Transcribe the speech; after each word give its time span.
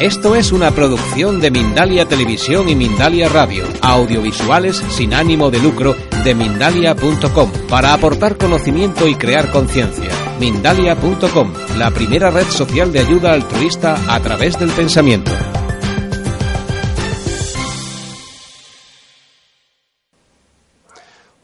Esto 0.00 0.36
es 0.36 0.52
una 0.52 0.72
producción 0.72 1.40
de 1.40 1.50
Mindalia 1.50 2.06
Televisión 2.06 2.68
y 2.68 2.74
Mindalia 2.74 3.30
Radio, 3.30 3.64
audiovisuales 3.80 4.76
sin 4.90 5.14
ánimo 5.14 5.50
de 5.50 5.58
lucro 5.58 5.96
de 6.22 6.34
mindalia.com, 6.34 7.50
para 7.66 7.94
aportar 7.94 8.36
conocimiento 8.36 9.08
y 9.08 9.14
crear 9.14 9.50
conciencia. 9.50 10.10
Mindalia.com, 10.38 11.54
la 11.78 11.90
primera 11.92 12.30
red 12.30 12.44
social 12.44 12.92
de 12.92 12.98
ayuda 12.98 13.32
altruista 13.32 13.96
a 14.14 14.20
través 14.20 14.58
del 14.58 14.68
pensamiento. 14.68 15.30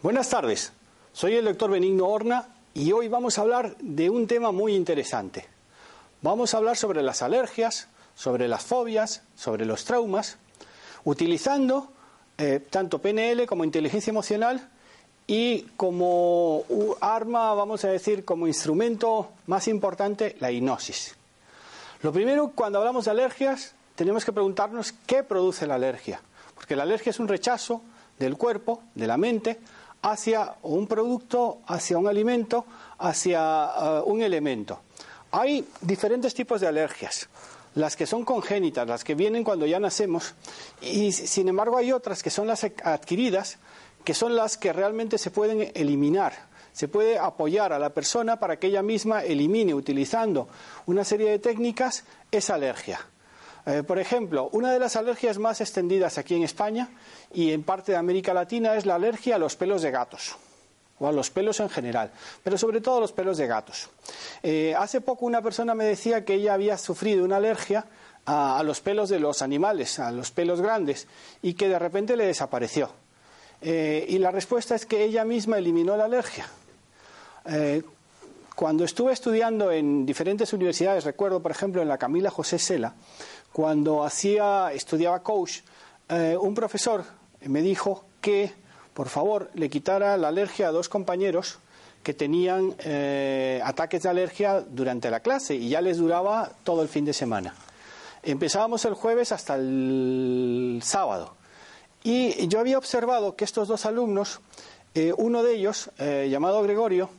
Buenas 0.03 0.29
tardes, 0.29 0.75
soy 1.15 1.37
el 1.37 1.47
doctor 1.47 1.71
Benigno 1.71 2.07
Horna 2.07 2.49
y 2.75 2.93
hoy 2.93 3.09
vamos 3.09 3.39
a 3.39 3.41
hablar 3.41 3.77
de 3.81 4.11
un 4.11 4.27
tema 4.27 4.53
muy 4.53 4.75
interesante. 4.75 5.47
Vamos 6.21 6.53
a 6.53 6.59
hablar 6.59 6.77
sobre 6.77 7.03
las 7.03 7.23
alergias, 7.23 7.89
sobre 8.15 8.49
las 8.49 8.63
fobias, 8.65 9.23
sobre 9.35 9.65
los 9.65 9.85
traumas, 9.85 10.37
utilizando 11.05 11.93
eh, 12.39 12.61
tanto 12.71 13.01
PNL 13.01 13.47
como 13.47 13.65
inteligencia 13.65 14.11
emocional 14.11 14.69
y 15.27 15.63
como 15.77 16.65
arma, 17.01 17.55
vamos 17.55 17.85
a 17.85 17.89
decir, 17.89 18.25
como 18.25 18.47
instrumento 18.47 19.31
más 19.47 19.69
importante, 19.69 20.37
la 20.41 20.51
hipnosis. 20.51 21.15
Lo 22.03 22.13
primero, 22.13 22.53
cuando 22.55 22.79
hablamos 22.79 23.05
de 23.05 23.13
alergias, 23.13 23.75
tenemos 23.95 24.25
que 24.25 24.33
preguntarnos 24.33 24.93
qué 25.07 25.23
produce 25.23 25.67
la 25.67 25.77
alergia, 25.77 26.21
porque 26.55 26.75
la 26.75 26.83
alergia 26.83 27.11
es 27.11 27.21
un 27.21 27.29
rechazo 27.29 27.83
del 28.19 28.37
cuerpo, 28.37 28.83
de 28.95 29.07
la 29.07 29.17
mente, 29.17 29.61
hacia 30.03 30.57
un 30.63 30.87
producto, 30.87 31.61
hacia 31.67 31.99
un 31.99 32.09
alimento, 32.09 32.65
hacia 32.99 33.67
eh, 33.67 34.03
un 34.05 34.23
elemento. 34.23 34.81
Hay 35.31 35.67
diferentes 35.81 36.35
tipos 36.35 36.61
de 36.61 36.67
alergias 36.67 37.29
las 37.75 37.97
que 37.97 38.07
son 38.07 38.25
congénitas, 38.25 38.87
las 38.87 39.05
que 39.05 39.15
vienen 39.15 39.45
cuando 39.45 39.67
ya 39.67 39.81
nacemos, 39.81 40.35
y 40.81 41.13
sin 41.13 41.49
embargo 41.49 41.77
hay 41.77 41.93
otras 41.93 42.23
que 42.23 42.31
son 42.31 42.47
las 42.47 42.65
adquiridas, 42.65 43.59
que 44.05 44.15
son 44.15 44.37
las 44.37 44.57
que 44.57 44.73
realmente 44.73 45.19
se 45.19 45.31
pueden 45.31 45.71
eliminar. 45.75 46.51
Se 46.73 46.89
puede 46.89 47.19
apoyar 47.19 47.73
a 47.73 47.79
la 47.79 47.91
persona 47.91 48.39
para 48.39 48.59
que 48.59 48.69
ella 48.69 48.83
misma 48.83 49.23
elimine, 49.23 49.75
utilizando 49.75 50.49
una 50.87 51.05
serie 51.05 51.31
de 51.31 51.39
técnicas, 51.39 52.05
esa 52.31 52.55
alergia. 52.55 53.01
Eh, 53.67 53.83
por 53.83 53.99
ejemplo, 53.99 54.49
una 54.53 54.73
de 54.73 54.79
las 54.79 54.97
alergias 54.97 55.39
más 55.39 55.61
extendidas 55.61 56.19
aquí 56.19 56.35
en 56.35 56.43
España 56.43 56.89
y 57.33 57.53
en 57.53 57.63
parte 57.63 57.93
de 57.93 57.99
América 57.99 58.33
Latina 58.35 58.75
es 58.75 58.87
la 58.87 58.95
alergia 58.95 59.37
a 59.37 59.39
los 59.39 59.55
pelos 59.55 59.83
de 59.83 59.91
gatos 59.91 60.35
o 61.03 61.09
a 61.09 61.13
los 61.13 61.31
pelos 61.31 61.59
en 61.59 61.69
general, 61.69 62.13
pero 62.45 62.57
sobre 62.57 62.81
todo 62.81 63.01
los 63.01 63.13
pelos 63.13 63.37
de 63.37 63.49
gatos. 63.49 63.91
Eh, 64.43 64.73
hace 64.79 65.01
poco 65.01 65.27
una 65.27 65.43
persona 65.43 65.75
me 65.75 65.85
decía 65.85 66.25
que 66.25 66.35
ella 66.35 66.55
había 66.55 66.79
sufrido 66.79 67.25
una 67.25 67.37
alergia 67.37 67.87
a, 68.25 68.63
los 68.65 68.81
pelos 68.81 69.09
de 69.09 69.19
los 69.19 69.43
animales, 69.43 69.99
a 69.99 70.13
los 70.13 70.31
pelos 70.31 70.61
grandes, 70.61 71.09
y 71.43 71.55
que 71.55 71.69
de 71.69 71.79
repente 71.79 72.17
le 72.17 72.27
desapareció. 72.27 72.91
Eh, 73.61 74.07
y 74.09 74.19
la 74.19 74.31
respuesta 74.31 74.77
es 74.77 74.87
que 74.87 75.03
ella 75.03 75.25
misma 75.25 75.59
eliminó 75.59 75.97
la 75.97 76.05
alergia. 76.05 76.47
Eh, 77.47 77.83
cuando 78.55 78.85
estuve 78.85 79.13
estudiando 79.13 79.73
en 79.73 80.07
diferentes 80.07 80.53
universidades, 80.53 81.03
recuerdo 81.03 81.43
por 81.43 81.51
ejemplo 81.51 81.83
en 81.83 81.89
la 81.89 81.99
Camila 81.99 82.31
José 82.31 82.61
Sela, 82.61 82.95
cuando 83.53 84.05
hacía, 84.05 84.73
estudiaba 84.73 85.21
coach, 85.21 85.61
un 86.39 86.55
profesor 86.55 87.05
me 87.47 87.63
dijo 87.63 88.05
que 88.21 88.53
por 88.95 89.09
favor, 89.09 89.51
le 89.55 89.71
quitara 89.71 90.17
la 90.17 90.29
alergia 90.29 90.69
a 90.69 90.73
dos 90.73 90.89
compañeros 90.89 91.59
que 92.03 92.15
tenían 92.15 92.75
eh, 92.81 93.61
ataques 93.65 94.03
de 94.03 94.09
alergia 94.09 94.61
durante 94.61 95.11
la 95.11 95.21
clase 95.21 95.55
y 95.55 95.69
ya 95.69 95.81
les 95.81 95.99
duraba 95.99 96.51
todo 96.65 96.83
el 96.83 96.89
fin 96.89 97.05
de 97.05 97.13
semana. 97.13 97.55
Empezábamos 98.23 98.85
el 98.85 98.95
jueves 98.95 99.33
hasta 99.33 99.55
el 99.55 100.81
sábado. 100.83 101.35
Y 102.05 102.49
yo 102.49 102.61
había 102.61 102.79
observado 102.79 103.37
que 103.37 103.45
estos 103.45 103.69
dos 103.69 103.87
alumnos, 103.87 104.41
eh, 104.95 105.13
uno 105.17 105.43
de 105.43 105.55
ellos, 105.55 105.91
eh, 105.99 106.29
llamado 106.31 106.63
Gregorio, 106.63 107.11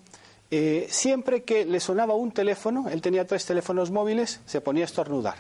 siempre 0.88 1.42
que 1.42 1.66
le 1.66 1.80
sonaba 1.80 2.14
un 2.14 2.32
teléfono, 2.32 2.88
él 2.88 3.02
tenía 3.02 3.26
tres 3.26 3.44
teléfonos 3.44 3.90
móviles, 3.90 4.40
se 4.46 4.62
ponía 4.62 4.84
a 4.84 4.86
estornudar. 4.86 5.38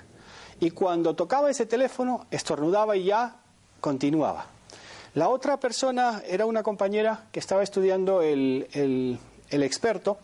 Y 0.59 0.72
cuando 0.72 1.16
tocaba 1.16 1.52
ese 1.52 1.68
teléfono, 1.68 2.25
estornudaba 2.31 2.97
y 2.97 3.03
ya 3.03 3.36
continuaba. 3.80 4.47
La 5.16 5.29
otra 5.29 5.57
persona 5.57 6.24
era 6.28 6.47
una 6.47 6.63
compañera 6.63 7.28
que 7.31 7.40
estaba 7.40 7.62
estudiando 7.62 8.24
el, 8.24 9.19
experto 9.51 10.18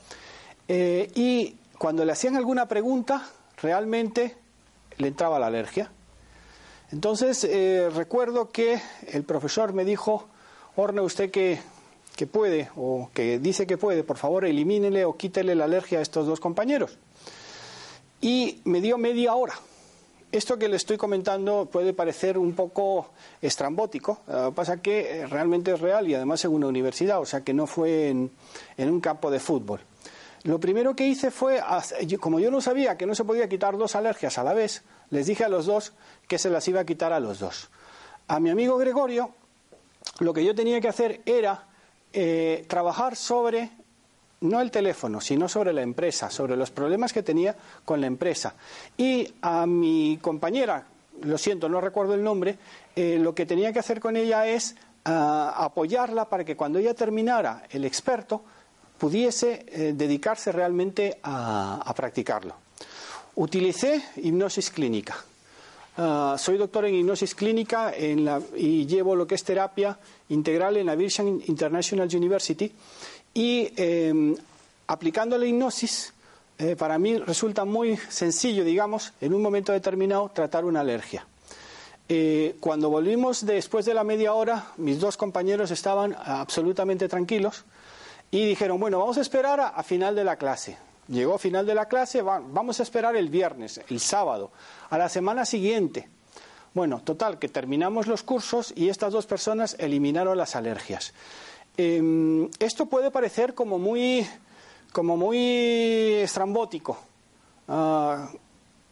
eh, 0.68 1.12
y 1.14 1.58
cuando 1.78 2.04
le 2.04 2.12
hacían 2.12 2.36
alguna 2.36 2.68
pregunta 2.68 3.30
realmente 3.62 4.36
le 4.98 5.08
entraba 5.10 5.38
la 5.38 5.46
alergia. 5.46 5.92
Entonces 6.92 7.44
eh, 7.44 7.92
recuerdo 7.94 8.50
que 8.50 8.82
el 9.12 9.24
profesor 9.24 9.74
me 9.74 9.86
dijo, 9.86 10.28
Orne, 10.76 11.02
usted 11.02 11.30
que, 11.30 11.60
que 12.16 12.26
puede 12.26 12.70
o 12.76 13.12
que 13.14 13.38
dice 13.38 13.68
que 13.68 13.78
puede, 13.78 14.04
por 14.04 14.18
favor 14.18 14.44
elimínele 14.44 15.06
o 15.06 15.16
quítele 15.16 15.54
la 15.54 15.66
alergia 15.66 16.00
a 16.00 16.02
estos 16.02 16.26
dos 16.26 16.40
compañeros. 16.40 16.98
Y 18.22 18.60
me 18.64 18.82
dio 18.82 18.98
media 18.98 19.36
hora 19.36 19.54
esto 20.32 20.58
que 20.58 20.68
le 20.68 20.76
estoy 20.76 20.98
comentando 20.98 21.68
puede 21.72 21.94
parecer 21.94 22.38
un 22.38 22.54
poco 22.54 23.12
estrambótico, 23.42 24.22
eh, 24.28 24.52
pasa 24.54 24.82
que 24.82 25.22
eh, 25.22 25.28
realmente 25.28 25.72
es 25.72 25.80
real 25.80 26.08
y 26.08 26.14
además 26.14 26.44
en 26.46 26.52
una 26.52 26.68
universidad, 26.68 27.20
o 27.20 27.26
sea 27.26 27.42
que 27.42 27.54
no 27.54 27.66
fue 27.66 28.10
en, 28.10 28.32
un 28.78 29.02
campo 29.02 29.32
de 29.32 29.40
fútbol. 29.40 29.82
Lo 30.44 30.60
primero 30.60 30.96
que 30.96 31.06
hice 31.06 31.32
fue, 31.32 31.62
como 32.20 32.40
yo 32.40 32.50
no 32.50 32.62
sabía 32.62 32.98
que 32.98 33.06
no 33.06 33.14
se 33.14 33.26
podía 33.26 33.50
quitar 33.50 33.78
dos 33.78 33.96
alergias 33.96 34.38
a 34.38 34.44
la 34.44 34.54
vez, 34.54 34.84
les 35.10 35.26
dije 35.26 35.44
a 35.44 35.50
los 35.50 35.66
dos 35.66 35.94
que 36.28 36.38
se 36.38 36.50
las 36.50 36.66
iba 36.68 36.80
a 36.80 36.86
quitar 36.86 37.12
a 37.12 37.20
los 37.20 37.40
dos. 37.40 37.70
A 38.28 38.40
mi 38.40 38.50
amigo 38.50 38.78
Gregorio, 38.78 39.32
lo 40.20 40.34
que 40.34 40.46
yo 40.46 40.56
tenía 40.56 40.80
que 40.80 40.88
hacer 40.88 41.22
era 41.26 41.68
eh, 42.14 42.66
trabajar 42.70 43.18
sobre 43.18 43.70
no 44.42 44.62
el 44.62 44.72
teléfono, 44.72 45.20
sino 45.20 45.50
sobre 45.50 45.74
la 45.74 45.82
empresa, 45.82 46.30
sobre 46.30 46.56
los 46.56 46.72
problemas 46.72 47.14
que 47.14 47.24
tenía 47.24 47.56
con 47.84 48.00
la 48.00 48.08
empresa. 48.08 48.54
Y 48.98 49.28
a 49.42 49.66
mi 49.66 50.18
compañera, 50.22 50.86
lo 51.24 51.38
siento, 51.38 51.68
no 51.68 51.82
recuerdo 51.82 52.14
el 52.14 52.24
nombre, 52.24 52.58
eh, 52.96 53.18
lo 53.20 53.36
que 53.36 53.46
tenía 53.46 53.74
que 53.74 53.80
hacer 53.80 54.00
con 54.00 54.16
ella 54.16 54.48
es 54.48 54.76
ah, 55.06 55.54
apoyarla 55.58 56.26
para 56.26 56.46
que 56.46 56.56
cuando 56.56 56.80
ella 56.80 56.94
terminara 56.94 57.64
el 57.70 57.86
experto 57.86 58.44
pudiese 58.98 59.66
eh, 59.68 59.94
dedicarse 59.96 60.52
realmente 60.52 61.20
a, 61.24 61.94
practicarlo. 61.96 62.56
Utilicé 63.36 64.02
hipnosis 64.18 64.70
clínica. 64.70 65.16
Ah, 65.98 66.36
soy 66.38 66.58
doctor 66.58 66.86
en 66.86 66.96
hipnosis 66.96 67.36
clínica 67.36 67.94
y 67.98 68.86
llevo 68.86 69.16
lo 69.16 69.28
que 69.28 69.36
es 69.36 69.44
terapia 69.44 69.98
integral 70.30 70.78
en 70.78 70.86
la 70.86 70.96
Virgin 70.96 71.44
International 71.48 72.08
University 72.14 72.72
y 73.34 73.72
em, 73.76 74.36
aplicando 74.88 75.38
la 75.38 75.46
hipnosis, 75.46 76.14
eh, 76.58 76.76
para 76.76 76.98
mí 77.00 77.18
resulta 77.18 77.64
muy 77.64 77.96
sencillo, 77.96 78.64
digamos, 78.64 79.14
en 79.22 79.34
un 79.34 79.42
momento 79.42 79.72
determinado, 79.72 80.30
tratar 80.34 80.66
una 80.66 80.82
alergia. 80.82 81.26
Eh, 82.12 82.58
cuando 82.60 82.90
volvimos 82.90 83.46
después 83.46 83.86
de 83.86 83.94
la 83.94 84.04
media 84.04 84.34
hora, 84.34 84.72
mis 84.78 85.00
dos 85.00 85.16
compañeros 85.16 85.70
estaban 85.70 86.16
absolutamente 86.18 87.08
tranquilos 87.08 87.66
y 88.32 88.46
dijeron, 88.48 88.80
bueno, 88.80 89.00
vamos 89.00 89.20
a 89.20 89.22
esperar 89.22 89.60
a, 89.60 89.84
final 89.84 90.16
de 90.16 90.24
la 90.24 90.36
clase. 90.36 90.76
Llegó 91.08 91.38
final 91.38 91.66
de 91.66 91.76
la 91.76 91.88
clase, 91.88 92.22
vamos 92.22 92.80
a 92.80 92.84
esperar 92.84 93.16
el 93.16 93.30
viernes, 93.30 93.80
el 93.90 94.00
sábado, 94.00 94.52
a 94.90 94.98
la 94.98 95.08
semana 95.08 95.46
siguiente. 95.46 96.10
Bueno, 96.74 97.02
total, 97.04 97.40
que 97.40 97.48
terminamos 97.48 98.08
los 98.08 98.24
cursos 98.24 98.74
y 98.76 98.90
estas 98.90 99.14
dos 99.14 99.26
personas 99.26 99.76
eliminaron 99.80 100.38
las 100.38 100.56
alergias. 100.56 101.14
Em, 101.78 102.50
esto 102.60 102.88
puede 102.88 103.12
parecer 103.12 103.54
como 103.54 103.80
muy, 103.80 104.28
como 104.92 105.16
muy 105.16 106.16
estrambótico 106.16 106.98
ah, 107.68 108.30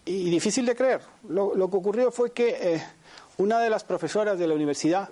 y 0.06 0.30
difícil 0.30 0.66
de 0.66 0.76
creer. 0.76 1.02
Lo, 1.30 1.54
que 1.70 1.78
ocurrió 1.78 2.12
fue 2.12 2.32
que 2.32 2.76
eh, 2.76 2.84
una 3.38 3.60
de 3.60 3.70
las 3.70 3.84
profesoras 3.84 4.40
de 4.40 4.48
la 4.48 4.56
universidad 4.56 5.10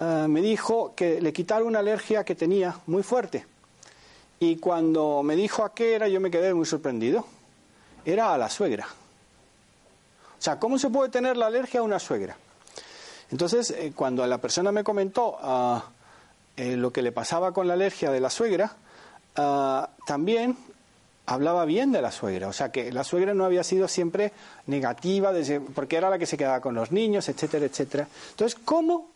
ah, 0.00 0.26
me 0.28 0.42
dijo 0.42 0.92
que 0.94 1.20
le 1.20 1.32
quitaron 1.32 1.68
una 1.68 1.78
alergia 1.78 2.24
que 2.24 2.34
tenía 2.34 2.78
muy 2.86 3.02
fuerte. 3.02 3.46
Y 4.40 4.56
cuando 4.56 5.22
me 5.22 5.34
dijo 5.34 5.64
a 5.64 5.74
qué 5.74 5.94
era, 5.94 6.08
yo 6.08 6.20
me 6.20 6.30
quedé 6.30 6.54
muy 6.54 6.66
sorprendido. 6.66 7.24
Era 8.04 8.32
a 8.32 8.38
la 8.38 8.48
suegra. 8.48 8.86
O 10.38 10.42
sea, 10.42 10.60
¿cómo 10.60 10.78
se 10.78 10.90
puede 10.90 11.10
tener 11.10 11.36
la 11.36 11.46
alergia 11.46 11.80
a 11.80 11.82
una 11.82 11.98
suegra? 11.98 12.36
Entonces, 13.30 13.70
eh, 13.72 13.92
cuando 13.94 14.24
la 14.26 14.38
persona 14.38 14.70
me 14.70 14.84
comentó 14.84 15.36
ah, 15.40 15.84
eh, 16.58 16.76
lo 16.76 16.92
que 16.92 17.02
le 17.02 17.12
pasaba 17.12 17.52
con 17.52 17.68
la 17.68 17.74
alergia 17.74 18.10
de 18.10 18.18
la 18.18 18.30
suegra, 18.30 18.72
ah, 19.36 19.90
también 20.06 20.56
hablaba 21.24 21.64
bien 21.64 21.92
de 21.92 22.02
la 22.02 22.10
suegra, 22.10 22.48
o 22.48 22.52
sea 22.52 22.72
que 22.72 22.90
la 22.90 23.04
suegra 23.04 23.32
no 23.32 23.44
había 23.44 23.62
sido 23.62 23.86
siempre 23.86 24.32
negativa, 24.66 25.32
porque 25.72 25.96
era 25.96 26.10
la 26.10 26.18
que 26.18 26.26
se 26.26 26.36
quedaba 26.36 26.60
con 26.60 26.74
los 26.74 26.90
niños, 26.90 27.28
etcétera, 27.28 27.66
etcétera. 27.66 28.08
Entonces, 28.30 28.58
¿cómo 28.64 29.10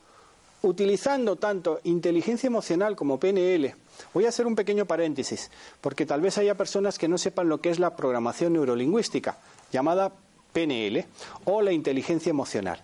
utilizando 0.63 1.35
tanto 1.35 1.81
inteligencia 1.83 2.47
emocional 2.47 2.95
como 2.95 3.19
PNL? 3.19 3.75
Voy 4.15 4.27
a 4.27 4.29
hacer 4.29 4.47
un 4.47 4.55
pequeño 4.55 4.87
paréntesis, 4.87 5.51
porque 5.81 6.07
tal 6.07 6.21
vez 6.21 6.39
haya 6.39 6.55
personas 6.55 6.97
que 6.97 7.09
no 7.09 7.19
sepan 7.19 7.49
lo 7.49 7.61
que 7.61 7.71
es 7.71 7.81
la 7.81 7.97
programación 7.97 8.53
neurolingüística, 8.53 9.39
llamada 9.73 10.13
PNL 10.53 11.07
o 11.47 11.61
la 11.61 11.73
inteligencia 11.73 12.31
emocional. 12.31 12.81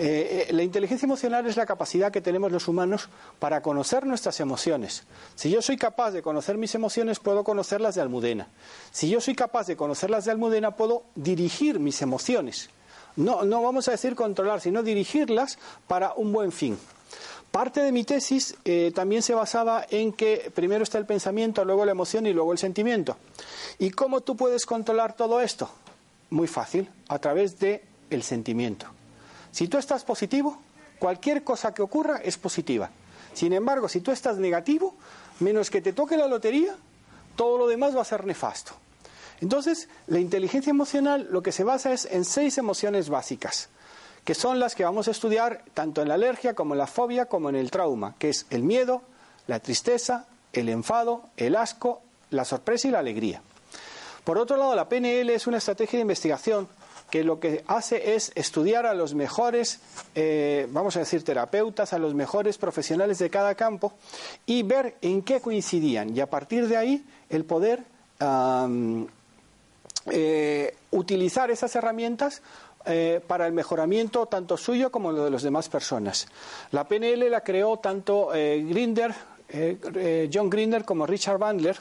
Eh, 0.00 0.46
eh, 0.48 0.52
la 0.52 0.62
inteligencia 0.62 1.06
emocional 1.06 1.44
es 1.46 1.56
la 1.56 1.66
capacidad 1.66 2.12
que 2.12 2.20
tenemos 2.20 2.52
los 2.52 2.68
humanos 2.68 3.08
para 3.40 3.62
conocer 3.62 4.06
nuestras 4.06 4.38
emociones. 4.38 5.02
Si 5.34 5.50
yo 5.50 5.60
soy 5.60 5.76
capaz 5.76 6.12
de 6.12 6.22
conocer 6.22 6.56
mis 6.56 6.74
emociones, 6.76 7.18
puedo 7.18 7.42
conocerlas 7.42 7.96
de 7.96 8.02
Almudena. 8.02 8.46
Si 8.92 9.08
yo 9.08 9.20
soy 9.20 9.34
capaz 9.34 9.66
de 9.66 9.76
conocerlas 9.76 10.24
de 10.24 10.30
Almudena, 10.30 10.76
puedo 10.76 11.02
dirigir 11.16 11.80
mis 11.80 12.00
emociones. 12.00 12.70
No, 13.16 13.42
no 13.42 13.60
vamos 13.60 13.88
a 13.88 13.90
decir 13.90 14.14
controlar, 14.14 14.60
sino 14.60 14.84
dirigirlas 14.84 15.58
para 15.88 16.12
un 16.14 16.32
buen 16.32 16.52
fin. 16.52 16.78
Parte 17.50 17.80
de 17.80 17.90
mi 17.90 18.04
tesis 18.04 18.54
eh, 18.64 18.92
también 18.94 19.22
se 19.22 19.34
basaba 19.34 19.84
en 19.90 20.12
que 20.12 20.52
primero 20.54 20.84
está 20.84 20.98
el 20.98 21.06
pensamiento, 21.06 21.64
luego 21.64 21.84
la 21.84 21.90
emoción 21.90 22.26
y 22.26 22.32
luego 22.32 22.52
el 22.52 22.58
sentimiento. 22.58 23.16
¿Y 23.80 23.90
cómo 23.90 24.20
tú 24.20 24.36
puedes 24.36 24.64
controlar 24.64 25.16
todo 25.16 25.40
esto? 25.40 25.68
Muy 26.30 26.46
fácil, 26.46 26.88
a 27.08 27.18
través 27.18 27.58
del 27.58 27.80
el 28.10 28.22
sentimiento. 28.22 28.97
Si 29.50 29.68
tú 29.68 29.78
estás 29.78 30.04
positivo, 30.04 30.58
cualquier 30.98 31.44
cosa 31.44 31.72
que 31.72 31.82
ocurra 31.82 32.18
es 32.18 32.36
positiva. 32.36 32.90
Sin 33.34 33.52
embargo, 33.52 33.88
si 33.88 34.00
tú 34.00 34.10
estás 34.10 34.38
negativo, 34.38 34.94
menos 35.40 35.70
que 35.70 35.80
te 35.80 35.92
toque 35.92 36.16
la 36.16 36.26
lotería, 36.26 36.76
todo 37.36 37.58
lo 37.58 37.66
demás 37.66 37.96
va 37.96 38.02
a 38.02 38.04
ser 38.04 38.26
nefasto. 38.26 38.72
Entonces, 39.40 39.88
la 40.08 40.18
inteligencia 40.18 40.70
emocional 40.70 41.28
lo 41.30 41.42
que 41.42 41.52
se 41.52 41.64
basa 41.64 41.92
es 41.92 42.06
en 42.06 42.24
seis 42.24 42.58
emociones 42.58 43.08
básicas 43.08 43.68
que 44.28 44.34
son 44.34 44.58
las 44.58 44.74
que 44.74 44.84
vamos 44.84 45.08
a 45.08 45.12
estudiar 45.12 45.62
tanto 45.72 46.02
en 46.02 46.08
la 46.08 46.14
alergia 46.14 46.52
como 46.52 46.74
en 46.74 46.78
la 46.78 46.86
fobia 46.86 47.24
como 47.24 47.48
en 47.48 47.56
el 47.56 47.70
trauma, 47.70 48.14
que 48.18 48.28
es 48.28 48.44
el 48.50 48.62
miedo, 48.62 49.00
la 49.46 49.58
tristeza, 49.60 50.26
el 50.52 50.68
enfado, 50.68 51.22
el 51.38 51.56
asco, 51.56 52.02
la 52.28 52.44
sorpresa 52.44 52.88
y 52.88 52.90
la 52.90 52.98
alegría. 52.98 53.40
Por 54.24 54.36
otro 54.36 54.58
lado, 54.58 54.74
la 54.74 54.86
PNL 54.86 55.30
es 55.30 55.46
una 55.46 55.56
estrategia 55.56 55.96
de 55.96 56.02
investigación 56.02 56.68
que 57.10 57.24
lo 57.24 57.40
que 57.40 57.64
hace 57.66 58.14
es 58.14 58.32
estudiar 58.34 58.86
a 58.86 58.94
los 58.94 59.14
mejores, 59.14 59.80
eh, 60.14 60.66
vamos 60.70 60.96
a 60.96 61.00
decir, 61.00 61.24
terapeutas, 61.24 61.92
a 61.92 61.98
los 61.98 62.14
mejores 62.14 62.58
profesionales 62.58 63.18
de 63.18 63.30
cada 63.30 63.54
campo 63.54 63.94
y 64.44 64.62
ver 64.62 64.96
en 65.00 65.22
qué 65.22 65.40
coincidían 65.40 66.14
y 66.14 66.20
a 66.20 66.28
partir 66.28 66.68
de 66.68 66.76
ahí 66.76 67.04
el 67.30 67.44
poder 67.44 67.82
eh, 70.10 70.76
utilizar 70.90 71.50
esas 71.50 71.74
herramientas 71.76 72.42
eh, 72.84 73.20
para 73.26 73.46
el 73.46 73.52
mejoramiento 73.52 74.26
tanto 74.26 74.56
suyo 74.56 74.90
como 74.90 75.12
de 75.12 75.30
las 75.30 75.42
demás 75.42 75.68
personas. 75.68 76.28
La 76.72 76.86
PNL 76.86 77.30
la 77.30 77.42
creó 77.42 77.78
tanto 77.78 78.28
Grinder, 78.28 79.14
John 80.32 80.50
Grinder 80.50 80.84
como 80.84 81.06
Richard 81.06 81.38
Bandler 81.38 81.76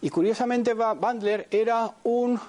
y 0.00 0.10
curiosamente 0.10 0.74
Bandler 0.74 1.48
era 1.50 1.92
un 2.04 2.40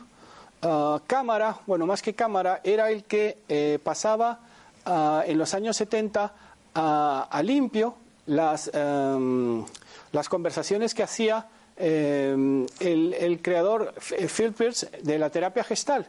ah, 0.62 1.02
cámara, 1.08 1.58
bueno, 1.66 1.86
más 1.86 2.02
que 2.02 2.14
cámara, 2.14 2.62
era 2.64 2.92
el 2.92 3.04
que 3.04 3.80
pasaba 3.84 4.40
ah, 4.86 5.24
en 5.26 5.38
los 5.38 5.54
años 5.54 5.78
70 5.78 6.34
a 6.74 7.42
limpio 7.44 7.96
las, 8.28 8.70
em, 8.74 9.66
las 10.12 10.30
conversaciones 10.30 10.94
que 10.94 11.04
hacía 11.04 11.48
em, 11.76 12.66
el, 12.80 13.40
creador 13.42 13.94
Phil 14.00 14.54
Pierce 14.54 14.90
de 15.02 15.20
la 15.20 15.30
terapia 15.30 15.64
gestal 15.64 16.08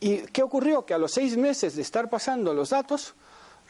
¿Y 0.00 0.18
qué 0.18 0.42
ocurrió? 0.42 0.84
Que 0.84 0.94
a 0.94 0.98
los 0.98 1.12
seis 1.12 1.36
meses 1.36 1.76
de 1.76 1.82
estar 1.82 2.10
pasando 2.10 2.52
los 2.52 2.70
datos, 2.70 3.14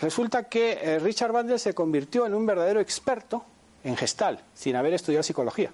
resulta 0.00 0.44
que 0.44 0.73
eh, 0.73 0.99
Richard 0.99 1.32
Bandler 1.32 1.59
se 1.59 1.75
convirtió 1.75 2.26
en 2.26 2.35
un 2.35 2.47
verdadero 2.47 2.81
experto 2.81 3.44
en 3.85 3.97
gestal, 3.97 4.41
sin 4.55 4.75
haber 4.76 4.94
estudiado 4.94 5.23
psicología. 5.23 5.70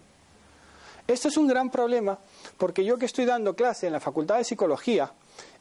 Esto 1.07 1.29
es 1.29 1.37
un 1.37 1.47
gran 1.47 1.71
problema 1.71 2.19
porque 2.57 2.85
yo 2.85 2.99
que 2.99 3.07
estoy 3.07 3.25
dando 3.25 3.55
clase 3.55 3.87
en 3.87 3.93
la 3.93 4.01
Facultad 4.01 4.39
de 4.39 4.45
Psicología 4.45 5.13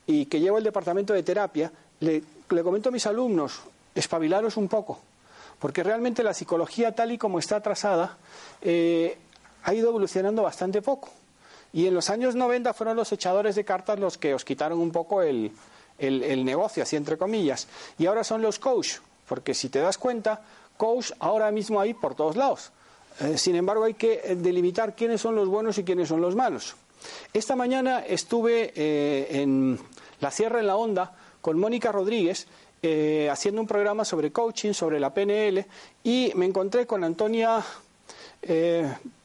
y 0.05 0.25
que 0.25 0.39
llevo 0.39 0.57
el 0.57 0.63
departamento 0.63 1.13
de 1.13 1.23
terapia, 1.23 1.71
le, 1.99 2.23
comento 2.63 2.89
a 2.89 2.91
mis 2.91 3.05
alumnos, 3.05 3.61
espabilaros 3.95 4.57
un 4.57 4.67
poco, 4.67 4.99
porque 5.59 5.83
realmente 5.83 6.23
la 6.23 6.33
psicología 6.33 6.93
tal 6.93 7.11
y 7.11 7.17
como 7.17 7.39
está 7.39 7.61
trazada 7.61 8.17
eh, 8.61 9.17
ha 9.63 9.73
ido 9.73 9.89
evolucionando 9.89 10.43
bastante 10.43 10.81
poco. 10.81 11.09
Y 11.73 11.87
en 11.87 11.93
los 11.93 12.09
años 12.09 12.35
90 12.35 12.73
fueron 12.73 12.97
los 12.97 13.11
echadores 13.11 13.55
de 13.55 13.63
cartas 13.63 13.99
los 13.99 14.17
que 14.17 14.33
os 14.33 14.43
quitaron 14.43 14.79
un 14.79 14.91
poco 14.91 15.21
el, 15.21 15.51
negocio, 15.99 16.83
así 16.83 16.95
entre 16.95 17.17
comillas. 17.17 17.67
Y 17.97 18.07
ahora 18.07 18.23
son 18.23 18.41
los 18.41 18.59
coach, 18.59 18.95
porque 19.27 19.53
si 19.53 19.69
te 19.69 19.79
das 19.79 19.97
cuenta, 19.97 20.41
coach 20.75 21.11
ahora 21.19 21.49
mismo 21.51 21.79
hay 21.79 21.93
por 21.93 22.15
todos 22.15 22.35
lados. 22.35 22.71
Eh, 23.19 23.37
sin 23.37 23.55
embargo, 23.55 23.83
hay 23.83 23.93
que 23.93 24.21
eh, 24.23 24.35
delimitar 24.35 24.95
quiénes 24.95 25.21
son 25.21 25.35
los 25.35 25.47
buenos 25.47 25.77
y 25.77 25.83
quiénes 25.83 26.07
son 26.07 26.21
los 26.21 26.35
malos. 26.35 26.75
Esta 27.33 27.55
mañana 27.55 28.05
estuve 28.05 28.71
eh, 28.75 29.41
en 29.41 29.79
la 30.19 30.31
Sierra 30.31 30.59
en 30.59 30.67
la 30.67 30.75
Onda 30.75 31.15
con 31.41 31.59
Mónica 31.59 31.91
Rodríguez 31.91 32.47
haciendo 33.29 33.61
un 33.61 33.67
programa 33.67 34.03
sobre 34.03 34.31
coaching, 34.31 34.73
sobre 34.73 34.99
la 34.99 35.13
PNL, 35.13 35.63
y 36.03 36.31
me 36.33 36.47
encontré 36.47 36.87
con 36.87 37.03
Antonia 37.03 37.63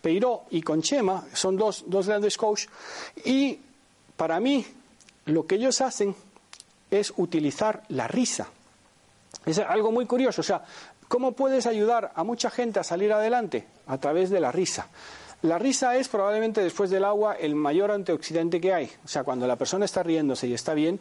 Peiró 0.02 0.42
y 0.50 0.60
Conchema, 0.60 1.24
son 1.32 1.56
dos, 1.56 1.84
dos 1.86 2.06
grandes 2.06 2.36
coaches, 2.36 2.68
y 3.24 3.58
para 4.14 4.40
mí 4.40 4.62
lo 5.24 5.46
que 5.46 5.54
ellos 5.54 5.80
hacen 5.80 6.14
es 6.90 7.14
utilizar 7.16 7.82
la 7.88 8.06
risa. 8.06 8.46
Es 9.46 9.58
algo 9.58 9.90
muy 9.90 10.04
curioso, 10.04 10.40
o 10.40 10.44
sea, 10.44 10.62
¿cómo 11.08 11.32
puedes 11.32 11.66
ayudar 11.66 12.12
a 12.14 12.24
mucha 12.24 12.50
gente 12.50 12.80
a 12.80 12.84
salir 12.84 13.12
adelante? 13.12 13.66
A 13.86 13.98
través 13.98 14.30
de 14.30 14.40
la 14.40 14.52
risa. 14.52 14.88
La 15.42 15.58
risa 15.58 15.96
es 15.96 16.08
probablemente 16.08 16.62
después 16.62 16.90
del 16.90 17.04
agua 17.04 17.34
el 17.34 17.54
mayor 17.54 17.90
antioxidante 17.90 18.60
que 18.60 18.72
hay. 18.72 18.90
O 19.04 19.08
sea, 19.08 19.22
cuando 19.22 19.46
la 19.46 19.56
persona 19.56 19.84
está 19.84 20.02
riéndose 20.02 20.46
y 20.46 20.54
está 20.54 20.72
bien, 20.72 20.98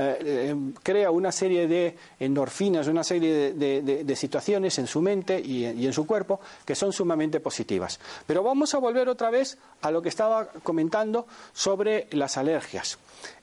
eh, 0.00 0.18
eh, 0.20 0.56
crea 0.84 1.10
una 1.10 1.32
serie 1.32 1.66
de 1.66 1.96
endorfinas, 2.20 2.86
una 2.86 3.02
serie 3.02 3.52
de, 3.54 4.16
situaciones 4.16 4.78
en 4.78 4.86
su 4.86 5.00
mente 5.00 5.40
y, 5.40 5.64
en 5.64 5.92
su 5.92 6.06
cuerpo 6.06 6.38
que 6.64 6.76
son 6.76 6.92
sumamente 6.92 7.40
positivas. 7.40 7.98
Pero 8.24 8.44
vamos 8.44 8.74
a 8.74 8.78
volver 8.78 9.08
otra 9.08 9.30
vez 9.30 9.58
a 9.82 9.90
lo 9.90 10.00
que 10.00 10.10
estaba 10.10 10.46
comentando 10.62 11.26
sobre 11.52 12.06
las 12.12 12.36
alergias. 12.36 12.98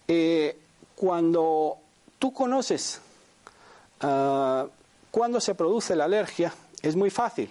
Eh, 0.08 0.58
cuando 0.96 1.78
tú 2.20 2.32
conoces 2.32 3.02
ah, 4.00 4.66
cuándo 5.16 5.40
se 5.40 5.56
produce 5.56 5.96
la 5.96 6.04
alergia, 6.04 6.54
es 6.82 6.98
muy 6.98 7.10
fácil. 7.10 7.50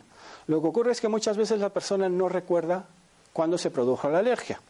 Lo 0.48 0.60
que 0.60 0.68
ocurre 0.68 0.92
es 0.92 1.00
que 1.00 1.08
muchas 1.08 1.38
veces 1.38 1.58
la 1.58 1.70
persona 1.70 2.10
no 2.10 2.28
recuerda 2.28 2.84
cuándo 3.32 3.56
se 3.56 3.70
produjo 3.70 4.10
la 4.10 4.18
alergia. 4.18 4.60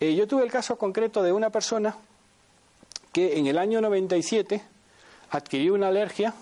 Eh, 0.00 0.14
yo 0.14 0.26
tuve 0.26 0.42
el 0.42 0.50
caso 0.50 0.78
concreto 0.78 1.22
de 1.22 1.32
una 1.34 1.50
persona 1.50 1.94
que 3.12 3.36
en 3.36 3.46
el 3.46 3.58
año 3.58 3.82
97 3.82 4.62
adquirió 5.32 5.74
una 5.74 5.88
alergia 5.88 6.32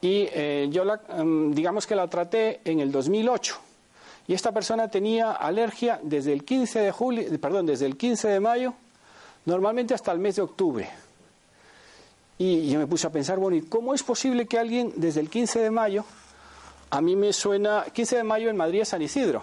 y 0.00 0.28
eh, 0.32 0.68
yo 0.70 0.82
la, 0.82 0.98
em, 1.10 1.52
digamos 1.52 1.86
que 1.86 1.94
la 1.94 2.08
traté 2.08 2.62
en 2.64 2.80
el 2.80 2.90
2008. 2.90 3.54
Y 4.28 4.32
esta 4.32 4.50
persona 4.50 4.88
tenía 4.88 5.32
alergia 5.32 6.00
desde 6.02 6.32
el 6.32 6.42
15 6.42 6.80
de 6.80 6.90
julio, 6.90 7.38
perdón, 7.38 7.66
desde 7.66 7.84
el 7.84 7.98
15 7.98 8.28
de 8.28 8.40
mayo, 8.40 8.72
normalmente 9.44 9.92
hasta 9.92 10.10
el 10.10 10.20
mes 10.20 10.36
de 10.36 10.42
octubre. 10.42 10.88
Y 12.38 12.68
yo 12.68 12.78
me 12.78 12.86
puse 12.86 13.06
a 13.06 13.10
pensar, 13.10 13.38
bueno, 13.38 13.56
¿y 13.56 13.62
cómo 13.62 13.94
es 13.94 14.02
posible 14.02 14.46
que 14.46 14.58
alguien 14.58 14.92
desde 14.96 15.20
el 15.20 15.30
15 15.30 15.60
de 15.60 15.70
mayo 15.70 16.04
a 16.90 17.00
mí 17.00 17.16
me 17.16 17.32
suena, 17.32 17.84
15 17.92 18.16
de 18.16 18.24
mayo 18.24 18.50
en 18.50 18.56
Madrid 18.56 18.82
es 18.82 18.88
San 18.88 19.02
Isidro, 19.02 19.42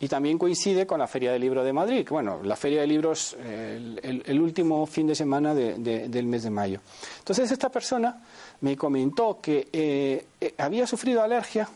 y 0.00 0.08
también 0.08 0.38
coincide 0.38 0.86
con 0.86 0.98
la 0.98 1.06
Feria 1.06 1.32
del 1.32 1.40
Libro 1.40 1.62
de 1.62 1.72
Madrid. 1.72 2.06
Bueno, 2.10 2.42
la 2.42 2.56
Feria 2.56 2.80
de 2.80 2.86
Libros 2.86 3.36
eh, 3.38 4.22
el, 4.26 4.40
último 4.40 4.84
fin 4.86 5.06
de 5.06 5.14
semana 5.14 5.54
del 5.54 6.26
mes 6.26 6.42
de 6.42 6.50
mayo. 6.50 6.80
Entonces 7.18 7.50
esta 7.50 7.68
persona 7.70 8.22
me 8.60 8.76
comentó 8.76 9.38
que 9.40 9.68
eh, 9.72 10.26
eh, 10.40 10.54
había 10.58 10.86
sufrido 10.86 11.22
alergia 11.22 11.68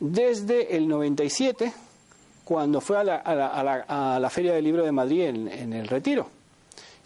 desde 0.00 0.76
el 0.76 0.88
97, 0.88 1.72
cuando 2.44 2.80
fue 2.80 2.98
a 2.98 3.04
la, 3.04 3.16
a 3.16 4.18
la, 4.18 4.30
Feria 4.30 4.54
del 4.54 4.64
Libro 4.64 4.84
de 4.84 4.92
Madrid 4.92 5.22
en, 5.24 5.48
en, 5.48 5.72
el 5.74 5.86
Retiro. 5.86 6.28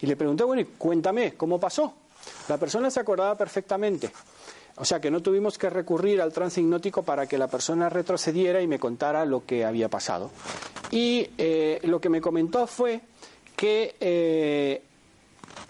Y 0.01 0.05
le 0.05 0.15
pregunté, 0.15 0.43
bueno, 0.43 0.65
cuéntame, 0.77 1.33
¿cómo 1.33 1.59
pasó? 1.59 1.93
La 2.47 2.57
persona 2.57 2.89
se 2.89 2.99
acordaba 2.99 3.35
perfectamente. 3.35 4.11
O 4.75 4.85
sea 4.85 4.99
que 4.99 5.11
no 5.11 5.21
tuvimos 5.21 5.57
que 5.57 5.69
recurrir 5.69 6.21
al 6.21 6.33
trance 6.33 6.59
hipnótico 6.59 7.03
para 7.03 7.27
que 7.27 7.37
la 7.37 7.47
persona 7.47 7.89
retrocediera 7.89 8.61
y 8.61 8.67
me 8.67 8.79
contara 8.79 9.23
lo 9.25 9.45
que 9.45 9.65
había 9.65 9.87
pasado. 9.87 10.31
Y 10.89 11.29
eh, 11.37 11.79
lo 11.83 12.01
que 12.01 12.09
me 12.09 12.21
comentó 12.21 12.65
fue 12.65 13.01
que 13.55 13.95
eh, 13.99 14.81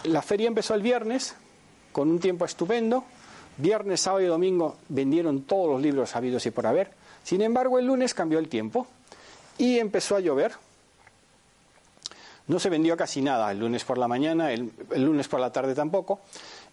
la 0.06 0.22
feria 0.22 0.48
empezó 0.48 0.74
el 0.74 0.82
viernes 0.82 1.36
con 1.92 2.10
un 2.10 2.20
tiempo 2.20 2.46
estupendo. 2.46 3.04
Viernes, 3.58 4.02
sábado 4.02 4.24
y 4.24 4.28
domingo 4.28 4.78
vendieron 4.90 5.44
todos 5.44 5.70
los 5.70 5.82
libros 5.82 6.16
habidos 6.16 6.46
y 6.46 6.52
por 6.52 6.66
haber. 6.66 6.92
Sin 7.24 7.42
embargo, 7.42 7.80
el 7.80 7.86
lunes 7.86 8.14
cambió 8.14 8.40
el 8.40 8.50
tiempo 8.50 8.88
y 9.58 9.80
empezó 9.80 10.16
a 10.16 10.22
llover. 10.22 10.54
No 12.48 12.60
se 12.60 12.70
vendió 12.70 12.98
casi 12.98 13.22
nada 13.22 13.52
el 13.52 13.60
lunes 13.60 13.84
por 13.86 13.98
la 13.98 14.08
mañana, 14.08 14.52
el 14.52 14.72
lunes 14.96 15.28
por 15.28 15.40
la 15.40 15.52
tarde 15.52 15.74
tampoco. 15.74 16.20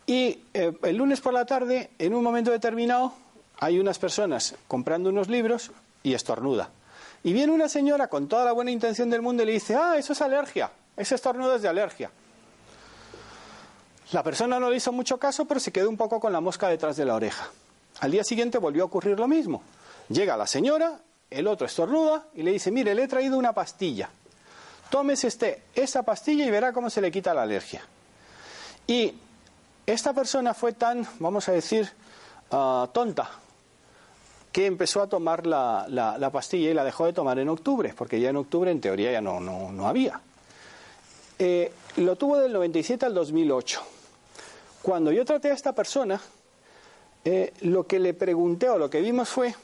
Y 0.07 0.41
eh, 0.55 0.73
el 0.83 0.97
lunes 0.97 1.21
por 1.21 1.33
la 1.33 1.45
tarde, 1.45 1.91
en 1.99 2.15
un 2.15 2.25
momento 2.25 2.51
determinado, 2.51 3.13
hay 3.59 3.79
unas 3.79 3.99
personas 3.99 4.55
comprando 4.67 5.11
unos 5.11 5.29
libros 5.29 5.71
y 6.03 6.15
estornuda. 6.15 6.71
Y 7.23 7.33
viene 7.33 7.53
una 7.53 7.69
señora 7.69 8.09
con 8.09 8.27
toda 8.27 8.45
la 8.45 8.53
buena 8.53 8.71
intención 8.71 9.11
del 9.11 9.23
mundo 9.23 9.43
y 9.43 9.47
le 9.47 9.53
dice, 9.53 9.77
ah, 9.77 9.97
eso 9.99 10.15
es 10.15 10.21
alergia, 10.23 10.71
ese 10.97 11.15
estornudo 11.15 11.55
es 11.55 11.63
de 11.63 11.69
alergia. 11.69 12.11
La 14.13 14.23
persona 14.25 14.59
no 14.59 14.71
le 14.71 14.77
hizo 14.77 14.91
mucho 14.91 15.19
caso, 15.19 15.45
pero 15.45 15.61
se 15.61 15.71
quedó 15.71 15.89
un 15.89 15.97
poco 15.97 16.19
con 16.19 16.33
la 16.33 16.41
mosca 16.41 16.69
detrás 16.69 16.97
de 16.97 17.05
la 17.05 17.15
oreja. 17.15 17.49
Al 18.01 18.11
día 18.11 18.25
siguiente 18.25 18.59
volvió 18.59 18.83
a 18.83 18.87
ocurrir 18.87 19.19
lo 19.19 19.29
mismo. 19.29 19.63
Llega 20.09 20.37
la 20.37 20.47
señora, 20.47 20.99
el 21.29 21.47
otro 21.47 21.67
estornuda 21.67 22.27
y 22.35 22.43
le 22.43 22.51
dice, 22.51 22.73
mire, 22.73 22.95
le 22.95 23.05
he 23.05 23.09
traído 23.09 23.39
una 23.39 23.53
pastilla. 23.53 24.11
Tómese 24.91 25.29
este, 25.29 25.63
esa 25.75 26.03
pastilla 26.03 26.45
y 26.45 26.51
verá 26.51 26.73
cómo 26.73 26.91
se 26.91 27.01
le 27.01 27.13
quita 27.13 27.33
la 27.33 27.43
alergia. 27.43 27.83
Y 28.87 29.15
esta 29.87 30.13
persona 30.13 30.53
fue 30.53 30.73
tan, 30.73 31.07
vamos 31.21 31.49
a 31.49 31.53
decir, 31.53 31.89
ah, 32.51 32.89
tonta, 32.93 33.31
que 34.53 34.67
empezó 34.67 35.01
a 35.01 35.09
tomar 35.09 35.47
la, 35.47 36.31
pastilla 36.33 36.71
y 36.71 36.75
la 36.75 36.85
dejó 36.85 37.07
de 37.07 37.13
tomar 37.13 37.39
en 37.39 37.49
octubre, 37.49 37.95
porque 37.97 38.21
ya 38.21 38.31
en 38.31 38.37
octubre 38.37 38.71
en 38.71 38.81
teoría 38.81 39.13
ya 39.13 39.21
no, 39.21 39.39
no, 39.39 39.87
había. 39.87 40.21
Eh, 41.39 41.73
lo 41.97 42.17
tuvo 42.17 42.39
del 42.39 42.53
97 42.53 43.07
al 43.07 43.15
2008. 43.15 43.81
Cuando 44.83 45.13
yo 45.13 45.25
traté 45.25 45.51
a 45.51 45.55
esta 45.55 45.73
persona, 45.73 46.21
eh, 47.25 47.53
lo 47.61 47.87
que 47.87 48.01
le 48.01 48.13
pregunté 48.13 48.69
o 48.69 48.79
lo 48.79 48.91
que 48.91 49.01
vimos 49.01 49.29
fue 49.29 49.55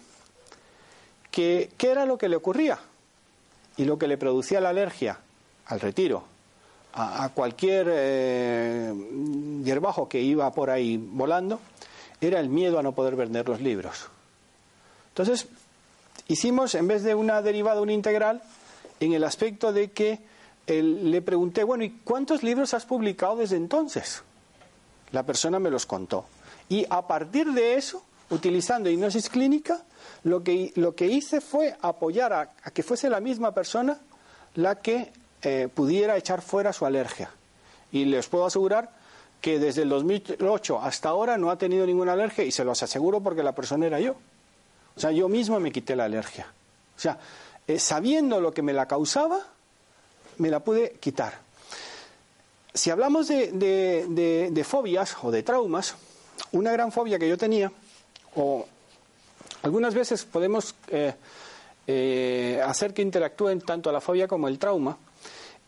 que 1.30 1.70
qué 1.76 1.90
era 1.90 2.06
lo 2.06 2.16
que 2.16 2.28
le 2.28 2.36
ocurría 2.36 2.78
y 3.76 3.84
lo 3.84 3.98
que 3.98 4.08
le 4.08 4.18
producía 4.18 4.60
la 4.60 4.70
alergia 4.70 5.18
al 5.66 5.80
retiro, 5.80 6.24
a, 6.94 7.28
cualquier 7.34 7.88
eh, 7.90 8.94
hierbajo 9.62 10.08
que 10.08 10.20
iba 10.20 10.50
por 10.52 10.70
ahí 10.70 10.96
volando, 10.96 11.60
era 12.20 12.40
el 12.40 12.48
miedo 12.48 12.78
a 12.78 12.82
no 12.82 12.92
poder 12.92 13.16
vender 13.16 13.46
los 13.48 13.60
libros. 13.60 14.08
Entonces, 15.08 15.46
hicimos, 16.28 16.74
en 16.74 16.88
vez 16.88 17.02
de 17.02 17.14
una 17.14 17.42
derivada, 17.42 17.82
una 17.82 17.92
integral, 17.92 18.42
en 19.00 19.12
el 19.12 19.24
aspecto 19.24 19.72
de 19.72 19.90
que 19.90 20.20
le 20.66 21.22
pregunté, 21.22 21.64
bueno, 21.64 21.84
¿y 21.84 21.90
cuántos 22.02 22.42
libros 22.42 22.74
has 22.74 22.86
publicado 22.86 23.36
desde 23.36 23.56
entonces? 23.56 24.22
La 25.12 25.22
persona 25.22 25.58
me 25.58 25.70
los 25.70 25.86
contó. 25.86 26.26
Y 26.68 26.86
a 26.90 27.06
partir 27.06 27.52
de 27.52 27.74
eso, 27.74 28.02
utilizando 28.30 28.90
hipnosis 28.90 29.28
clínica, 29.28 29.84
lo 30.24 30.42
que, 30.42 30.72
lo 30.76 30.94
que 30.94 31.06
hice 31.06 31.40
fue 31.40 31.76
apoyar 31.80 32.32
a, 32.32 32.70
que 32.72 32.82
fuese 32.82 33.08
la 33.10 33.20
misma 33.20 33.52
persona 33.52 33.98
la 34.54 34.76
que 34.76 35.12
eh, 35.42 35.68
pudiera 35.72 36.16
echar 36.16 36.42
fuera 36.42 36.72
su 36.72 36.86
alergia. 36.86 37.30
Y 37.92 38.04
les 38.04 38.26
puedo 38.28 38.46
asegurar 38.46 38.90
que 39.40 39.58
desde 39.58 39.82
el 39.82 39.88
2008 39.90 40.80
hasta 40.80 41.08
ahora 41.08 41.36
no 41.38 41.50
ha 41.50 41.58
tenido 41.58 41.86
ninguna 41.86 42.14
alergia 42.14 42.44
y 42.44 42.50
se 42.50 42.64
los 42.64 42.82
aseguro 42.82 43.20
porque 43.20 43.42
la 43.42 43.52
persona 43.52 43.86
era 43.86 44.00
yo. 44.00 44.16
O 44.96 45.00
sea, 45.00 45.12
yo 45.12 45.28
mismo 45.28 45.60
me 45.60 45.70
quité 45.70 45.94
la 45.94 46.04
alergia. 46.04 46.46
O 46.96 47.00
sea, 47.00 47.18
eh, 47.66 47.78
sabiendo 47.78 48.40
lo 48.40 48.52
que 48.52 48.62
me 48.62 48.72
la 48.72 48.86
causaba, 48.86 49.40
me 50.38 50.50
la 50.50 50.60
pude 50.60 50.92
quitar. 51.00 51.38
Si 52.72 52.90
hablamos 52.90 53.28
de, 53.28 54.64
fobias 54.66 55.16
o 55.22 55.30
de 55.30 55.42
traumas, 55.42 55.94
una 56.52 56.72
gran 56.72 56.92
fobia 56.92 57.18
que 57.18 57.28
yo 57.28 57.38
tenía, 57.38 57.72
o 58.34 58.66
algunas 59.62 59.94
veces 59.94 60.24
podemos 60.24 60.74
eh, 60.88 61.14
eh, 61.86 62.60
hacer 62.64 62.94
que 62.94 63.02
interactúen 63.02 63.60
tanto 63.60 63.90
la 63.92 64.00
fobia 64.00 64.28
como 64.28 64.48
el 64.48 64.58
trauma, 64.58 64.96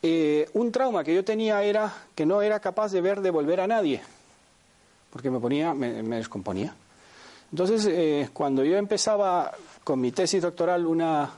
un 0.00 0.71
trauma 0.71 1.02
que 1.02 1.14
yo 1.14 1.25
tenía 1.25 1.62
era 1.64 1.92
que 2.14 2.25
no 2.25 2.40
era 2.40 2.61
capaz 2.61 2.92
de 2.92 3.00
ver 3.00 3.21
devolver 3.21 3.61
a 3.61 3.66
nadie, 3.66 4.00
porque 5.11 5.28
me 5.28 5.40
ponía, 5.40 5.75
me 5.75 6.16
descomponía. 6.16 6.75
Entonces, 7.50 7.87
eh, 7.87 8.28
cuando 8.33 8.62
yo 8.64 8.76
empezaba 8.76 9.52
con 9.83 10.00
mi 10.00 10.12
tesis 10.12 10.42
doctoral, 10.42 10.87
una 10.87 11.30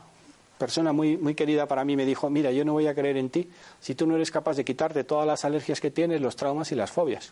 persona 0.57 0.91
muy, 0.91 1.17
muy 1.17 1.35
querida 1.35 1.65
para 1.65 1.85
mí 1.85 1.95
me 1.95 2.05
dijo, 2.05 2.29
mira, 2.29 2.51
yo 2.51 2.65
no 2.65 2.73
voy 2.73 2.87
a 2.87 2.93
creer 2.93 3.17
en 3.17 3.29
ti 3.29 3.49
si 3.79 3.95
tú 3.95 4.05
no 4.05 4.15
eres 4.15 4.29
capaz 4.29 4.57
de 4.57 4.65
quitarte 4.65 5.03
todas 5.03 5.25
las 5.25 5.45
alergias 5.45 5.79
que 5.79 5.89
tienes, 5.89 6.21
los 6.21 6.35
traumas 6.35 6.71
y 6.71 6.75
las 6.75 6.91
fobias. 6.91 7.31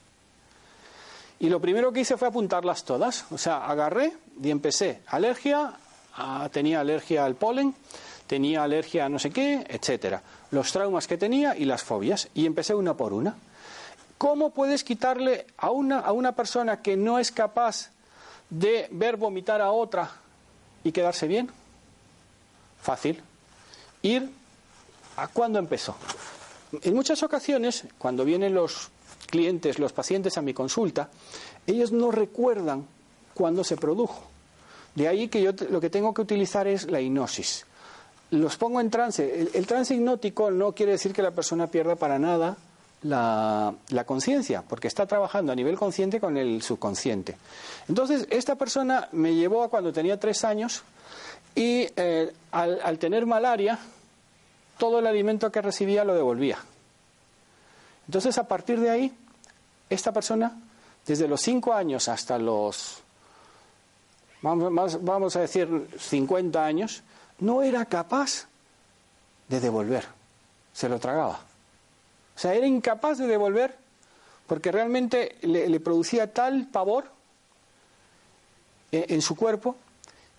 Y 1.40 1.50
lo 1.50 1.62
primero 1.62 1.92
que 1.92 2.02
hice 2.02 2.18
fue 2.18 2.28
apuntarlas 2.28 2.84
todas. 2.84 3.26
O 3.32 3.38
sea, 3.38 3.66
agarré 3.66 4.14
y 4.42 4.50
empecé. 4.50 5.02
Alergia, 5.08 5.74
ah, 6.16 6.50
tenía 6.52 6.82
alergia 6.82 7.24
al 7.24 7.36
polen, 7.36 7.74
tenía 8.28 8.64
alergia 8.64 9.06
a 9.06 9.10
no 9.10 9.20
sé 9.20 9.32
qué, 9.32 9.66
etcétera. 9.68 10.22
Los 10.52 10.72
traumas 10.72 11.08
que 11.08 11.18
tenía 11.18 11.56
y 11.56 11.66
las 11.66 11.84
fobias. 11.84 12.28
Y 12.34 12.46
empecé 12.46 12.76
una 12.76 12.96
por 12.96 13.14
una. 13.14 13.36
¿Cómo 14.18 14.50
puedes 14.50 14.84
quitarle 14.84 15.48
a 15.58 15.72
una, 15.72 16.00
a 16.00 16.12
una 16.12 16.34
persona 16.34 16.82
que 16.82 16.98
no 16.98 17.20
es 17.20 17.32
capaz 17.32 17.90
de 18.50 18.88
ver 18.92 19.16
vomitar 19.16 19.62
a 19.62 19.72
otra 19.72 20.12
y 20.84 20.92
quedarse 20.92 21.26
bien? 21.28 21.50
Fácil. 22.82 23.22
Ir 24.02 24.30
a 25.16 25.28
cuándo 25.28 25.58
empezó. 25.58 25.96
En 26.82 26.94
muchas 26.94 27.24
ocasiones, 27.24 27.86
cuando 27.98 28.26
vienen 28.26 28.54
los 28.54 28.90
clientes, 29.30 29.80
los 29.80 29.94
pacientes 29.94 30.38
a 30.38 30.42
mi 30.42 30.54
consulta, 30.54 31.10
ellos 31.68 31.92
no 31.92 32.12
recuerdan 32.12 32.86
cuándo 33.34 33.64
se 33.64 33.78
produjo. 33.78 34.24
De 34.96 35.08
ahí 35.08 35.28
que 35.28 35.42
yo 35.42 35.52
lo 35.70 35.80
que 35.80 35.90
tengo 35.90 36.14
que 36.14 36.22
utilizar 36.22 36.68
es 36.68 36.90
la 36.90 37.00
hipnosis. 37.00 37.66
Los 38.32 38.58
pongo 38.58 38.80
en 38.80 38.90
trance. 38.90 39.48
El, 39.54 39.66
trance 39.66 39.96
hipnótico 39.96 40.52
no 40.52 40.74
quiere 40.74 40.94
decir 40.94 41.14
que 41.14 41.22
la 41.22 41.32
persona 41.32 41.68
pierda 41.68 41.96
para 41.96 42.20
nada 42.20 42.58
la, 43.04 43.74
conciencia, 44.06 44.64
porque 44.68 44.88
está 44.88 45.06
trabajando 45.06 45.52
a 45.52 45.56
nivel 45.56 45.78
consciente 45.78 46.20
con 46.20 46.38
el 46.38 46.62
subconsciente. 46.62 47.38
Entonces, 47.88 48.28
esta 48.30 48.56
persona 48.56 49.08
me 49.14 49.34
llevó 49.34 49.64
a 49.64 49.70
cuando 49.70 49.94
tenía 49.94 50.20
tres 50.20 50.44
años 50.44 50.84
y 51.56 51.88
eh, 51.96 52.32
al, 52.52 53.00
tener 53.00 53.26
malaria, 53.26 53.80
todo 54.78 55.00
el 55.00 55.08
alimento 55.08 55.52
que 55.52 55.62
recibía 55.62 56.04
lo 56.04 56.14
devolvía. 56.14 56.60
Entonces, 58.10 58.40
a 58.40 58.48
partir 58.48 58.80
de 58.80 58.90
ahí, 58.90 59.14
esta 59.88 60.12
persona, 60.12 60.60
desde 61.06 61.28
los 61.28 61.42
cinco 61.42 61.76
años 61.76 62.08
hasta 62.08 62.40
los, 62.40 63.04
vamos, 64.42 65.04
vamos 65.04 65.36
a 65.36 65.42
decir, 65.42 65.88
50 65.96 66.66
años, 66.66 67.04
no 67.38 67.62
era 67.62 67.86
capaz 67.86 68.48
de 69.48 69.60
devolver, 69.60 70.08
se 70.74 70.90
lo 70.90 71.00
tragaba. 71.00 71.40
O 72.36 72.40
sea, 72.40 72.56
era 72.56 72.66
incapaz 72.66 73.20
de 73.20 73.28
devolver 73.28 73.78
porque 74.48 74.72
realmente 74.72 75.38
le, 75.44 75.80
producía 75.80 76.34
tal 76.34 76.66
pavor 76.66 77.12
en, 78.92 79.22
su 79.22 79.36
cuerpo. 79.36 79.76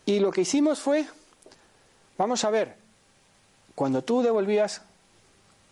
Y 0.06 0.18
lo 0.18 0.32
que 0.32 0.40
hicimos 0.40 0.80
fue, 0.80 1.06
vamos 2.18 2.42
a 2.42 2.50
ver, 2.50 2.74
cuando 3.76 4.02
tú 4.02 4.22
devolvías, 4.22 4.82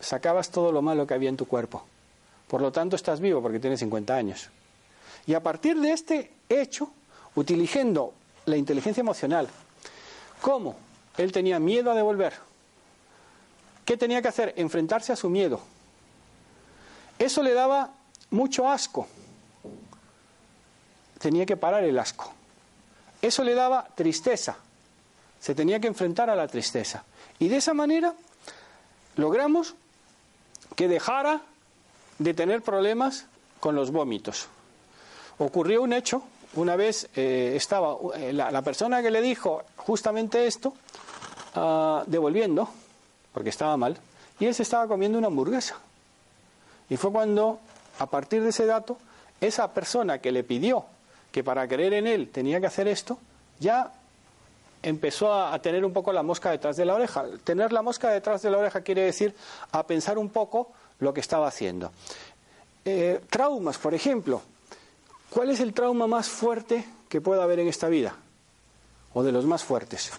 sacabas 0.01 0.51
todo 0.51 0.73
lo 0.73 0.83
malo 0.83 1.07
que 1.07 1.15
había 1.15 1.29
en 1.29 1.37
tu 1.37 1.47
cuerpo. 1.47 1.85
Por 2.49 2.63
lo 2.63 2.73
tanto, 2.73 2.97
estás 2.97 3.21
vivo 3.21 3.43
porque 3.43 3.61
tienes 3.61 3.81
50 3.81 4.15
años. 4.15 4.49
Y 5.27 5.35
a 5.35 5.43
partir 5.43 5.79
de 5.79 5.93
este 5.93 6.33
hecho, 6.49 6.91
utilizando 7.35 8.15
la 8.47 8.57
inteligencia 8.57 9.03
emocional, 9.03 9.49
¿cómo? 10.41 10.77
Él 11.19 11.33
tenía 11.33 11.59
miedo 11.59 11.91
a 11.91 11.95
devolver. 11.95 12.35
¿Qué 13.85 13.97
tenía 13.97 14.23
que 14.23 14.29
hacer? 14.29 14.55
Enfrentarse 14.57 15.13
a 15.13 15.17
su 15.17 15.29
miedo. 15.29 15.61
Eso 17.19 17.43
le 17.43 17.53
daba 17.53 17.91
mucho 18.31 18.69
asco. 18.69 19.07
Tenía 21.19 21.45
que 21.45 21.57
parar 21.57 21.85
el 21.85 21.99
asco. 21.99 22.33
Eso 23.21 23.43
le 23.43 23.55
daba 23.55 23.89
tristeza. 23.95 24.57
Se 25.41 25.55
tenía 25.55 25.81
que 25.81 25.89
enfrentar 25.89 26.31
a 26.31 26.37
la 26.37 26.49
tristeza. 26.49 27.05
Y 27.39 27.49
de 27.49 27.57
esa 27.57 27.75
manera 27.75 28.15
logramos 29.17 29.75
que 30.79 30.87
dejara 30.87 31.41
de 32.21 32.35
tener 32.35 32.63
problemas 32.63 33.27
con 33.59 33.75
los 33.75 33.91
vómitos. 33.91 34.47
Ocurrió 35.39 35.83
un 35.83 35.93
hecho, 35.93 36.23
una 36.55 36.77
vez 36.77 37.09
eh, 37.17 37.55
estaba 37.57 37.97
eh, 38.15 38.33
la, 38.33 38.63
persona 38.63 39.03
que 39.03 39.11
le 39.11 39.21
dijo 39.21 39.65
justamente 39.75 40.47
esto, 40.47 40.75
ah, 41.57 42.05
devolviendo, 42.07 42.69
porque 43.35 43.49
estaba 43.49 43.77
mal, 43.77 43.99
y 44.39 44.47
él 44.47 44.55
se 44.55 44.63
estaba 44.63 44.87
comiendo 44.87 45.19
una 45.19 45.27
hamburguesa. 45.27 45.75
Y 46.89 46.97
fue 46.97 47.11
cuando, 47.11 47.59
a 47.99 48.07
partir 48.07 48.45
de 48.45 48.51
ese 48.51 48.65
dato, 48.65 48.99
esa 49.41 49.75
persona 49.75 50.21
que 50.21 50.31
le 50.31 50.45
pidió 50.45 50.85
que 51.33 51.43
para 51.43 51.67
creer 51.67 51.95
en 51.95 52.07
él 52.07 52.29
tenía 52.29 52.61
que 52.61 52.67
hacer 52.67 52.87
esto, 52.87 53.19
ya 53.59 53.93
empezó 54.83 55.33
a, 55.33 55.61
tener 55.61 55.85
un 55.85 55.93
poco 55.93 56.13
la 56.13 56.23
mosca 56.23 56.51
detrás 56.51 56.77
de 56.77 56.85
la 56.85 56.95
oreja. 56.95 57.25
Tener 57.45 57.73
la 57.73 57.83
mosca 57.83 58.11
detrás 58.11 58.43
de 58.43 58.51
la 58.51 58.59
oreja 58.59 58.81
quiere 58.81 59.03
decir 59.03 59.35
a 59.73 59.87
pensar 59.87 60.19
un 60.19 60.31
poco 60.31 60.73
lo 60.99 61.13
que 61.13 61.21
estaba 61.21 61.49
haciendo. 61.49 61.93
Eh, 62.85 63.21
traumas, 63.29 63.79
por 63.79 63.95
ejemplo. 63.95 64.43
¿Cuál 65.31 65.51
es 65.51 65.61
el 65.61 65.75
trauma 65.75 66.07
más 66.07 66.29
fuerte 66.29 66.85
que 67.09 67.21
pueda 67.21 67.43
haber 67.43 67.61
en 67.61 67.69
esta 67.69 67.89
vida? 67.89 68.17
O 69.13 69.23
de 69.23 69.33
los 69.33 69.45
más 69.45 69.63
fuertes. 69.63 70.11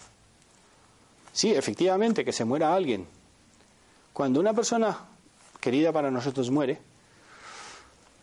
Sí, 1.32 1.52
efectivamente, 1.52 2.24
que 2.24 2.32
se 2.32 2.44
muera 2.44 2.74
alguien. 2.74 3.06
Cuando 4.12 4.40
una 4.40 4.52
persona 4.52 4.98
querida 5.60 5.92
para 5.92 6.10
nosotros 6.10 6.50
muere, 6.50 6.78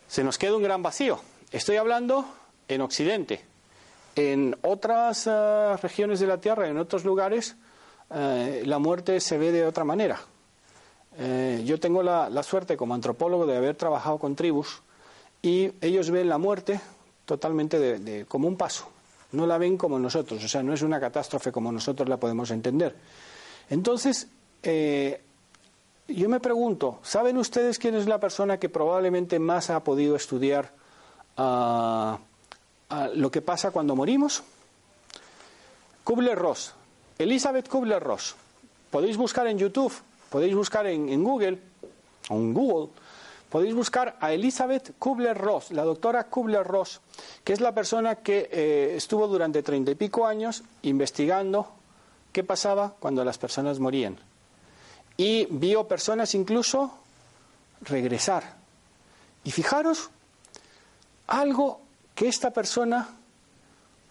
se 0.08 0.24
nos 0.24 0.38
queda 0.38 0.56
un 0.56 0.64
gran 0.64 0.82
vacío. 0.82 1.20
Estoy 1.52 1.78
hablando 1.78 2.26
en 2.68 2.82
Occidente. 2.82 3.44
En 4.18 4.58
otras 4.64 5.28
eh, 5.28 5.78
regiones 5.80 6.20
de 6.20 6.26
la 6.26 6.40
Tierra, 6.40 6.68
en 6.68 6.80
otros 6.80 7.06
lugares, 7.06 7.56
eh, 8.10 8.64
la 8.66 8.80
muerte 8.80 9.20
se 9.20 9.38
ve 9.38 9.52
de 9.52 9.64
otra 9.64 9.84
manera. 9.84 10.20
Eh, 11.20 11.62
yo 11.64 11.80
tengo 11.80 12.02
la, 12.02 12.42
suerte 12.42 12.76
como 12.76 12.96
antropólogo 12.96 13.46
de 13.46 13.56
haber 13.56 13.76
trabajado 13.76 14.18
con 14.18 14.36
tribus 14.36 14.82
y 15.44 15.72
ellos 15.82 16.10
ven 16.10 16.30
la 16.30 16.40
muerte 16.40 16.82
totalmente 17.26 18.26
como 18.28 18.48
un 18.48 18.58
paso. 18.58 18.90
No 19.34 19.46
la 19.46 19.60
ven 19.60 19.78
como 19.78 20.00
nosotros, 20.00 20.44
o 20.44 20.48
sea, 20.48 20.64
no 20.64 20.74
es 20.74 20.82
una 20.82 21.00
catástrofe 21.00 21.52
como 21.52 21.72
nosotros 21.72 22.10
la 22.10 22.18
podemos 22.18 22.50
entender. 22.50 22.96
Entonces, 23.70 24.28
yo 24.64 26.30
me 26.30 26.40
pregunto, 26.40 27.00
¿saben 27.04 27.38
ustedes 27.38 27.78
quién 27.78 27.94
es 27.94 28.08
la 28.08 28.20
persona 28.20 28.58
que 28.58 28.70
probablemente 28.70 29.38
más 29.38 29.70
ha 29.70 29.84
podido 29.84 30.16
estudiar 30.16 30.72
ah, 31.38 32.18
lo 33.16 33.32
que 33.32 33.42
pasa 33.42 33.72
cuando 33.72 33.96
morimos? 33.96 34.44
Kubler-Ross, 36.04 36.74
Elizabeth 37.18 37.68
Kubler-Ross. 37.68 38.36
Podéis 38.90 39.18
buscar 39.18 39.48
en 39.48 39.58
YouTube, 39.58 39.94
podéis 40.30 40.56
buscar 40.56 40.88
en, 40.88 41.24
Google, 41.24 41.60
o 42.30 42.36
en 42.36 42.54
Google, 42.54 42.90
podéis 43.50 43.76
buscar 43.76 44.18
a 44.22 44.32
Elizabeth 44.32 44.94
Kubler-Ross, 44.98 45.72
la 45.72 45.84
doctora 45.84 46.30
Kubler-Ross, 46.30 47.02
que 47.44 47.54
es 47.54 47.60
la 47.60 47.74
persona 47.74 48.16
que 48.16 48.50
eh, 48.52 48.96
estuvo 48.96 49.28
durante 49.28 49.64
treinta 49.64 49.92
y 49.92 49.96
pico 49.96 50.26
años 50.26 50.64
investigando 50.84 51.68
qué 52.32 52.44
pasaba 52.44 52.94
cuando 53.00 53.26
las 53.26 53.38
personas 53.38 53.80
morían 53.80 54.18
y 55.18 55.48
vio 55.50 55.88
personas 55.88 56.36
incluso 56.36 56.94
regresar. 57.82 58.56
Y 59.44 59.52
fijaros, 59.52 60.10
algo 61.26 61.82
que 62.18 62.28
esta 62.28 62.50
persona 62.50 63.08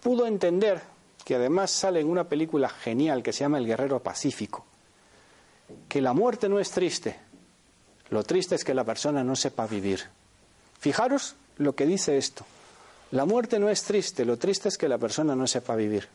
pudo 0.01 0.27
entender, 0.27 0.81
que 1.25 1.35
además 1.35 1.71
sale 1.71 1.99
en 1.99 2.07
una 2.07 2.23
película 2.23 2.69
genial 2.69 3.21
que 3.21 3.33
se 3.33 3.41
llama 3.41 3.57
El 3.57 3.67
Guerrero 3.67 4.01
Pacífico, 4.01 4.65
que 5.89 5.99
la 5.99 6.13
muerte 6.13 6.47
no 6.47 6.57
es 6.57 6.71
triste, 6.71 7.19
lo 8.09 8.23
triste 8.23 8.55
es 8.55 8.63
que 8.63 8.73
la 8.73 8.85
persona 8.85 9.25
no 9.25 9.35
sepa 9.35 9.67
vivir. 9.67 10.05
Fijaros 10.79 11.35
lo 11.57 11.75
que 11.75 11.85
dice 11.85 12.17
esto, 12.17 12.45
la 13.11 13.25
muerte 13.25 13.59
no 13.59 13.69
es 13.69 13.83
triste, 13.83 14.23
lo 14.23 14.37
triste 14.37 14.69
es 14.69 14.77
que 14.77 14.87
la 14.87 14.97
persona 14.97 15.35
no 15.35 15.45
sepa 15.45 15.75
vivir. 15.75 16.07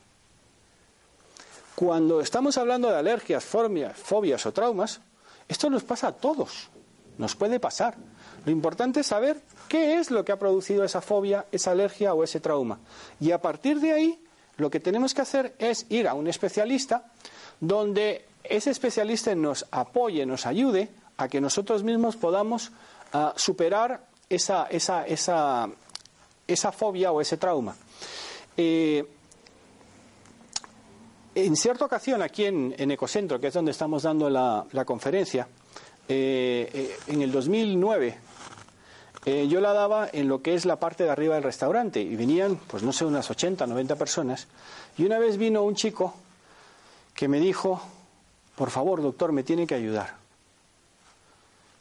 Cuando 1.75 2.23
estamos 2.23 2.57
hablando 2.57 2.89
de 2.89 2.97
alergias, 2.97 3.45
fobias, 3.45 3.95
fobias 3.99 4.47
o 4.47 4.53
traumas, 4.55 5.03
esto 5.47 5.69
nos 5.69 5.85
pasa 5.85 6.09
a 6.09 6.13
todos, 6.13 6.71
nos 7.19 7.37
puede 7.37 7.61
pasar. 7.61 7.97
Lo 8.45 8.53
importante 8.53 9.01
es 9.01 9.07
saber 9.07 9.41
qué 9.69 9.99
es 9.99 10.11
lo 10.11 10.25
que 10.25 10.33
ha 10.33 10.39
producido 10.39 10.85
esa 10.85 11.01
fobia, 11.01 11.47
esa 11.53 11.71
alergia 11.71 12.15
o 12.15 12.25
ese 12.25 12.41
trauma. 12.41 12.81
Y 13.21 13.31
a 13.31 13.41
partir 13.41 13.81
de 13.81 13.93
ahí, 13.93 14.25
lo 14.57 14.71
que 14.71 14.81
tenemos 14.81 15.15
que 15.15 15.23
hacer 15.23 15.55
es 15.59 15.87
ir 15.91 16.09
a 16.09 16.15
un 16.15 16.27
especialista 16.27 17.07
donde 17.61 18.27
ese 18.45 18.71
especialista 18.71 19.35
nos 19.35 19.67
apoye, 19.71 20.27
nos 20.27 20.47
ayude 20.47 20.91
a 21.17 21.29
que 21.29 21.41
nosotros 21.41 21.85
mismos 21.85 22.17
podamos 22.17 22.73
ah, 23.13 23.33
superar 23.37 24.07
esa, 24.29 24.67
esa, 24.67 25.07
esa, 25.07 25.69
esa, 26.47 26.73
fobia 26.73 27.13
o 27.13 27.21
ese 27.21 27.37
trauma. 27.37 27.77
Eh, 28.57 29.05
en 31.35 31.57
cierta 31.57 31.85
ocasión, 31.85 32.21
aquí 32.21 32.45
en, 32.45 32.91
Ecocentro, 32.91 33.41
que 33.41 33.47
es 33.47 33.55
donde 33.55 33.71
estamos 33.71 34.03
dando 34.03 34.29
la, 34.29 34.85
conferencia, 34.85 35.49
eh, 36.09 36.69
eh, 36.73 36.97
en 37.07 37.23
el 37.23 37.33
2009, 37.33 38.19
eh, 39.25 39.47
yo 39.49 39.61
la 39.61 39.73
daba 39.73 40.09
en 40.13 40.29
lo 40.29 40.43
que 40.43 40.55
es 40.55 40.65
la 40.65 40.77
parte 40.77 41.05
de 41.05 41.11
arriba 41.11 41.37
del 41.37 41.45
restaurante 41.45 42.01
y 42.01 42.17
venían, 42.17 42.57
pues 42.57 42.83
no 42.83 42.93
sé, 42.93 43.05
unas 43.05 43.31
80, 43.31 43.67
90 43.67 43.97
personas. 43.97 44.49
Y 44.99 45.05
una 45.05 45.19
vez 45.19 45.37
vino 45.37 45.63
un 45.63 45.77
chico 45.77 46.15
que 47.15 47.29
me 47.29 47.39
dijo, 47.39 47.81
por 48.57 48.71
favor, 48.71 49.01
doctor, 49.01 49.31
me 49.33 49.45
tiene 49.45 49.67
que 49.67 49.75
ayudar. 49.75 50.17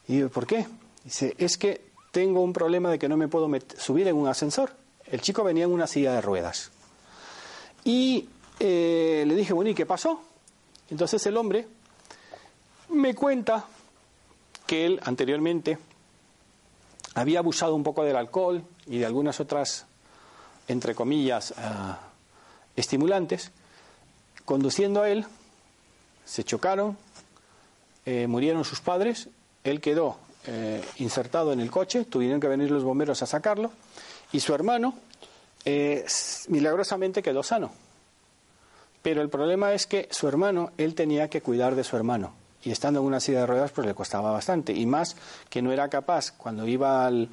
Y 0.06 0.18
yo, 0.18 0.28
¿por 0.30 0.46
qué? 0.46 0.66
Dice, 1.04 1.34
es 1.38 1.56
que 1.56 1.92
tengo 2.12 2.42
un 2.42 2.52
problema 2.52 2.90
de 2.90 2.98
que 2.98 3.08
no 3.08 3.16
me 3.16 3.26
puedo 3.26 3.50
subir 3.76 4.06
en 4.06 4.16
un 4.16 4.28
ascensor. 4.28 4.72
El 5.06 5.20
chico 5.20 5.42
venía 5.42 5.64
en 5.64 5.72
una 5.72 5.86
silla 5.86 6.12
de 6.12 6.20
ruedas. 6.20 6.70
Y 7.84 8.28
eh, 8.60 9.24
le 9.26 9.34
dije, 9.34 9.52
bueno, 9.52 9.70
¿y 9.70 9.74
qué 9.74 9.86
pasó? 9.86 10.22
Entonces 10.90 11.26
el 11.26 11.36
hombre 11.36 11.66
me 12.90 13.14
cuenta 13.14 13.64
que 14.66 14.86
él 14.86 15.00
anteriormente 15.02 15.78
había 17.14 17.40
abusado 17.40 17.74
un 17.74 17.82
poco 17.82 18.04
del 18.04 18.16
alcohol 18.16 18.64
y 18.86 18.98
de 18.98 19.06
algunas 19.06 19.40
otras, 19.40 19.86
entre 20.68 20.94
comillas, 20.94 21.54
ah, 21.58 21.98
estimulantes. 22.76 23.50
Conduciendo 24.44 25.02
a 25.02 25.10
él, 25.10 25.26
se 26.24 26.44
chocaron, 26.44 26.96
eh, 28.06 28.26
murieron 28.26 28.64
sus 28.64 28.80
padres, 28.80 29.28
él 29.64 29.80
quedó 29.80 30.18
eh, 30.46 30.82
insertado 30.96 31.52
en 31.52 31.60
el 31.60 31.70
coche, 31.70 32.04
tuvieron 32.04 32.40
que 32.40 32.48
venir 32.48 32.70
los 32.70 32.84
bomberos 32.84 33.22
a 33.22 33.26
sacarlo, 33.26 33.70
y 34.32 34.40
su 34.40 34.54
hermano 34.54 34.94
milagrosamente 36.48 37.22
quedó 37.22 37.44
sano. 37.44 37.70
Pero 39.02 39.22
el 39.22 39.28
problema 39.28 39.72
es 39.74 39.86
que 39.86 40.08
su 40.10 40.26
hermano, 40.26 40.72
él 40.78 40.94
tenía 40.94 41.28
que 41.28 41.40
cuidar 41.42 41.74
de 41.74 41.84
su 41.84 41.96
hermano. 41.96 42.34
Y 42.64 42.70
estando 42.70 43.00
en 43.00 43.06
una 43.06 43.20
silla 43.20 43.40
de 43.40 43.46
ruedas, 43.46 43.72
pues 43.72 43.86
le 43.86 43.94
costaba 43.94 44.30
bastante. 44.30 44.72
Y 44.72 44.86
más 44.86 45.16
que 45.48 45.62
no 45.62 45.72
era 45.72 45.88
capaz, 45.88 46.32
cuando 46.32 46.66
iba 46.66 47.06
al, 47.06 47.28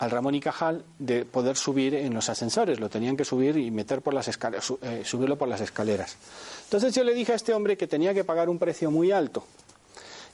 Ramón 0.00 0.34
y 0.34 0.40
Cajal, 0.40 0.84
de 0.98 1.24
poder 1.24 1.56
subir 1.56 1.94
en 1.94 2.12
los 2.12 2.28
ascensores. 2.28 2.80
Lo 2.80 2.88
tenían 2.88 3.16
que 3.16 3.24
subir 3.24 3.56
y 3.56 3.70
meter 3.70 4.02
por 4.02 4.14
las 4.14 4.26
escaleras, 4.26 4.72
eh, 4.82 5.02
subirlo 5.04 5.38
por 5.38 5.46
las 5.46 5.60
escaleras. 5.60 6.16
Entonces 6.64 6.92
yo 6.94 7.04
le 7.04 7.14
dije 7.14 7.32
a 7.32 7.36
este 7.36 7.54
hombre 7.54 7.76
que 7.76 7.86
tenía 7.86 8.12
que 8.12 8.24
pagar 8.24 8.48
un 8.48 8.58
precio 8.58 8.90
muy 8.90 9.12
alto. 9.12 9.44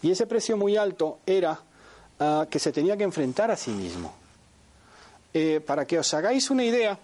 Y 0.00 0.10
ese 0.10 0.26
precio 0.26 0.56
muy 0.56 0.78
alto 0.78 1.18
era 1.26 1.60
ah, 2.20 2.46
que 2.48 2.58
se 2.58 2.72
tenía 2.72 2.96
que 2.96 3.04
enfrentar 3.04 3.50
a 3.50 3.56
sí 3.56 3.72
mismo. 3.72 4.14
Eh, 5.34 5.60
para 5.66 5.86
que 5.86 5.98
os 5.98 6.14
hagáis 6.14 6.50
una 6.50 6.64
idea, 6.64 6.98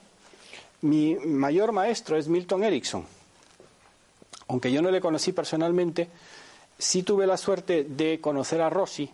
mi 0.81 1.17
mayor 1.17 1.73
maestro 1.73 2.17
es 2.17 2.29
Milton 2.29 2.65
Erickson 2.65 3.05
aunque 4.49 4.71
yo 4.71 4.83
no 4.83 4.91
le 4.91 5.01
conocí 5.01 5.33
personalmente, 5.33 6.09
sí 6.79 7.03
tuve 7.03 7.27
la 7.27 7.37
suerte 7.37 7.85
de 7.85 8.21
conocer 8.21 8.61
a 8.61 8.71
Rossi, 8.71 9.11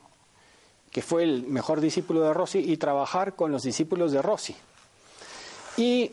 que 0.90 1.03
fue 1.03 1.23
el 1.23 1.44
mejor 1.44 1.81
discípulo 1.81 2.23
de 2.23 2.35
Rossi, 2.35 2.59
y 2.59 2.77
trabajar 2.77 3.35
con 3.35 3.53
los 3.53 3.62
discípulos 3.62 4.12
de 4.12 4.23
Rossi. 4.23 4.57
Y 5.77 6.12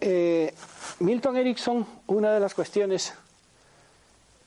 eh, 0.00 0.54
Milton 1.00 1.36
Erickson, 1.36 1.86
una 2.06 2.32
de 2.32 2.40
las 2.40 2.54
cuestiones 2.54 3.14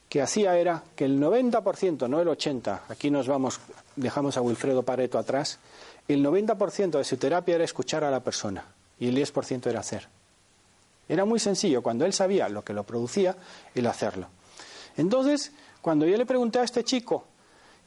que 0.10 0.22
hacía 0.22 0.58
era 0.58 0.84
que 0.96 1.06
el 1.06 1.20
90%, 1.20 2.10
no 2.10 2.20
el 2.20 2.28
80%, 2.28 2.80
aquí 2.90 3.12
nos 3.12 3.28
vamos, 3.28 3.60
dejamos 3.96 4.38
a 4.38 4.42
Wilfredo 4.42 4.82
Pareto 4.82 5.20
atrás, 5.20 5.60
el 6.08 6.26
90% 6.26 6.98
de 6.98 7.04
su 7.04 7.18
terapia 7.18 7.56
era 7.56 7.64
escuchar 7.64 8.04
a 8.04 8.10
la 8.10 8.22
persona 8.22 8.66
y 9.00 9.08
el 9.08 9.16
10% 9.16 9.68
era 9.68 9.82
hacer. 9.82 10.08
Era 11.08 11.26
muy 11.26 11.40
sencillo, 11.40 11.84
cuando 11.84 12.06
él 12.06 12.14
sabía 12.14 12.50
lo 12.50 12.64
que 12.64 12.74
lo 12.74 12.84
producía, 12.84 13.36
el 13.76 13.86
hacerlo. 13.86 14.28
Entonces, 14.98 15.52
cuando 15.82 16.06
yo 16.06 16.18
le 16.18 16.26
pregunté 16.26 16.60
a 16.60 16.64
este 16.64 16.84
chico 16.84 17.26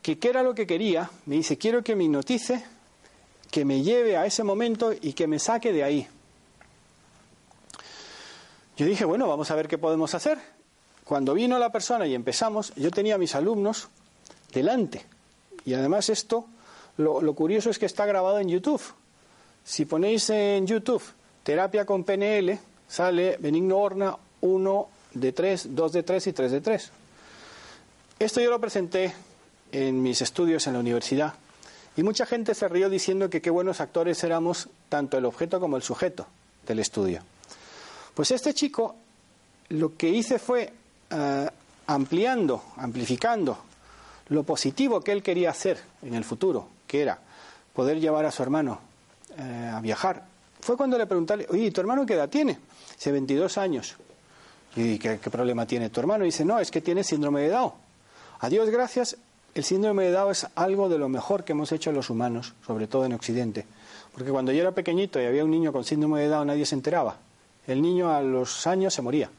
que 0.01 0.19
qué 0.19 0.31
era 0.31 0.43
lo 0.43 0.55
que 0.55 0.67
quería, 0.67 1.11
me 1.27 1.37
dice, 1.37 1.57
quiero 1.57 1.83
que 1.83 1.95
me 1.95 2.05
hipnotice, 2.05 2.65
que 3.51 3.65
me 3.65 3.83
lleve 3.83 4.17
a 4.17 4.27
ese 4.27 4.43
momento 4.43 4.93
y 4.93 5.13
que 5.13 5.27
me 5.27 5.39
saque 5.39 5.73
de 5.73 5.85
ahí. 5.85 6.09
Yo 8.77 8.87
dije, 8.87 9.05
bueno, 9.05 9.29
vamos 9.29 9.51
a 9.51 9.55
ver 9.55 9.69
qué 9.69 9.79
podemos 9.79 10.15
hacer. 10.15 10.39
Cuando 11.05 11.35
vino 11.35 11.59
la 11.59 11.71
persona 11.71 12.07
y 12.07 12.15
empezamos, 12.15 12.73
yo 12.75 12.91
tenía 12.91 13.17
a 13.17 13.19
mis 13.19 13.35
alumnos 13.35 13.89
delante. 14.53 15.05
Y 15.65 15.75
además 15.75 16.09
esto, 16.09 16.47
lo, 16.97 17.21
lo 17.21 17.35
curioso 17.35 17.71
es 17.71 17.79
que 17.79 17.87
está 17.87 18.07
grabado 18.07 18.39
en 18.39 18.49
YouTube. 18.49 18.83
Si 19.65 19.85
ponéis 19.85 20.31
en 20.31 20.67
YouTube 20.67 21.03
terapia 21.43 21.85
con 21.85 22.05
PNL, 22.05 22.59
sale 22.89 23.37
Benigno 23.39 23.79
Horna 23.79 24.17
1 24.41 24.89
de 25.15 25.33
3, 25.33 25.75
2 25.75 25.93
de 25.93 26.03
3 26.03 26.27
y 26.27 26.33
3 26.33 26.53
de 26.53 26.61
3. 26.61 26.93
Esto 28.23 28.41
yo 28.41 28.51
lo 28.51 28.61
presenté 28.61 29.13
en 29.73 30.01
mis 30.01 30.23
estudios 30.23 30.69
en 30.69 30.75
la 30.75 30.79
universidad 30.79 31.35
y 31.97 32.05
mucha 32.05 32.25
gente 32.25 32.55
se 32.55 32.69
rió 32.69 32.89
diciendo 32.89 33.29
que 33.29 33.43
qué 33.43 33.51
buenos 33.51 33.81
actores 33.81 34.23
éramos 34.23 34.69
tanto 34.89 35.19
el 35.19 35.25
objeto 35.25 35.59
como 35.59 35.77
el 35.77 35.83
sujeto 35.83 36.29
del 36.65 36.79
estudio. 36.79 37.21
Pues 38.15 38.31
este 38.31 38.55
chico 38.55 38.95
lo 39.71 39.97
que 39.97 40.09
hice 40.09 40.39
fue 40.39 40.73
eh, 41.11 41.49
ampliando, 41.89 42.63
amplificando 42.77 43.59
lo 44.29 44.45
positivo 44.45 45.01
que 45.01 45.11
él 45.11 45.21
quería 45.21 45.51
hacer 45.51 45.81
en 46.03 46.15
el 46.15 46.23
futuro, 46.23 46.69
que 46.87 47.03
era 47.03 47.19
poder 47.73 47.99
llevar 47.99 48.25
a 48.25 48.31
su 48.31 48.45
hermano 48.45 48.79
eh, 49.37 49.73
a 49.75 49.81
viajar. 49.81 50.23
Fue 50.61 50.77
cuando 50.77 50.97
le 50.97 51.09
pregunté, 51.09 51.45
oye, 51.51 51.73
¿tu 51.73 51.81
hermano 51.81 52.07
qué 52.07 52.15
edad 52.15 52.29
tiene? 52.29 52.57
Dice 52.95 53.11
22 53.11 53.59
años. 53.59 53.97
¿Y 54.77 54.97
qué, 55.01 55.19
problema 55.19 55.67
tiene 55.67 55.91
tu 55.91 55.99
hermano? 55.99 56.25
dice, 56.25 56.45
no, 56.45 56.61
es 56.61 56.71
que 56.71 56.81
tiene 56.81 57.03
síndrome 57.03 57.41
de 57.41 57.49
Down. 57.49 57.82
A 58.43 58.49
Dios 58.49 58.71
gracias, 58.71 59.19
el 59.55 59.63
síndrome 59.63 60.03
de 60.03 60.11
Down 60.11 60.33
es 60.33 60.49
algo 60.57 60.89
de 60.89 60.99
lo 60.99 61.09
mejor 61.09 61.45
que 61.45 61.53
hemos 61.53 61.71
hecho 61.71 61.93
los 61.93 62.11
humanos, 62.11 62.55
sobre 62.67 62.89
todo 62.89 63.05
en 63.05 63.13
Occidente. 63.13 63.67
Porque 64.13 64.33
cuando 64.33 64.51
yo 64.51 64.63
era 64.63 64.73
pequeñito 64.73 65.23
y 65.23 65.27
había 65.27 65.45
un 65.45 65.53
niño 65.53 65.73
con 65.73 65.85
síndrome 65.85 66.23
de 66.23 66.27
Down, 66.27 66.49
nadie 66.49 66.67
se 66.67 66.75
enteraba. 66.75 67.19
El 67.69 67.81
niño 67.81 68.11
a 68.13 68.21
los 68.21 68.67
años 68.67 68.95
se 68.95 69.01
moría. 69.01 69.31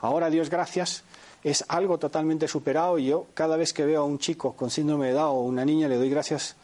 Ahora, 0.00 0.28
Dios 0.28 0.50
gracias, 0.50 1.04
es 1.42 1.64
algo 1.68 1.96
totalmente 1.96 2.48
superado 2.48 2.98
y 2.98 3.06
yo 3.06 3.28
cada 3.32 3.56
vez 3.56 3.72
que 3.72 3.86
veo 3.86 4.02
a 4.02 4.04
un 4.04 4.18
chico 4.18 4.52
con 4.52 4.68
síndrome 4.68 5.06
de 5.06 5.14
Down 5.14 5.34
o 5.34 5.40
una 5.40 5.64
niña 5.64 5.88
le 5.88 5.96
doy 5.96 6.10
gracias 6.10 6.54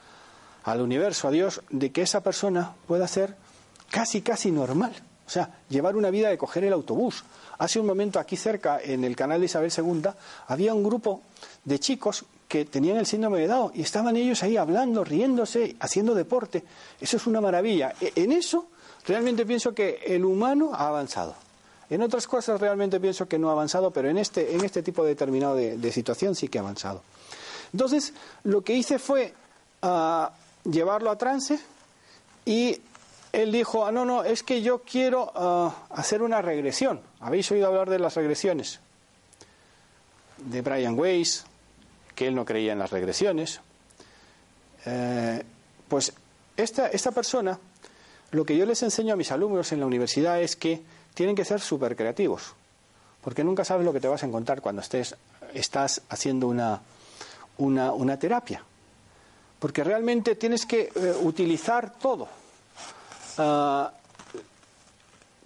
al 0.65 0.83
universo, 0.83 1.29
a 1.29 1.31
Dios, 1.31 1.63
de 1.71 1.91
que 1.93 2.03
esa 2.03 2.23
persona 2.23 2.75
pueda 2.87 3.09
ser 3.09 3.37
casi, 3.91 4.21
casi 4.21 4.51
normal. 4.51 4.93
O 5.27 5.31
sea, 5.31 5.61
llevar 5.71 5.97
una 5.97 6.11
vida 6.11 6.29
de 6.29 6.37
coger 6.37 6.65
el 6.65 6.75
autobús. 6.75 7.25
Hace 7.59 7.81
un 7.81 7.87
momento 7.87 8.19
aquí 8.19 8.37
cerca, 8.37 8.81
en 8.83 9.05
el 9.05 9.15
canal 9.15 9.41
de 9.41 9.47
Isabel 9.47 9.73
II, 9.77 10.11
había 10.49 10.75
un 10.75 10.83
grupo 10.83 11.23
de 11.65 11.79
chicos 11.79 12.25
que 12.49 12.65
tenían 12.65 12.97
el 12.99 13.07
síndrome 13.07 13.41
de 13.41 13.49
Down 13.49 13.73
y 13.75 13.83
estaban 13.83 14.17
ellos 14.17 14.43
ahí 14.43 14.57
hablando, 14.57 15.05
riéndose, 15.05 15.77
haciendo 15.81 16.15
deporte. 16.15 16.65
Eso 17.01 17.17
es 17.17 17.27
una 17.27 17.41
maravilla. 17.41 17.95
E, 18.01 18.13
en 18.17 18.33
eso 18.33 18.67
realmente 19.07 19.45
pienso 19.47 19.75
que 19.75 20.01
el 20.07 20.25
humano 20.25 20.71
ha 20.73 20.89
avanzado. 20.89 21.35
En 21.91 22.03
otras 22.03 22.27
cosas 22.27 22.61
realmente 22.61 23.01
pienso 23.01 23.29
que 23.29 23.39
no 23.39 23.49
ha 23.49 23.53
avanzado, 23.53 23.91
pero 23.91 24.09
en 24.09 24.19
este, 24.19 24.55
en 24.55 24.65
este 24.65 24.83
tipo 24.83 25.05
determinado 25.05 25.55
de, 25.57 25.93
situación 25.93 26.35
sí 26.35 26.49
que 26.49 26.59
ha 26.59 26.63
avanzado. 26.63 27.03
Entonces, 27.73 28.15
lo 28.45 28.63
que 28.63 28.75
hice 28.75 28.99
fue 28.99 29.35
ah, 29.83 30.33
llevarlo 30.65 31.11
a 31.11 31.19
trance 31.19 31.59
y 32.45 32.81
él 33.35 33.51
dijo, 33.51 33.85
ah, 33.85 33.93
no, 33.93 34.05
no, 34.05 34.23
es 34.23 34.43
que 34.43 34.63
yo 34.63 34.83
quiero 34.83 35.33
ah, 35.35 35.87
hacer 35.91 36.23
una 36.23 36.41
regresión. 36.41 37.01
¿Habéis 37.21 37.51
oído 37.51 37.67
hablar 37.67 37.91
de 37.91 37.99
las 37.99 38.15
regresiones? 38.15 38.81
De 40.39 40.63
Brian 40.63 40.99
Weiss, 40.99 41.45
que 42.15 42.29
él 42.29 42.35
no 42.35 42.45
creía 42.45 42.73
en 42.73 42.79
las 42.79 42.91
regresiones. 42.91 43.61
Eh, 44.87 45.43
pues 45.89 46.13
esta, 46.57 46.89
esta 46.89 47.11
persona, 47.11 47.59
lo 48.31 48.45
que 48.45 48.57
yo 48.57 48.67
les 48.67 48.83
enseño 48.83 49.15
a 49.15 49.17
mis 49.17 49.33
alumnos 49.33 49.73
en 49.73 49.81
la 49.81 49.87
universidad 49.87 50.41
es 50.41 50.55
que 50.55 50.83
tienen 51.15 51.35
que 51.35 51.45
ser 51.45 51.61
súper 51.61 51.97
creativos, 51.97 52.55
porque 53.21 53.43
nunca 53.43 53.65
sabes 53.65 53.85
lo 53.85 53.93
que 53.93 54.01
te 54.01 54.09
vas 54.09 54.23
a 54.23 54.27
encontrar 54.27 54.61
cuando 54.61 54.83
estés, 54.83 55.17
estás 55.55 56.03
haciendo 56.09 56.47
una, 56.47 56.81
una, 57.59 57.93
una 57.93 58.19
terapia. 58.19 58.63
Porque 59.59 59.83
realmente 59.83 60.37
tienes 60.37 60.67
que 60.67 60.93
eh, 60.95 61.15
utilizar 61.23 61.99
todo 61.99 62.44
Ah, 63.39 63.93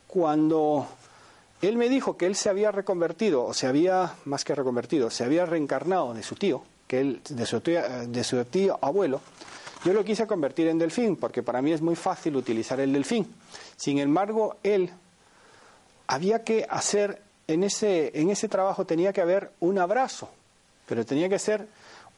cuando 0.07 0.87
él 1.61 1.77
me 1.77 1.89
dijo 1.89 2.17
que 2.17 2.27
él 2.27 2.37
se 2.37 2.49
había 2.49 2.71
reconvertido, 2.71 3.45
o 3.45 3.55
se 3.55 3.67
había, 3.67 4.15
más 4.25 4.45
que 4.45 4.55
reconvertido, 4.55 5.11
se 5.11 5.25
había 5.25 5.47
reencarnado 5.47 6.15
de 6.15 6.23
su 6.23 6.35
tío, 6.35 6.63
que 6.87 7.01
él, 7.01 7.21
de 7.29 7.47
su 7.47 7.61
tío, 7.61 7.81
de 8.07 8.25
su 8.25 8.45
tío 8.45 8.79
abuelo, 8.81 9.21
yo 9.85 9.93
lo 9.93 10.05
quise 10.05 10.27
convertir 10.27 10.67
en 10.69 10.79
delfín, 10.79 11.17
porque 11.17 11.43
para 11.43 11.63
mí 11.63 11.73
es 11.73 11.81
muy 11.81 11.95
fácil 11.95 12.37
utilizar 12.37 12.81
el 12.81 12.93
delfín. 12.93 13.33
Sin 13.77 13.99
embargo, 13.99 14.57
él 14.63 14.91
había 16.07 16.43
que 16.43 16.67
hacer, 16.69 17.23
en 17.47 17.63
ese, 17.63 18.11
en 18.19 18.31
ese 18.31 18.49
trabajo 18.49 18.87
tenía 18.87 19.13
que 19.13 19.21
haber 19.21 19.53
un 19.61 19.79
abrazo, 19.79 20.31
pero 20.87 21.05
tenía 21.05 21.29
que 21.29 21.39
ser 21.39 21.69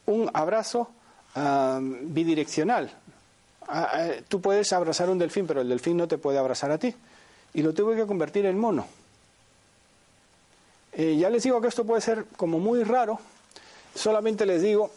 un 0.05 0.29
abrazo 0.33 0.89
ah, 1.35 1.79
bidireccional, 1.81 2.91
tú 4.27 4.41
puedes 4.41 4.71
abrazar 4.73 5.09
un 5.09 5.19
delfín, 5.19 5.47
pero 5.47 5.61
el 5.61 5.69
delfín 5.69 5.97
no 5.97 6.07
te 6.07 6.17
puede 6.17 6.37
abrazar 6.37 6.71
a 6.71 6.77
ti. 6.77 6.93
Y 7.53 7.61
lo 7.61 7.73
tuve 7.73 7.95
que 7.95 8.05
convertir 8.05 8.45
en 8.45 8.57
mono. 8.57 8.85
Eh, 10.93 11.15
ya 11.17 11.29
les 11.29 11.43
digo 11.43 11.61
que 11.61 11.67
esto 11.67 11.85
puede 11.85 12.01
ser 12.01 12.25
como 12.35 12.59
muy 12.59 12.83
raro. 12.83 13.19
Solamente 13.95 14.45
les 14.45 14.61
digo 14.61 14.91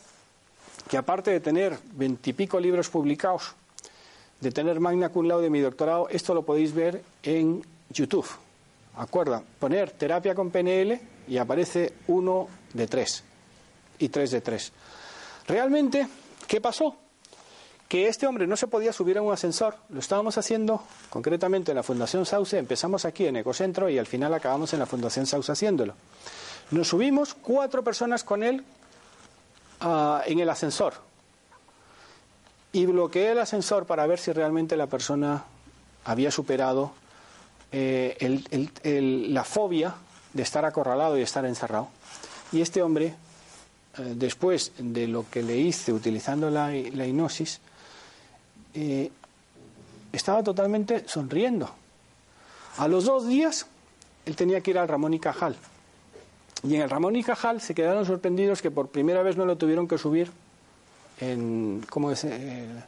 que 0.88 0.96
aparte 0.96 1.31
de 1.31 1.40
tener 1.40 1.79
veintipico 1.92 2.59
libros 2.61 2.88
publicados, 2.88 3.55
de 4.40 4.50
tener 4.50 4.81
magna 4.81 5.09
cum 5.09 5.27
laude 5.27 5.44
de 5.44 5.50
mi 5.50 5.61
doctorado, 5.61 6.09
esto 6.09 6.35
lo 6.35 6.42
podéis 6.42 6.74
ver 6.74 7.03
en 7.22 7.64
YouTube. 7.90 8.27
Acuerda, 8.96 9.42
poner 9.59 9.90
terapia 9.92 10.35
con 10.35 10.50
PNL 10.50 11.00
y 11.27 11.38
aparece 11.38 11.94
uno 12.09 12.48
de 12.72 12.87
tres 12.87 13.24
y 13.98 14.09
tres 14.09 14.31
de 14.31 14.40
tres. 14.40 14.72
Realmente, 15.46 16.07
¿qué 16.46 16.61
pasó? 16.61 16.96
Que 17.94 18.09
este 18.09 18.26
hombre 18.26 18.48
no 18.48 18.57
se 18.57 18.66
podía 18.66 18.92
subir 18.92 19.18
a 19.18 19.22
un 19.22 19.33
ascensor. 19.33 19.76
Lo 19.88 20.00
estábamos 20.00 20.37
haciendo 20.37 20.83
concretamente 21.11 21.70
en 21.70 21.76
la 21.76 21.85
Fundación 21.85 22.26
Sauce, 22.26 22.59
empezamos 22.59 23.04
aquí 23.04 23.24
en 23.24 23.37
Ecocentro 23.37 23.88
y 23.88 23.98
al 23.98 24.07
final 24.09 24.35
acabamos 24.35 24.72
en 24.72 24.80
la 24.80 24.87
Fundación 24.87 25.26
Sauce 25.26 25.52
haciéndolo. 25.52 25.94
Nos 26.72 26.88
subimos 26.88 27.35
cuatro 27.35 27.85
personas 27.85 28.24
con 28.24 28.42
él 28.42 28.64
ah, 29.80 30.22
en 30.26 30.40
el 30.40 30.50
ascensor 30.50 30.94
y 32.72 32.85
bloqueé 32.85 33.30
el 33.30 33.38
ascensor 33.38 33.87
para 33.87 34.09
ver 34.09 34.18
si 34.18 34.33
realmente 34.33 34.76
la 34.76 34.88
persona 34.88 35.44
había 36.04 36.33
superado 36.33 36.90
eh, 37.70 38.42
la 38.83 39.44
fobia 39.44 39.94
de 40.33 40.42
estar 40.42 40.64
acorralado 40.64 41.16
y 41.16 41.22
estar 41.22 41.44
encerrado. 41.44 41.90
Y 42.50 42.61
este 42.61 42.83
hombre, 42.83 43.14
eh, 43.98 44.14
después 44.16 44.72
de 44.78 45.07
lo 45.07 45.30
que 45.30 45.44
le 45.44 45.57
hice 45.59 45.92
utilizando 45.92 46.50
la, 46.50 46.70
la 46.70 47.07
hipnosis, 47.07 47.61
eh, 48.74 49.10
estaba 50.12 50.42
totalmente 50.42 51.08
sonriendo. 51.08 51.70
A 52.78 52.88
los 52.88 53.04
dos 53.04 53.26
días, 53.26 53.66
él 54.26 54.37
tenía 54.37 54.60
que 54.60 54.72
ir 54.72 54.78
al 54.78 54.88
Ramón 54.88 55.14
y 55.14 55.20
Cajal. 55.20 55.56
Y 56.62 56.74
en 56.74 56.82
el 56.82 56.90
Ramón 56.90 57.14
y 57.16 57.22
Cajal 57.22 57.60
se 57.60 57.74
quedaron 57.74 58.04
sorprendidos 58.06 58.62
que 58.62 58.70
por 58.70 58.88
primera 58.88 59.22
vez 59.22 59.37
no 59.37 59.44
lo 59.44 59.56
tuvieron 59.56 59.87
que 59.87 59.98
subir 59.98 60.30
en, 61.20 61.84
¿cómo? 61.88 62.10
Eh, 62.10 62.82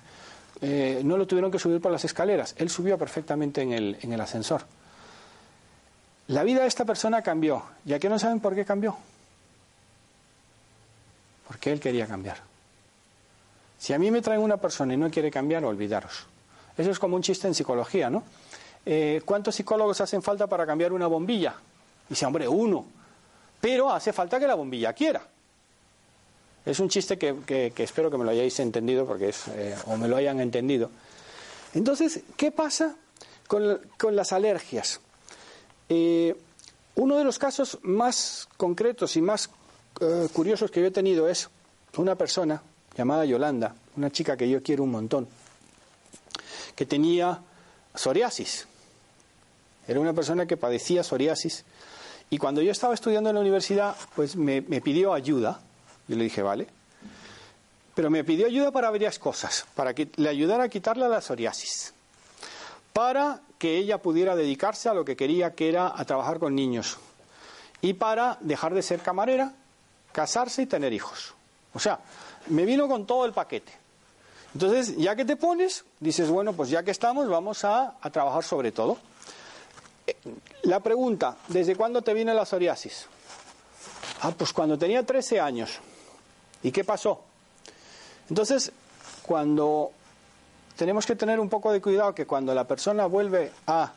eh, 0.62 1.00
no 1.04 1.16
lo 1.16 1.26
tuvieron 1.26 1.50
que 1.50 1.58
subir 1.58 1.80
por 1.80 1.92
las 1.92 2.04
escaleras. 2.04 2.54
Él 2.58 2.70
subió 2.70 2.98
perfectamente 2.98 3.62
en 3.62 3.72
el, 3.72 3.98
en 4.00 4.12
el 4.12 4.20
ascensor. 4.20 4.62
La 6.28 6.42
vida 6.42 6.62
de 6.62 6.68
esta 6.68 6.84
persona 6.84 7.22
cambió. 7.22 7.62
¿Ya 7.84 7.98
que 7.98 8.08
no 8.08 8.18
saben 8.18 8.40
por 8.40 8.54
qué 8.54 8.64
cambió? 8.64 8.96
Porque 11.46 11.72
él 11.72 11.78
quería 11.78 12.06
cambiar. 12.06 12.55
Si 13.78 13.92
a 13.92 13.98
mí 13.98 14.10
me 14.10 14.22
traen 14.22 14.40
una 14.40 14.56
persona 14.56 14.94
y 14.94 14.96
no 14.96 15.10
quiere 15.10 15.30
cambiar, 15.30 15.64
olvidaros. 15.64 16.26
Eso 16.76 16.90
es 16.90 16.98
como 16.98 17.16
un 17.16 17.22
chiste 17.22 17.46
en 17.46 17.54
psicología, 17.54 18.10
¿no? 18.10 18.22
Eh, 18.84 19.22
¿Cuántos 19.24 19.54
psicólogos 19.54 20.00
hacen 20.00 20.22
falta 20.22 20.46
para 20.46 20.66
cambiar 20.66 20.92
una 20.92 21.06
bombilla? 21.06 21.54
Dice, 22.08 22.26
hombre, 22.26 22.46
uno. 22.46 22.86
Pero 23.60 23.90
hace 23.90 24.12
falta 24.12 24.38
que 24.38 24.46
la 24.46 24.54
bombilla 24.54 24.92
quiera. 24.92 25.26
Es 26.64 26.80
un 26.80 26.88
chiste 26.88 27.16
que, 27.18 27.72
espero 27.76 28.10
que 28.10 28.18
me 28.18 28.24
lo 28.24 28.30
hayáis 28.30 28.58
entendido 28.60 29.06
porque 29.06 29.30
es, 29.30 29.48
eh, 29.48 29.76
o 29.86 29.96
me 29.96 30.08
lo 30.08 30.16
hayan 30.16 30.40
entendido. 30.40 30.90
Entonces, 31.74 32.20
¿qué 32.36 32.50
pasa 32.50 32.96
con, 33.46 33.80
las 34.14 34.32
alergias? 34.32 35.00
Eh, 35.88 36.36
uno 36.96 37.16
de 37.16 37.24
los 37.24 37.38
casos 37.38 37.78
más 37.82 38.48
concretos 38.56 39.16
y 39.16 39.22
más 39.22 39.50
curiosos 40.34 40.70
que 40.70 40.80
yo 40.80 40.88
he 40.88 40.90
tenido 40.90 41.26
es 41.26 41.48
una 41.96 42.16
persona 42.16 42.60
llamada 42.96 43.24
Yolanda, 43.24 43.74
una 43.96 44.10
chica 44.10 44.36
que 44.36 44.48
yo 44.48 44.62
quiero 44.62 44.84
un 44.84 44.90
montón, 44.90 45.28
que 46.74 46.86
tenía 46.86 47.40
psoriasis. 47.94 48.66
Era 49.88 50.00
una 50.00 50.12
persona 50.12 50.46
que 50.46 50.56
padecía 50.56 51.02
psoriasis. 51.02 51.64
Y 52.28 52.38
cuando 52.38 52.60
yo 52.60 52.72
estaba 52.72 52.94
estudiando 52.94 53.30
en 53.30 53.36
la 53.36 53.40
universidad, 53.40 53.96
pues 54.14 54.36
me, 54.36 54.62
pidió 54.62 55.12
ayuda. 55.12 55.60
Yo 56.08 56.16
le 56.16 56.24
dije, 56.24 56.42
vale. 56.42 56.66
Pero 57.94 58.10
me 58.10 58.24
pidió 58.24 58.46
ayuda 58.46 58.72
para 58.72 58.90
varias 58.90 59.18
cosas. 59.18 59.64
Para 59.74 59.94
que 59.94 60.10
le 60.16 60.28
ayudara 60.28 60.64
a 60.64 60.68
quitarle 60.68 61.08
la 61.08 61.20
psoriasis. 61.20 61.94
Para 62.92 63.40
que 63.58 63.76
ella 63.76 63.98
pudiera 63.98 64.34
dedicarse 64.34 64.88
a 64.88 64.94
lo 64.94 65.04
que 65.04 65.16
quería, 65.16 65.54
que 65.54 65.68
era 65.68 65.92
a 65.94 66.04
trabajar 66.04 66.38
con 66.38 66.54
niños. 66.54 66.98
Y 67.80 67.94
para 67.94 68.38
dejar 68.40 68.74
de 68.74 68.82
ser 68.82 69.00
camarera, 69.00 69.52
casarse 70.12 70.62
y 70.62 70.66
tener 70.66 70.92
hijos. 70.92 71.34
O 71.74 71.78
sea, 71.78 72.00
me 72.48 72.64
vino 72.64 72.88
con 72.88 73.06
todo 73.06 73.24
el 73.24 73.32
paquete. 73.32 73.72
Entonces, 74.54 74.96
ya 74.96 75.14
que 75.14 75.24
te 75.24 75.36
pones, 75.36 75.84
dices, 76.00 76.30
bueno, 76.30 76.52
pues 76.54 76.70
ya 76.70 76.82
que 76.82 76.90
estamos, 76.90 77.28
vamos 77.28 77.64
a, 77.64 77.94
trabajar 78.10 78.42
sobre 78.42 78.72
todo. 78.72 78.96
Eh, 80.06 80.16
la 80.62 80.80
pregunta, 80.80 81.36
¿desde 81.48 81.76
cuándo 81.76 82.00
te 82.00 82.14
viene 82.14 82.32
la 82.32 82.46
psoriasis? 82.46 83.06
Ah, 84.22 84.32
pues 84.36 84.52
cuando 84.52 84.78
tenía 84.78 85.04
13 85.04 85.40
años. 85.40 85.78
¿Y 86.62 86.72
qué 86.72 86.84
pasó? 86.84 87.20
Entonces, 88.30 88.72
cuando 89.22 89.90
tenemos 90.76 91.04
que 91.04 91.16
tener 91.16 91.38
un 91.38 91.48
poco 91.48 91.70
de 91.70 91.80
cuidado 91.80 92.14
que 92.14 92.26
cuando 92.26 92.54
la 92.54 92.64
persona 92.64 93.06
vuelve 93.06 93.52
a 93.66 93.92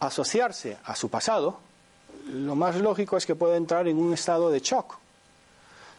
asociarse 0.00 0.76
a 0.84 0.94
su 0.94 1.08
pasado, 1.08 1.58
lo 2.30 2.54
más 2.54 2.76
lógico 2.76 3.16
es 3.16 3.26
que 3.26 3.34
pueda 3.34 3.56
entrar 3.56 3.88
en 3.88 3.98
un 3.98 4.12
estado 4.12 4.50
de 4.50 4.60
shock. 4.60 4.96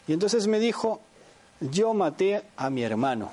Y 0.06 0.12
entonces 0.12 0.46
me 0.46 0.58
dijo, 0.58 1.00
yo 1.60 1.94
maté 1.94 2.42
a 2.56 2.70
mi 2.70 2.82
hermano. 2.82 3.30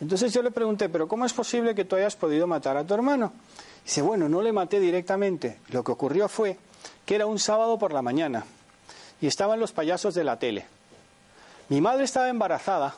Entonces 0.00 0.32
yo 0.32 0.42
le 0.42 0.50
pregunté, 0.50 0.88
pero 0.88 1.06
¿cómo 1.06 1.24
es 1.24 1.32
posible 1.32 1.74
que 1.74 1.84
tú 1.84 1.96
hayas 1.96 2.16
podido 2.16 2.46
matar 2.46 2.76
a 2.76 2.84
tu 2.84 2.94
hermano? 2.94 3.32
Dice, 3.84 4.02
bueno, 4.02 4.28
no 4.28 4.42
le 4.42 4.52
maté 4.52 4.80
directamente. 4.80 5.58
Lo 5.68 5.84
que 5.84 5.92
ocurrió 5.92 6.28
fue 6.28 6.58
que 7.04 7.14
era 7.14 7.26
un 7.26 7.38
sábado 7.38 7.78
por 7.78 7.92
la 7.92 8.02
mañana 8.02 8.44
y 9.20 9.26
estaban 9.26 9.60
los 9.60 9.72
payasos 9.72 10.14
de 10.14 10.24
la 10.24 10.38
tele. 10.38 10.66
Mi 11.68 11.80
madre 11.80 12.04
estaba 12.04 12.28
embarazada 12.28 12.94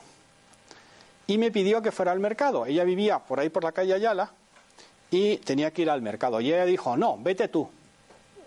y 1.27 1.37
me 1.37 1.51
pidió 1.51 1.81
que 1.81 1.91
fuera 1.91 2.11
al 2.11 2.19
mercado. 2.19 2.65
Ella 2.65 2.83
vivía 2.83 3.19
por 3.19 3.39
ahí 3.39 3.49
por 3.49 3.63
la 3.63 3.71
calle 3.71 3.93
Ayala 3.93 4.31
y 5.11 5.37
tenía 5.37 5.71
que 5.71 5.83
ir 5.83 5.89
al 5.89 6.01
mercado. 6.01 6.41
Y 6.41 6.47
ella 6.47 6.65
dijo, 6.65 6.97
no, 6.97 7.17
vete 7.17 7.47
tú. 7.47 7.69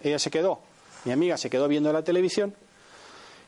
Ella 0.03 0.19
se 0.19 0.31
quedó. 0.31 0.61
Mi 1.05 1.13
amiga 1.13 1.37
se 1.37 1.49
quedó 1.49 1.69
viendo 1.69 1.93
la 1.93 2.03
televisión 2.03 2.55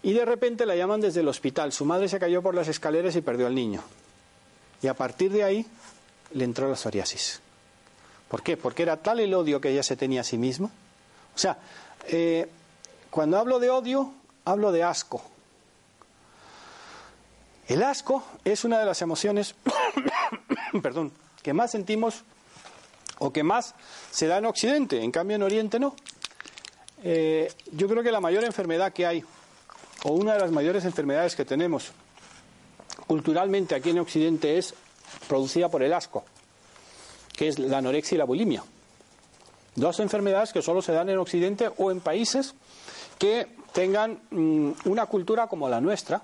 y 0.03 0.13
de 0.13 0.25
repente 0.25 0.67
la 0.67 0.77
llaman 0.77 1.01
desde 1.01 1.21
el 1.21 1.29
hospital. 1.29 1.73
Su 1.73 1.85
madre 1.85 2.09
se 2.09 2.19
cayó 2.19 2.43
por 2.43 2.55
las 2.55 2.69
escaleras 2.69 3.15
y 3.17 3.21
perdió 3.21 3.47
al 3.47 3.55
niño. 3.55 3.83
Y 4.83 4.89
a 4.89 4.95
partir 4.95 5.31
de 5.31 5.45
ahí 5.45 5.67
le 6.33 6.45
entró 6.45 6.69
la 6.69 6.77
psoriasis. 6.77 7.41
¿Por 8.29 8.43
qué? 8.43 8.57
Porque 8.57 8.83
era 8.83 8.97
tal 8.97 9.21
el 9.21 9.35
odio 9.35 9.61
que 9.61 9.71
ella 9.71 9.83
se 9.83 9.97
tenía 9.97 10.23
a 10.23 10.25
sí 10.25 10.39
misma. 10.39 10.71
O 11.35 11.39
sea, 11.39 11.59
eh, 12.09 12.49
cuando 13.11 13.39
hablo 13.39 13.59
de 13.59 13.71
odio, 13.71 14.13
hablo 14.45 14.73
de 14.73 14.83
asco. 14.83 15.23
El 17.69 17.83
asco 17.83 18.25
es 18.45 18.65
una 18.65 18.79
de 18.79 18.87
las 18.87 19.03
emociones, 19.03 19.55
perdón, 20.83 21.13
que 21.43 21.53
más 21.53 21.71
sentimos 21.71 22.25
o 23.19 23.33
que 23.33 23.45
más 23.45 23.75
se 24.11 24.27
da 24.27 24.39
en 24.39 24.47
Occidente, 24.47 25.03
en 25.03 25.13
cambio 25.13 25.37
en 25.37 25.43
Oriente 25.43 25.79
no. 25.79 25.95
Eh, 27.05 27.53
yo 27.73 27.89
creo 27.89 28.03
que 28.03 28.13
la 28.13 28.21
mayor 28.21 28.45
enfermedad 28.45 28.93
que 28.93 29.07
hay, 29.07 29.25
o 30.05 30.13
una 30.13 30.35
de 30.35 30.41
las 30.41 30.51
mayores 30.51 30.85
enfermedades 30.85 31.37
que 31.37 31.45
tenemos 31.45 31.93
culturalmente 33.07 33.75
aquí 33.75 33.91
en 33.91 33.99
Occidente 33.99 34.59
es 34.59 34.75
producida 35.29 35.69
por 35.69 35.83
el 35.83 35.93
asco, 35.93 36.25
que 37.37 37.49
es 37.49 37.59
la 37.59 37.79
anorexia 37.79 38.17
y 38.17 38.19
la 38.19 38.25
bulimia. 38.25 38.63
Dos 39.75 40.01
enfermedades 40.01 40.53
que 40.53 40.63
solo 40.63 40.83
se 40.83 40.93
dan 40.93 41.09
en 41.09 41.19
Occidente 41.19 41.71
o 41.79 41.91
en 41.91 42.01
países 42.01 42.55
que 43.19 43.57
tengan 43.73 44.21
mm, 44.31 44.73
una 44.85 45.07
cultura 45.07 45.47
como 45.47 45.69
la 45.69 45.81
nuestra, 45.81 46.23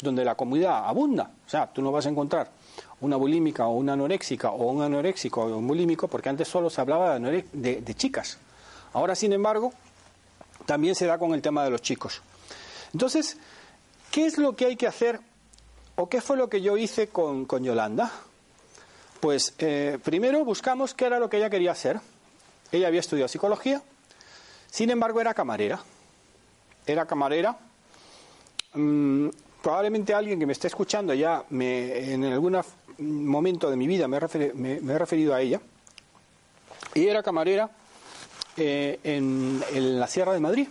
donde 0.00 0.24
la 0.24 0.34
comida 0.34 0.86
abunda. 0.86 1.30
O 1.46 1.48
sea, 1.48 1.72
tú 1.72 1.80
no 1.80 1.92
vas 1.92 2.06
a 2.06 2.10
encontrar 2.10 2.50
una 3.00 3.16
bulímica 3.16 3.66
o 3.66 3.76
una 3.76 3.94
anoréxica 3.94 4.50
o 4.50 4.70
un 4.70 4.82
anoréxico 4.82 5.42
o 5.42 5.56
un 5.56 5.66
bulímico, 5.66 6.08
porque 6.08 6.28
antes 6.28 6.48
solo 6.48 6.68
se 6.68 6.80
hablaba 6.80 7.18
de, 7.18 7.44
de, 7.52 7.94
chicas. 7.94 8.38
Ahora, 8.92 9.14
sin 9.14 9.32
embargo, 9.32 9.72
también 10.66 10.94
se 10.94 11.06
da 11.06 11.18
con 11.18 11.32
el 11.34 11.40
tema 11.40 11.64
de 11.64 11.70
los 11.70 11.82
chicos. 11.82 12.20
Entonces, 12.92 13.36
¿qué 14.10 14.26
es 14.26 14.38
lo 14.38 14.54
que 14.54 14.66
hay 14.66 14.76
que 14.76 14.86
hacer 14.86 15.20
o 15.96 16.08
qué 16.08 16.20
fue 16.20 16.36
lo 16.36 16.48
que 16.48 16.60
yo 16.60 16.76
hice 16.76 17.08
con, 17.08 17.46
Yolanda? 17.46 18.10
Pues 19.20 19.54
eh, 19.58 19.98
primero 20.02 20.44
buscamos 20.44 20.94
qué 20.94 21.06
era 21.06 21.18
lo 21.18 21.30
que 21.30 21.38
ella 21.38 21.50
quería 21.50 21.72
hacer. 21.72 22.00
Ella 22.70 22.88
había 22.88 23.00
estudiado 23.00 23.28
psicología, 23.28 23.82
sin 24.70 24.90
embargo 24.90 25.20
era 25.20 25.34
camarera. 25.34 25.80
Era 26.86 27.06
camarera. 27.06 27.56
Mm, 28.74 29.28
probablemente 29.62 30.14
alguien 30.14 30.38
que 30.38 30.46
me 30.46 30.52
esté 30.52 30.66
escuchando 30.66 31.14
ya 31.14 31.44
me, 31.50 32.12
en 32.12 32.24
algún 32.24 32.58
momento 32.98 33.70
de 33.70 33.76
mi 33.76 33.86
vida 33.86 34.08
me 34.08 34.16
he, 34.16 34.20
referido, 34.98 35.34
a 35.34 35.40
ella. 35.40 35.60
Y 36.94 37.06
era 37.06 37.22
camarera 37.22 37.70
eh, 38.56 38.98
en, 39.04 39.62
la 39.98 40.06
Sierra 40.06 40.32
de 40.32 40.40
Madrid. 40.40 40.68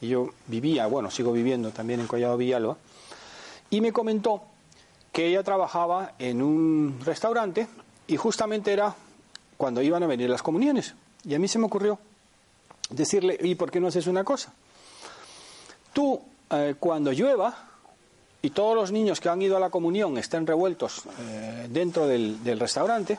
Y 0.00 0.08
yo 0.08 0.30
vivía, 0.46 0.86
bueno, 0.86 1.10
sigo 1.10 1.32
viviendo 1.32 1.70
también 1.70 2.00
en 2.00 2.06
Collado 2.06 2.36
Villalba. 2.36 2.76
Y 3.70 3.80
me 3.80 3.92
comentó 3.92 4.42
que 5.12 5.26
ella 5.26 5.42
trabajaba 5.42 6.12
en 6.18 6.42
un 6.42 7.00
restaurante 7.04 7.66
y 8.06 8.16
justamente 8.16 8.72
era 8.72 8.94
cuando 9.56 9.82
iban 9.82 10.02
a 10.02 10.06
venir 10.06 10.30
las 10.30 10.42
comuniones. 10.42 10.94
Y 11.24 11.34
a 11.34 11.38
mí 11.38 11.48
se 11.48 11.58
me 11.58 11.66
ocurrió 11.66 11.98
decirle, 12.90 13.36
¿y 13.40 13.54
por 13.54 13.70
qué 13.70 13.80
no 13.80 13.88
haces 13.88 14.06
una 14.06 14.24
cosa? 14.24 14.52
Tú, 15.92 16.20
eh, 16.50 16.76
cuando 16.78 17.12
llueva, 17.12 17.68
y 18.40 18.50
todos 18.50 18.74
los 18.74 18.92
niños 18.92 19.20
que 19.20 19.28
han 19.28 19.42
ido 19.42 19.56
a 19.56 19.60
la 19.60 19.70
comunión 19.70 20.16
estén 20.16 20.46
revueltos 20.46 21.02
eh, 21.18 21.66
dentro 21.70 22.06
del, 22.06 22.38
restaurante, 22.58 23.18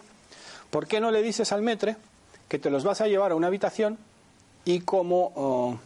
¿por 0.70 0.88
qué 0.88 1.00
no 1.00 1.12
le 1.12 1.22
dices 1.22 1.52
al 1.52 1.62
metre 1.62 1.98
que 2.48 2.60
te 2.60 2.70
los 2.70 2.84
vas 2.84 3.02
a 3.02 3.08
llevar 3.08 3.32
a 3.32 3.36
una 3.36 3.48
habitación 3.48 3.98
y 4.66 4.80
como 4.82 5.34
oh, 5.36 5.78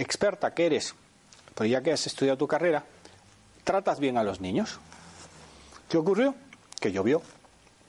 experta 0.00 0.54
que 0.54 0.66
eres, 0.66 0.94
pero 1.54 1.66
ya 1.68 1.82
que 1.82 1.92
has 1.92 2.06
estudiado 2.06 2.38
tu 2.38 2.46
carrera, 2.46 2.84
tratas 3.64 4.00
bien 4.00 4.16
a 4.16 4.24
los 4.24 4.40
niños? 4.40 4.80
¿Qué 5.88 5.96
ocurrió? 5.96 6.34
Que 6.80 6.92
llovió. 6.92 7.22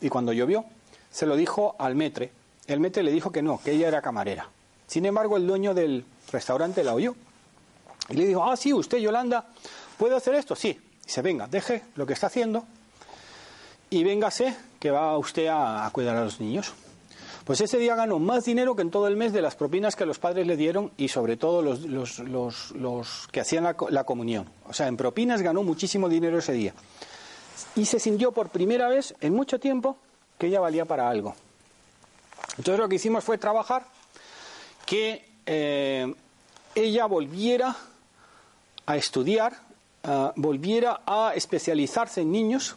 Y 0.02 0.10
cuando 0.10 0.34
llovió, 0.34 0.66
se 1.10 1.26
lo 1.26 1.36
dijo 1.36 1.76
al 1.80 1.96
metre. 1.96 2.32
El 2.68 2.80
metre 2.80 3.04
le 3.04 3.12
dijo 3.12 3.32
que 3.32 3.42
no, 3.42 3.62
que 3.64 3.72
ella 3.72 3.88
era 3.88 4.02
camarera. 4.02 4.50
Sin 4.88 5.06
embargo, 5.06 5.38
el 5.38 5.48
dueño 5.48 5.74
del 5.74 6.06
restaurante 6.32 6.84
la 6.84 6.94
oyó. 6.94 7.16
Y 8.10 8.16
le 8.16 8.26
dijo, 8.26 8.44
ah, 8.44 8.58
sí, 8.58 8.74
usted, 8.74 8.98
Yolanda, 8.98 9.48
¿Puedo 10.02 10.18
hacer 10.18 10.34
esto? 10.34 10.56
Sí. 10.56 10.80
Dice, 11.06 11.22
venga, 11.22 11.46
deje 11.46 11.84
lo 11.94 12.08
que 12.08 12.14
está 12.14 12.26
haciendo 12.26 12.66
y 13.92 14.04
véngase 14.04 14.58
que 14.80 14.90
va 14.90 15.16
usted 15.16 15.46
a, 15.48 15.88
cuidar 15.94 16.16
a 16.16 16.24
los 16.24 16.40
niños. 16.40 16.74
Pues 17.52 17.60
ese 17.60 17.80
día 17.80 17.96
ganó 17.96 18.18
más 18.18 18.46
dinero 18.46 18.78
que 18.78 18.82
en 18.82 18.92
todo 18.92 19.08
el 19.10 19.18
mes 19.18 19.34
de 19.34 19.42
las 19.42 19.56
propinas 19.56 19.98
que 19.98 20.06
los 20.06 20.20
padres 20.20 20.48
le 20.48 20.56
dieron 20.56 20.94
y 20.96 21.10
sobre 21.10 21.36
todo 21.36 21.62
los, 21.62 23.28
que 23.30 23.42
hacían 23.42 23.66
la, 23.66 23.76
la, 23.90 24.06
comunión. 24.06 24.50
O 24.70 24.74
sea, 24.74 24.88
en 24.88 24.96
propinas 24.96 25.42
ganó 25.42 25.62
muchísimo 25.62 26.08
dinero 26.08 26.40
ese 26.40 26.54
día. 26.54 26.74
Y 27.76 27.84
se 27.84 28.00
sintió 28.00 28.32
por 28.32 28.48
primera 28.48 28.88
vez 28.88 29.14
en 29.20 29.36
mucho 29.36 29.60
tiempo 29.60 29.98
que 30.38 30.48
ella 30.48 30.62
valía 30.62 30.86
para 30.86 31.10
algo. 31.10 31.36
Entonces 32.58 32.80
lo 32.80 32.88
que 32.88 32.96
hicimos 32.96 33.22
fue 33.22 33.38
trabajar 33.38 33.86
que 34.86 35.26
eh, 35.46 36.16
ella 36.74 37.06
volviera 37.06 37.76
a 38.86 38.96
estudiar 38.96 39.58
Ah, 40.04 40.34
volviera 40.36 41.02
a 41.06 41.34
especializarse 41.36 42.22
en 42.22 42.32
niños 42.32 42.76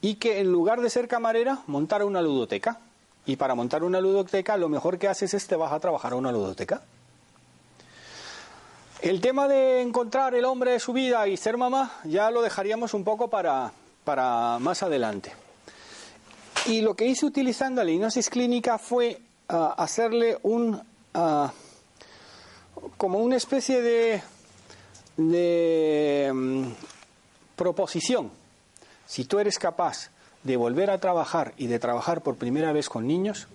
y 0.00 0.14
que 0.14 0.38
en 0.38 0.52
lugar 0.52 0.80
de 0.80 0.90
ser 0.90 1.08
camarera 1.08 1.62
montara 1.66 2.04
una 2.04 2.22
ludoteca. 2.22 2.78
Y 3.26 3.36
para 3.36 3.54
montar 3.54 3.82
una 3.82 4.00
ludoteca 4.00 4.56
lo 4.56 4.68
mejor 4.68 4.98
que 4.98 5.08
haces 5.08 5.34
es 5.34 5.46
te 5.46 5.56
vas 5.56 5.72
a 5.72 5.80
trabajar 5.80 6.12
a 6.12 6.16
una 6.16 6.32
ludoteca. 6.32 6.82
El 9.02 9.20
tema 9.20 9.46
de 9.46 9.82
encontrar 9.82 10.34
el 10.34 10.44
hombre 10.44 10.72
de 10.72 10.80
su 10.80 10.92
vida 10.92 11.26
y 11.28 11.36
ser 11.36 11.56
mamá 11.56 11.92
ya 12.04 12.30
lo 12.30 12.40
dejaríamos 12.40 12.94
un 12.94 13.04
poco 13.04 13.28
para, 13.28 13.72
para 14.04 14.58
más 14.60 14.82
adelante. 14.82 15.32
Y 16.66 16.80
lo 16.80 16.94
que 16.94 17.06
hice 17.06 17.26
utilizando 17.26 17.84
la 17.84 17.90
hipnosis 17.90 18.30
clínica 18.30 18.78
fue 18.78 19.20
ah, 19.48 19.74
hacerle 19.76 20.38
un 20.42 20.80
ah, 21.14 21.52
como 22.96 23.18
una 23.18 23.36
especie 23.36 23.82
de 23.82 24.22
de 25.16 26.30
mm, 26.34 26.68
proposición. 27.56 28.30
Si 29.06 29.24
tú 29.24 29.38
eres 29.38 29.58
capaz 29.58 30.10
de 30.46 30.56
volver 30.56 30.90
a 30.90 30.98
trabajar 30.98 31.52
y 31.56 31.66
de 31.66 31.78
trabajar 31.78 32.22
por 32.22 32.36
primera 32.36 32.72
vez 32.72 32.88
con 32.88 33.06
niños, 33.06 33.48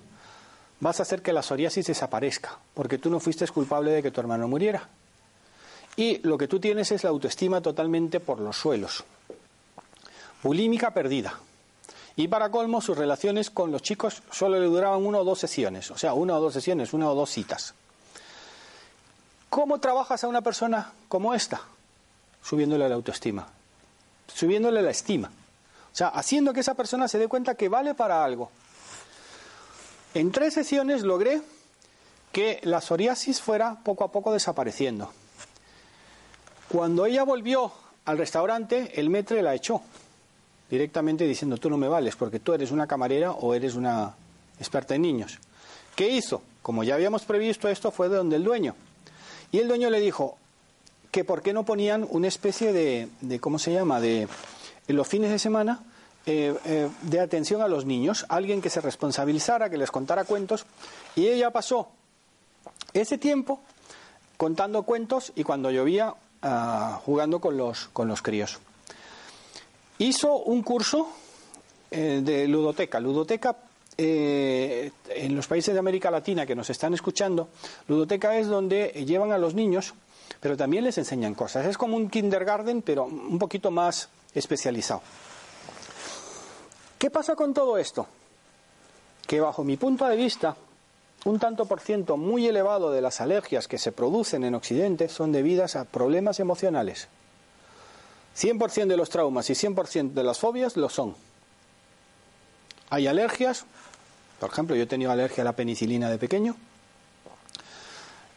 vas 0.81 0.99
a 0.99 1.03
hacer 1.03 1.21
que 1.21 1.33
la 1.33 1.41
psoriasis 1.41 1.87
desaparezca, 1.87 2.59
porque 2.73 2.97
tú 2.97 3.09
no 3.09 3.19
fuiste 3.19 3.47
culpable 3.47 3.91
de 3.91 4.03
que 4.03 4.11
tu 4.11 4.19
hermano 4.19 4.47
muriera. 4.47 4.89
Y 5.95 6.19
lo 6.19 6.37
que 6.37 6.47
tú 6.47 6.59
tienes 6.59 6.91
es 6.91 7.03
la 7.03 7.09
autoestima 7.09 7.61
totalmente 7.61 8.19
por 8.19 8.39
los 8.39 8.57
suelos. 8.57 9.03
Bulímica 10.43 10.91
perdida. 10.91 11.39
Y 12.15 12.27
para 12.27 12.51
colmo, 12.51 12.81
sus 12.81 12.97
relaciones 12.97 13.49
con 13.49 13.71
los 13.71 13.81
chicos 13.81 14.21
solo 14.31 14.59
le 14.59 14.65
duraban 14.65 15.05
una 15.05 15.19
o 15.19 15.23
dos 15.23 15.39
sesiones, 15.39 15.91
o 15.91 15.97
sea, 15.97 16.13
una 16.13 16.35
o 16.35 16.41
dos 16.41 16.53
sesiones, 16.53 16.93
una 16.93 17.09
o 17.09 17.15
dos 17.15 17.29
citas. 17.29 17.73
¿Cómo 19.49 19.79
trabajas 19.79 20.23
a 20.23 20.27
una 20.27 20.41
persona 20.41 20.91
como 21.07 21.33
esta? 21.33 21.61
Subiéndole 22.43 22.89
la 22.89 22.95
autoestima, 22.95 23.47
subiéndole 24.33 24.81
la 24.81 24.91
estima. 24.91 25.31
O 25.91 25.95
sea, 25.95 26.07
haciendo 26.09 26.53
que 26.53 26.61
esa 26.61 26.73
persona 26.73 27.07
se 27.07 27.17
dé 27.17 27.27
cuenta 27.27 27.55
que 27.55 27.69
vale 27.69 27.93
para 27.93 28.23
algo. 28.23 28.49
En 30.13 30.31
tres 30.31 30.53
sesiones 30.53 31.03
logré 31.03 31.41
que 32.31 32.59
la 32.63 32.81
psoriasis 32.81 33.41
fuera 33.41 33.79
poco 33.83 34.03
a 34.03 34.11
poco 34.11 34.31
desapareciendo. 34.31 35.11
Cuando 36.69 37.05
ella 37.05 37.23
volvió 37.23 37.71
al 38.05 38.17
restaurante, 38.17 38.99
el 38.99 39.09
metre 39.09 39.41
la 39.41 39.53
echó 39.53 39.81
directamente 40.69 41.27
diciendo, 41.27 41.57
tú 41.57 41.69
no 41.69 41.77
me 41.77 41.89
vales 41.89 42.15
porque 42.15 42.39
tú 42.39 42.53
eres 42.53 42.71
una 42.71 42.87
camarera 42.87 43.31
o 43.31 43.53
eres 43.53 43.75
una 43.75 44.15
experta 44.57 44.95
en 44.95 45.01
niños. 45.01 45.39
¿Qué 45.95 46.09
hizo? 46.09 46.41
Como 46.61 46.85
ya 46.85 46.95
habíamos 46.95 47.23
previsto, 47.23 47.67
esto 47.67 47.91
fue 47.91 48.07
de 48.07 48.15
donde 48.15 48.37
el 48.37 48.43
dueño. 48.45 48.75
Y 49.51 49.59
el 49.59 49.67
dueño 49.67 49.89
le 49.89 49.99
dijo 49.99 50.37
que 51.11 51.25
por 51.25 51.41
qué 51.41 51.51
no 51.51 51.65
ponían 51.65 52.07
una 52.09 52.29
especie 52.29 52.71
de, 52.71 53.39
¿cómo 53.41 53.59
se 53.59 53.73
llama?, 53.73 53.99
de 53.99 54.29
en 54.87 54.95
los 54.95 55.07
fines 55.07 55.31
de 55.31 55.39
semana 55.39 55.83
eh, 56.27 56.55
eh, 56.65 56.89
de 57.01 57.19
atención 57.19 57.61
a 57.61 57.67
los 57.67 57.85
niños, 57.85 58.27
alguien 58.29 58.61
que 58.61 58.69
se 58.69 58.79
responsabilizara, 58.79 59.71
que 59.71 59.77
les 59.77 59.89
contara 59.89 60.23
cuentos, 60.23 60.65
y 61.15 61.27
ella 61.27 61.49
pasó 61.49 61.89
ese 62.93 63.17
tiempo 63.17 63.59
contando 64.37 64.83
cuentos 64.83 65.31
y 65.35 65.43
cuando 65.43 65.71
llovía 65.71 66.13
ah, 66.43 67.01
jugando 67.03 67.39
con 67.39 67.57
los, 67.57 67.87
con 67.87 68.07
los 68.07 68.21
críos. 68.21 68.59
Hizo 69.97 70.35
un 70.37 70.61
curso 70.61 71.09
eh, 71.89 72.21
de 72.23 72.47
ludoteca. 72.47 72.99
Ludoteca 72.99 73.55
en 73.97 75.35
los 75.35 75.45
países 75.45 75.73
de 75.75 75.79
América 75.79 76.09
Latina 76.09 76.45
que 76.45 76.55
nos 76.55 76.71
están 76.71 76.95
escuchando, 76.95 77.49
ludoteca 77.87 78.35
es 78.35 78.47
donde 78.47 78.87
llevan 79.05 79.31
a 79.31 79.37
los 79.37 79.53
niños, 79.53 79.93
pero 80.39 80.57
también 80.57 80.85
les 80.85 80.97
enseñan 80.97 81.35
cosas. 81.35 81.67
Es 81.67 81.77
como 81.77 81.97
un 81.97 82.09
kindergarten, 82.09 82.81
pero 82.81 83.05
un 83.05 83.37
poquito 83.37 83.69
más 83.69 84.09
especializado. 84.33 85.01
¿Qué 86.97 87.09
pasa 87.09 87.35
con 87.35 87.53
todo 87.53 87.77
esto? 87.77 88.07
Que 89.25 89.41
bajo 89.41 89.63
mi 89.63 89.77
punto 89.77 90.05
de 90.05 90.15
vista, 90.15 90.55
un 91.25 91.39
tanto 91.39 91.65
por 91.65 91.79
ciento 91.79 92.17
muy 92.17 92.47
elevado 92.47 92.91
de 92.91 93.01
las 93.01 93.21
alergias 93.21 93.67
que 93.67 93.77
se 93.77 93.91
producen 93.91 94.43
en 94.43 94.55
Occidente 94.55 95.09
son 95.09 95.31
debidas 95.31 95.75
a 95.75 95.85
problemas 95.85 96.39
emocionales. 96.39 97.07
100% 98.37 98.87
de 98.87 98.97
los 98.97 99.09
traumas 99.09 99.49
y 99.49 99.53
100% 99.53 100.13
de 100.13 100.23
las 100.23 100.39
fobias 100.39 100.77
lo 100.77 100.89
son. 100.89 101.15
Hay 102.89 103.07
alergias, 103.07 103.65
por 104.39 104.49
ejemplo, 104.49 104.75
yo 104.75 104.83
he 104.83 104.87
tenido 104.87 105.11
alergia 105.11 105.43
a 105.43 105.45
la 105.45 105.55
penicilina 105.55 106.09
de 106.09 106.17
pequeño. 106.17 106.55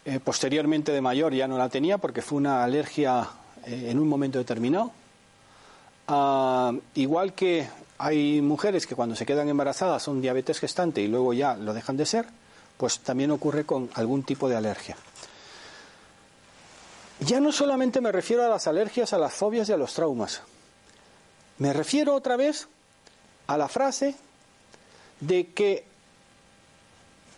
Eh, 0.05 0.21
posteriormente 0.21 0.93
de 0.93 1.01
mayor 1.01 1.33
ya 1.33 1.49
no 1.49 1.57
la 1.57 1.71
tenía 1.71 1.97
porque 1.99 2.21
fue 2.21 2.37
una 2.37 2.63
alergia 2.63 3.27
eh, 3.67 3.87
en 3.91 3.99
un 3.99 4.09
momento 4.09 4.39
determinado. 4.39 4.93
Ah, 6.07 6.73
igual 6.95 7.35
que 7.35 7.69
hay 7.99 8.41
mujeres 8.43 8.87
que 8.87 8.95
cuando 8.95 9.17
se 9.17 9.25
quedan 9.25 9.49
embarazadas 9.49 10.03
son 10.03 10.21
diabetes 10.21 10.61
gestante 10.61 11.01
y 11.01 11.09
luego 11.09 11.33
ya 11.33 11.57
lo 11.57 11.73
dejan 11.73 11.97
de 11.97 12.07
ser, 12.07 12.27
pues 12.77 13.01
también 13.01 13.31
ocurre 13.31 13.65
con 13.65 13.89
algún 13.95 14.23
tipo 14.23 14.49
de 14.49 14.57
alergia. 14.57 14.97
Ya 17.21 17.41
no 17.41 17.53
solamente 17.53 18.01
me 18.01 18.13
refiero 18.13 18.45
a 18.45 18.49
las 18.49 18.67
alergias, 18.67 19.13
a 19.13 19.19
las 19.19 19.33
fobias 19.33 19.69
y 19.69 19.73
a 19.73 19.77
los 19.77 19.95
traumas. 19.95 20.43
Me 21.59 21.73
refiero 21.73 22.15
otra 22.15 22.37
vez 22.37 22.69
a 23.47 23.57
la 23.57 23.69
frase 23.69 24.15
de 25.21 25.47
que 25.53 25.85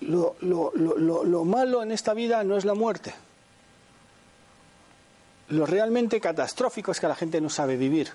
lo, 0.01 0.37
lo, 0.41 1.45
malo 1.45 1.83
en 1.83 1.93
esta 1.93 2.15
vida 2.15 2.43
no 2.45 2.57
es 2.57 2.65
la 2.65 2.75
muerte. 2.75 3.15
Lo 5.49 5.67
realmente 5.67 6.21
catastrófico 6.21 6.91
es 6.91 6.99
que 6.99 7.09
la 7.09 7.15
gente 7.15 7.41
no 7.41 7.51
sabe 7.51 7.77
vivir. 7.77 8.11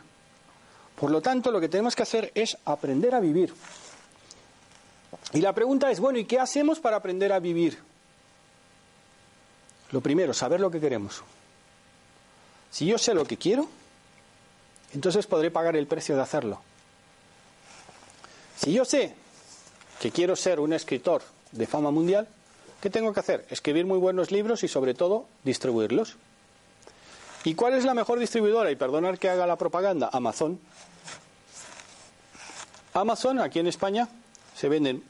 Por 1.01 1.09
lo 1.09 1.19
tanto, 1.19 1.49
lo 1.49 1.59
que 1.59 1.67
tenemos 1.67 1.95
que 1.95 2.03
hacer 2.03 2.31
es 2.35 2.55
aprender 2.63 3.15
a 3.15 3.19
vivir. 3.19 3.51
Y 5.33 5.41
la 5.41 5.51
pregunta 5.51 5.89
es, 5.89 5.99
bueno, 5.99 6.19
¿y 6.19 6.25
qué 6.25 6.39
hacemos 6.39 6.79
para 6.79 6.97
aprender 6.97 7.33
a 7.33 7.39
vivir? 7.39 7.79
Lo 9.89 10.01
primero, 10.01 10.31
saber 10.31 10.59
lo 10.59 10.69
que 10.69 10.79
queremos. 10.79 11.23
Si 12.69 12.85
yo 12.85 12.99
sé 12.99 13.15
lo 13.15 13.25
que 13.25 13.37
quiero, 13.37 13.67
entonces 14.93 15.25
podré 15.25 15.49
pagar 15.49 15.75
el 15.75 15.87
precio 15.87 16.15
de 16.15 16.21
hacerlo. 16.21 16.61
Si 18.57 18.71
yo 18.71 18.85
sé 18.85 19.15
que 19.99 20.11
quiero 20.11 20.35
ser 20.35 20.59
un 20.59 20.71
escritor 20.71 21.23
de 21.51 21.65
fama 21.65 21.89
mundial, 21.89 22.27
¿qué 22.79 22.91
tengo 22.91 23.11
que 23.11 23.21
hacer? 23.21 23.47
Escribir 23.49 23.87
muy 23.87 23.97
buenos 23.97 24.29
libros 24.29 24.63
y 24.63 24.67
sobre 24.67 24.93
todo 24.93 25.25
distribuirlos. 25.43 26.15
¿Y 27.43 27.55
cuál 27.55 27.73
es 27.73 27.85
la 27.85 27.93
mejor 27.93 28.19
distribuidora? 28.19 28.71
Y 28.71 28.75
perdonar 28.75 29.17
que 29.17 29.29
haga 29.29 29.47
la 29.47 29.57
propaganda, 29.57 30.09
Amazon. 30.13 30.59
Amazon, 32.93 33.39
aquí 33.39 33.59
en 33.59 33.67
España, 33.67 34.07
se 34.55 34.69
venden 34.69 35.03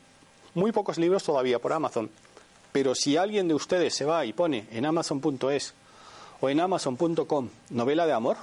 muy 0.54 0.72
pocos 0.72 0.98
libros 0.98 1.24
todavía 1.24 1.60
por 1.60 1.74
Amazon. 1.74 2.10
Pero 2.72 2.96
si 2.96 3.18
alguien 3.18 3.48
de 3.48 3.54
ustedes 3.54 3.96
se 3.96 4.06
va 4.06 4.26
y 4.26 4.34
pone 4.34 4.68
en 4.72 4.86
amazon.es 4.86 5.74
o 6.40 6.50
en 6.50 6.60
amazon.com 6.60 7.50
novela 7.70 8.06
de 8.06 8.14
amor, 8.14 8.38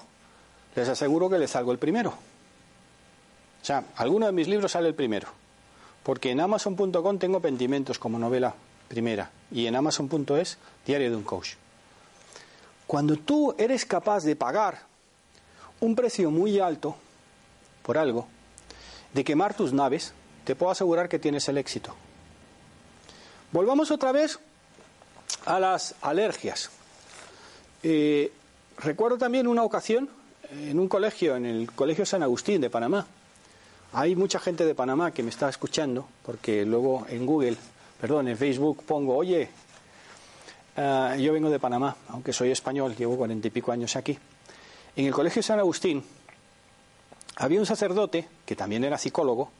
les 0.76 0.88
aseguro 0.88 1.30
que 1.30 1.38
les 1.38 1.50
salgo 1.50 1.72
el 1.72 1.78
primero. 1.78 2.10
O 2.10 3.64
sea, 3.64 3.84
alguno 3.96 4.26
de 4.26 4.32
mis 4.32 4.48
libros 4.48 4.72
sale 4.72 4.88
el 4.88 4.94
primero. 4.94 5.28
Porque 6.02 6.30
en 6.30 6.40
amazon.com 6.40 7.18
tengo 7.18 7.40
Pentimentos 7.40 7.98
como 7.98 8.18
novela 8.18 8.54
primera 8.88 9.30
y 9.50 9.66
en 9.66 9.76
amazon.es 9.76 10.58
Diario 10.86 11.10
de 11.10 11.16
un 11.16 11.22
coach. 11.22 11.54
Cuando 12.88 13.16
tú 13.16 13.54
eres 13.58 13.84
capaz 13.84 14.24
de 14.24 14.34
pagar 14.34 14.80
un 15.80 15.94
precio 15.94 16.30
muy 16.30 16.58
alto 16.58 16.96
por 17.82 17.98
algo, 17.98 18.26
de 19.12 19.24
quemar 19.24 19.52
tus 19.52 19.74
naves, 19.74 20.14
te 20.44 20.56
puedo 20.56 20.72
asegurar 20.72 21.06
que 21.06 21.18
tienes 21.18 21.46
el 21.50 21.58
éxito. 21.58 21.94
Volvamos 23.52 23.90
otra 23.90 24.10
vez 24.10 24.38
a 25.44 25.60
las 25.60 25.96
alergias. 26.00 26.70
Eh, 27.82 28.32
recuerdo 28.78 29.18
también 29.18 29.46
una 29.48 29.64
ocasión 29.64 30.08
en 30.50 30.80
un 30.80 30.88
colegio, 30.88 31.36
en 31.36 31.44
el 31.44 31.70
Colegio 31.70 32.06
San 32.06 32.22
Agustín 32.22 32.62
de 32.62 32.70
Panamá. 32.70 33.06
Hay 33.92 34.16
mucha 34.16 34.38
gente 34.38 34.64
de 34.64 34.74
Panamá 34.74 35.10
que 35.10 35.22
me 35.22 35.28
está 35.28 35.50
escuchando, 35.50 36.08
porque 36.24 36.64
luego 36.64 37.04
en 37.10 37.26
Google, 37.26 37.58
perdón, 38.00 38.28
en 38.28 38.38
Facebook 38.38 38.82
pongo, 38.86 39.14
oye, 39.14 39.50
eh, 40.78 41.16
yo 41.20 41.32
vengo 41.32 41.50
de 41.50 41.58
Panamá, 41.58 41.96
aunque 42.08 42.32
soy 42.32 42.50
español, 42.50 42.94
llevo 42.96 43.16
cuarenta 43.16 43.48
y 43.48 43.50
pico 43.50 43.72
años 43.72 43.96
aquí. 43.96 44.18
En 44.96 45.06
el 45.06 45.12
Colegio 45.12 45.42
San 45.42 45.58
Agustín 45.58 46.02
había 47.36 47.60
un 47.60 47.66
sacerdote, 47.66 48.28
que 48.46 48.56
también 48.56 48.84
era 48.84 48.96
psicólogo, 48.96 49.50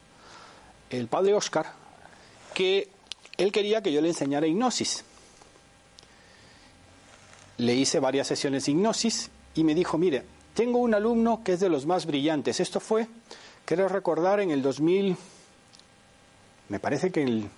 el 0.90 1.08
padre 1.08 1.34
Oscar, 1.34 1.72
que 2.54 2.88
él 3.36 3.52
quería 3.52 3.82
que 3.82 3.92
yo 3.92 4.00
le 4.00 4.08
enseñara 4.08 4.46
hipnosis 4.46 5.04
le 7.58 7.74
hice 7.74 8.00
varias 8.00 8.26
sesiones 8.26 8.64
de 8.64 8.72
hipnosis 8.72 9.30
y 9.54 9.64
me 9.64 9.74
dijo, 9.74 9.98
mire, 9.98 10.22
tengo 10.54 10.78
un 10.78 10.94
alumno 10.94 11.42
que 11.44 11.52
es 11.52 11.60
de 11.60 11.68
los 11.68 11.86
más 11.86 12.06
brillantes. 12.06 12.60
Esto 12.60 12.80
fue, 12.80 13.06
quiero 13.64 13.88
recordar, 13.88 14.40
en 14.40 14.50
el 14.50 14.62
2000, 14.62 15.16
me 16.68 16.80
parece 16.80 17.10
que 17.10 17.22
en 17.22 17.28
el 17.28 17.50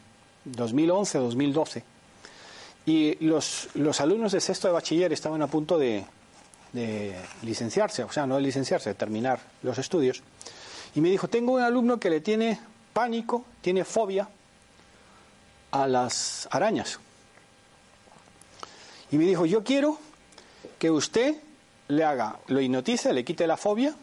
2011 0.44 1.18
o 1.18 1.22
2012. 1.22 1.84
Y 2.86 3.24
los, 3.24 3.68
los 3.74 4.00
alumnos 4.00 4.32
de 4.32 4.40
sexto 4.40 4.68
de 4.68 4.74
bachiller 4.74 5.12
estaban 5.12 5.42
a 5.42 5.46
punto 5.46 5.78
de, 5.78 6.04
de 6.72 7.16
licenciarse, 7.42 8.04
o 8.04 8.12
sea, 8.12 8.26
no 8.26 8.36
de 8.36 8.42
licenciarse, 8.42 8.90
de 8.90 8.94
terminar 8.94 9.40
los 9.62 9.78
estudios. 9.78 10.22
Y 10.94 11.00
me 11.00 11.10
dijo, 11.10 11.28
tengo 11.28 11.52
un 11.52 11.60
alumno 11.60 12.00
que 12.00 12.10
le 12.10 12.20
tiene 12.20 12.58
pánico, 12.92 13.44
tiene 13.60 13.84
fobia 13.84 14.28
a 15.70 15.86
las 15.86 16.48
arañas. 16.50 16.98
Y 19.12 19.18
me 19.18 19.24
dijo, 19.24 19.46
yo 19.46 19.62
quiero 19.64 19.98
que 20.78 20.90
usted 20.90 21.36
le 21.88 22.04
haga, 22.04 22.38
lo 22.46 22.60
hipnotice, 22.60 23.12
le 23.12 23.24
quite 23.24 23.46
la 23.46 23.56
fobia 23.56 23.94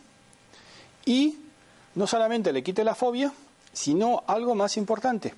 y 1.06 1.40
no 1.96 2.06
solamente 2.06 2.52
le 2.52 2.64
quite 2.64 2.84
la 2.84 2.96
fobia, 2.96 3.32
sino 3.72 4.24
algo 4.28 4.56
más 4.56 4.78
importante. 4.78 5.34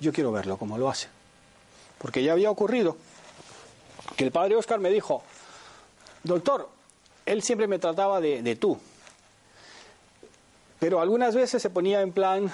Yo 0.00 0.12
quiero 0.12 0.32
verlo 0.32 0.56
como 0.56 0.78
lo 0.78 0.88
hace. 0.88 1.08
Porque 2.00 2.22
ya 2.22 2.32
había 2.32 2.50
ocurrido 2.50 2.96
que 4.16 4.24
el 4.24 4.32
padre 4.32 4.56
Oscar 4.56 4.80
me 4.80 4.90
dijo, 4.90 5.22
doctor, 6.24 6.68
él 7.26 7.42
siempre 7.42 7.66
me 7.66 7.78
trataba 7.78 8.20
de, 8.20 8.56
tú. 8.56 8.78
Pero 10.78 11.00
algunas 11.00 11.34
veces 11.34 11.60
se 11.60 11.70
ponía 11.70 12.00
en 12.00 12.12
plan, 12.12 12.50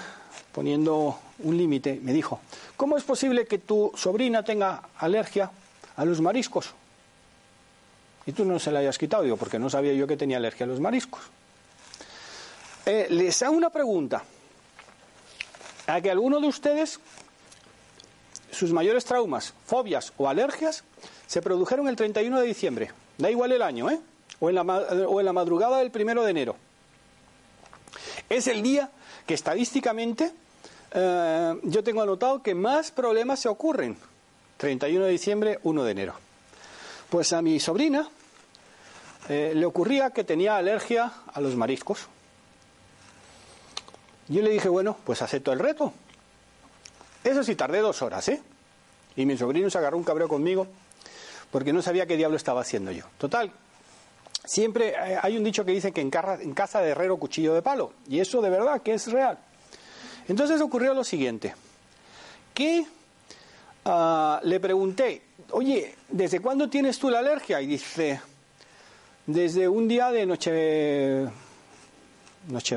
poniendo 0.51 1.17
un 1.39 1.57
límite, 1.57 1.99
me 2.03 2.13
dijo, 2.13 2.39
¿cómo 2.75 2.97
es 2.97 3.03
posible 3.03 3.45
que 3.47 3.57
tu 3.57 3.91
sobrina 3.95 4.43
tenga 4.43 4.83
alergia 4.97 5.51
a 5.97 6.05
los 6.05 6.21
mariscos. 6.21 6.73
Y 8.25 8.31
tú 8.31 8.45
no 8.45 8.59
se 8.59 8.71
la 8.71 8.79
hayas 8.79 8.97
quitado, 8.97 9.23
digo, 9.23 9.35
porque 9.35 9.59
no 9.59 9.69
sabía 9.69 9.93
yo 9.93 10.07
que 10.07 10.15
tenía 10.15 10.37
alergia 10.37 10.65
a 10.65 10.69
los 10.69 10.79
mariscos. 10.79 11.23
Eh, 12.85 13.07
les 13.09 13.41
hago 13.41 13.55
una 13.55 13.69
pregunta. 13.69 14.23
A 15.87 16.01
que 16.01 16.11
alguno 16.11 16.39
de 16.39 16.47
ustedes, 16.47 16.99
sus 18.51 18.71
mayores 18.71 19.05
traumas, 19.05 19.53
fobias 19.65 20.13
o 20.17 20.29
alergias, 20.29 20.83
se 21.27 21.41
produjeron 21.41 21.87
el 21.87 21.95
31 21.95 22.39
de 22.39 22.47
diciembre. 22.47 22.91
Da 23.17 23.29
igual 23.29 23.51
el 23.51 23.61
año, 23.61 23.89
¿eh? 23.89 23.99
O 24.39 24.49
en 24.49 24.55
la, 24.55 24.61
o 24.61 25.19
en 25.19 25.25
la 25.25 25.33
madrugada 25.33 25.79
del 25.79 25.91
primero 25.91 26.23
de 26.23 26.31
enero. 26.31 26.55
Es 28.29 28.47
el 28.47 28.61
día 28.61 28.89
que 29.25 29.33
estadísticamente 29.33 30.31
eh, 30.93 31.59
yo 31.63 31.83
tengo 31.83 32.01
anotado 32.01 32.41
que 32.41 32.55
más 32.55 32.91
problemas 32.91 33.39
se 33.39 33.49
ocurren 33.49 33.97
31 34.57 35.05
de 35.05 35.11
diciembre, 35.11 35.59
1 35.63 35.83
de 35.83 35.91
enero. 35.91 36.13
Pues 37.09 37.33
a 37.33 37.41
mi 37.41 37.59
sobrina 37.59 38.09
eh, 39.29 39.53
le 39.55 39.65
ocurría 39.65 40.11
que 40.11 40.23
tenía 40.23 40.57
alergia 40.57 41.11
a 41.33 41.41
los 41.41 41.55
mariscos. 41.55 42.07
Yo 44.29 44.41
le 44.41 44.49
dije, 44.49 44.69
bueno, 44.69 44.97
pues 45.05 45.21
acepto 45.21 45.53
el 45.53 45.59
reto. 45.59 45.93
Eso 47.27 47.43
sí, 47.43 47.55
tardé 47.55 47.79
dos 47.79 48.01
horas, 48.01 48.27
¿eh? 48.29 48.41
Y 49.15 49.25
mi 49.25 49.37
sobrino 49.37 49.69
se 49.69 49.77
agarró 49.77 49.97
un 49.97 50.03
cabreo 50.03 50.27
conmigo 50.27 50.67
porque 51.51 51.73
no 51.73 51.81
sabía 51.81 52.05
qué 52.05 52.17
diablo 52.17 52.37
estaba 52.37 52.61
haciendo 52.61 52.91
yo. 52.91 53.05
Total, 53.17 53.51
siempre 54.45 54.89
eh, 54.89 55.17
hay 55.21 55.37
un 55.37 55.43
dicho 55.43 55.65
que 55.65 55.71
dice 55.71 55.91
que 55.91 56.01
en, 56.01 56.11
casa 56.11 56.81
de 56.81 56.89
herrero 56.89 57.17
cuchillo 57.17 57.53
de 57.53 57.61
palo. 57.61 57.93
Y 58.07 58.19
eso 58.19 58.41
de 58.41 58.49
verdad 58.49 58.81
que 58.81 58.93
es 58.93 59.11
real. 59.11 59.37
Entonces 60.27 60.61
ocurrió 60.61 60.93
lo 60.93 61.03
siguiente. 61.03 61.55
Que 62.53 62.85
Ah, 63.89 64.41
le 64.43 64.59
pregunté, 64.59 65.21
oye, 65.51 65.95
¿desde 66.09 66.41
cuándo 66.41 66.69
tienes 66.69 66.99
tú 66.99 67.09
la 67.09 67.19
alergia? 67.19 67.61
Y 67.61 67.67
dice, 67.67 68.19
desde 69.25 69.69
un 69.69 69.87
día 69.87 70.11
de 70.11 70.25
noche, 70.25 71.25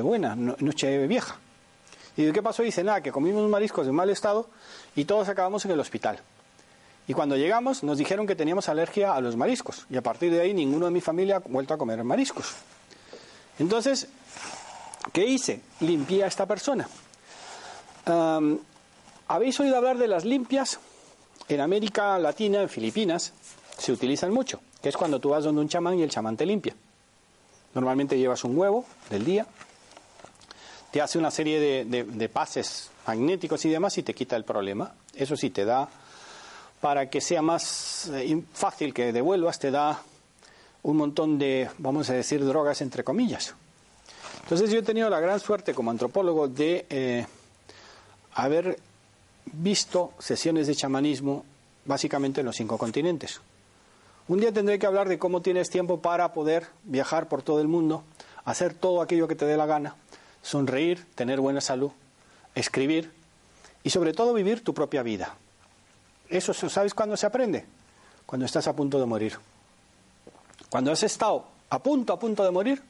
buena, 0.01 0.35
noche 0.35 1.05
vieja. 1.07 1.37
¿Y 2.17 2.31
qué 2.31 2.41
pasó? 2.41 2.63
Dice, 2.63 2.83
nada, 2.83 3.01
que 3.01 3.11
comimos 3.11 3.49
mariscos 3.49 3.87
en 3.87 3.95
mal 3.95 4.09
estado 4.09 4.49
y 4.95 5.05
todos 5.05 5.29
acabamos 5.29 5.65
en 5.65 5.71
el 5.71 5.79
hospital. 5.79 6.19
Y 7.07 7.13
cuando 7.13 7.35
llegamos 7.35 7.83
nos 7.83 7.97
dijeron 7.97 8.27
que 8.27 8.35
teníamos 8.35 8.69
alergia 8.69 9.13
a 9.13 9.21
los 9.21 9.35
mariscos. 9.35 9.85
Y 9.89 9.97
a 9.97 10.01
partir 10.01 10.31
de 10.31 10.41
ahí 10.41 10.53
ninguno 10.53 10.85
de 10.85 10.91
mi 10.91 11.01
familia 11.01 11.37
ha 11.37 11.39
vuelto 11.39 11.73
a 11.73 11.77
comer 11.77 12.03
mariscos. 12.03 12.53
Entonces, 13.59 14.07
¿qué 15.13 15.25
hice? 15.25 15.61
Limpié 15.79 16.23
a 16.23 16.27
esta 16.27 16.45
persona. 16.45 16.87
¿Habéis 19.27 19.59
oído 19.59 19.77
hablar 19.77 19.97
de 19.97 20.07
las 20.07 20.25
limpias? 20.25 20.79
En 21.47 21.59
América 21.59 22.17
Latina, 22.19 22.61
en 22.61 22.69
Filipinas, 22.69 23.33
se 23.77 23.91
utilizan 23.91 24.31
mucho, 24.31 24.61
que 24.81 24.89
es 24.89 24.97
cuando 24.97 25.19
tú 25.19 25.29
vas 25.29 25.43
donde 25.43 25.61
un 25.61 25.69
chamán 25.69 25.97
y 25.99 26.03
el 26.03 26.09
chamán 26.09 26.37
te 26.37 26.45
limpia. 26.45 26.75
Normalmente 27.73 28.17
llevas 28.17 28.43
un 28.43 28.57
huevo 28.57 28.85
del 29.09 29.25
día, 29.25 29.45
te 30.91 31.01
hace 31.01 31.17
una 31.17 31.31
serie 31.31 31.85
de, 31.85 32.29
pases 32.29 32.89
magnéticos 33.07 33.63
y 33.65 33.69
demás 33.69 33.97
y 33.97 34.03
te 34.03 34.13
quita 34.13 34.35
el 34.35 34.43
problema. 34.43 34.93
Eso 35.15 35.37
sí, 35.37 35.49
te 35.49 35.65
da, 35.65 35.87
para 36.81 37.09
que 37.09 37.21
sea 37.21 37.41
más 37.41 38.09
eh, 38.13 38.41
fácil 38.53 38.93
que 38.93 39.13
devuelvas, 39.13 39.57
te 39.59 39.71
da 39.71 40.01
un 40.83 40.97
montón 40.97 41.39
de, 41.39 41.69
vamos 41.77 42.09
a 42.09 42.13
decir, 42.13 42.43
drogas 42.45 42.81
entre 42.81 43.03
comillas. 43.03 43.55
Entonces 44.43 44.69
yo 44.69 44.79
he 44.79 44.83
tenido 44.83 45.09
la 45.09 45.19
gran 45.19 45.39
suerte 45.39 45.73
como 45.73 45.91
antropólogo 45.91 46.47
de 46.47 46.85
eh, 46.89 47.25
haber 48.33 48.77
visto 49.45 50.13
sesiones 50.19 50.67
de 50.67 50.75
chamanismo 50.75 51.45
básicamente 51.85 52.41
en 52.41 52.47
los 52.47 52.55
cinco 52.55 52.77
continentes. 52.77 53.39
Un 54.27 54.39
día 54.39 54.51
tendré 54.51 54.77
que 54.77 54.85
hablar 54.85 55.07
de 55.07 55.19
cómo 55.19 55.41
tienes 55.41 55.69
tiempo 55.69 56.01
para 56.01 56.33
poder 56.33 56.67
viajar 56.83 57.27
por 57.27 57.43
todo 57.43 57.61
el 57.61 57.67
mundo, 57.67 58.03
hacer 58.45 58.73
todo 58.73 59.01
aquello 59.01 59.27
que 59.27 59.35
te 59.35 59.45
dé 59.45 59.57
la 59.57 59.65
gana, 59.65 59.95
sonreír, 60.41 61.05
tener 61.15 61.39
buena 61.39 61.61
salud, 61.61 61.91
escribir 62.55 63.11
y 63.83 63.89
sobre 63.89 64.13
todo 64.13 64.33
vivir 64.33 64.63
tu 64.63 64.73
propia 64.73 65.03
vida. 65.03 65.35
Eso, 66.29 66.53
¿sabes 66.53 66.93
cuándo 66.93 67.17
se 67.17 67.25
aprende? 67.25 67.65
Cuando 68.25 68.45
estás 68.45 68.67
a 68.67 68.75
punto 68.75 68.99
de 68.99 69.05
morir. 69.05 69.37
Cuando 70.69 70.91
has 70.91 71.03
estado 71.03 71.45
a 71.69 71.79
punto, 71.79 72.13
a 72.13 72.19
punto 72.19 72.43
de 72.43 72.51
morir, 72.51 72.81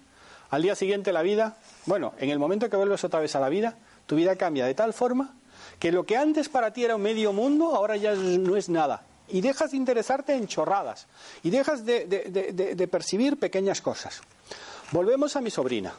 al 0.52 0.62
día 0.62 0.76
siguiente 0.76 1.12
la 1.12 1.22
vida, 1.22 1.58
bueno, 1.86 2.14
en 2.20 2.30
el 2.30 2.38
momento 2.38 2.70
que 2.70 2.76
vuelves 2.76 3.04
otra 3.04 3.20
vez 3.20 3.36
a 3.36 3.40
la 3.40 3.50
vida, 3.50 3.76
tu 4.06 4.16
vida 4.16 4.36
cambia 4.36 4.66
de 4.66 4.76
tal 4.76 4.94
forma 4.94 5.34
que 5.80 5.92
lo 5.92 6.06
que 6.06 6.18
antes 6.18 6.50
para 6.50 6.72
ti 6.74 6.86
era 6.86 6.96
un 6.96 7.02
medio 7.02 7.34
mundo, 7.34 7.76
ahora 7.76 7.98
ya 7.98 8.14
no 8.14 8.56
es 8.56 8.70
nada. 8.70 9.04
Y 9.30 9.42
dejas 9.42 9.72
de 9.72 9.78
interesarte 9.78 10.36
en 10.36 10.48
chorradas. 10.48 11.08
Y 11.42 11.50
dejas 11.50 11.86
de, 11.86 12.06
de 12.06 12.88
percibir 12.88 13.40
pequeñas 13.40 13.82
cosas. 13.82 14.22
Volvemos 14.92 15.36
a 15.36 15.42
mi 15.42 15.50
sobrina. 15.50 15.94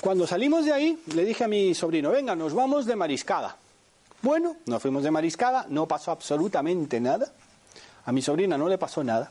Cuando 0.00 0.26
salimos 0.26 0.64
de 0.64 0.72
ahí, 0.72 1.02
le 1.14 1.24
dije 1.24 1.44
a 1.44 1.48
mi 1.48 1.74
sobrino, 1.74 2.10
venga, 2.10 2.36
nos 2.36 2.54
vamos 2.54 2.86
de 2.86 2.96
mariscada. 2.96 3.56
Bueno, 4.22 4.56
nos 4.66 4.82
fuimos 4.82 5.02
de 5.02 5.10
mariscada, 5.10 5.66
no 5.68 5.86
pasó 5.86 6.10
absolutamente 6.10 7.00
nada. 7.00 7.32
A 8.04 8.12
mi 8.12 8.22
sobrina 8.22 8.56
no 8.56 8.68
le 8.68 8.78
pasó 8.78 9.02
nada. 9.02 9.30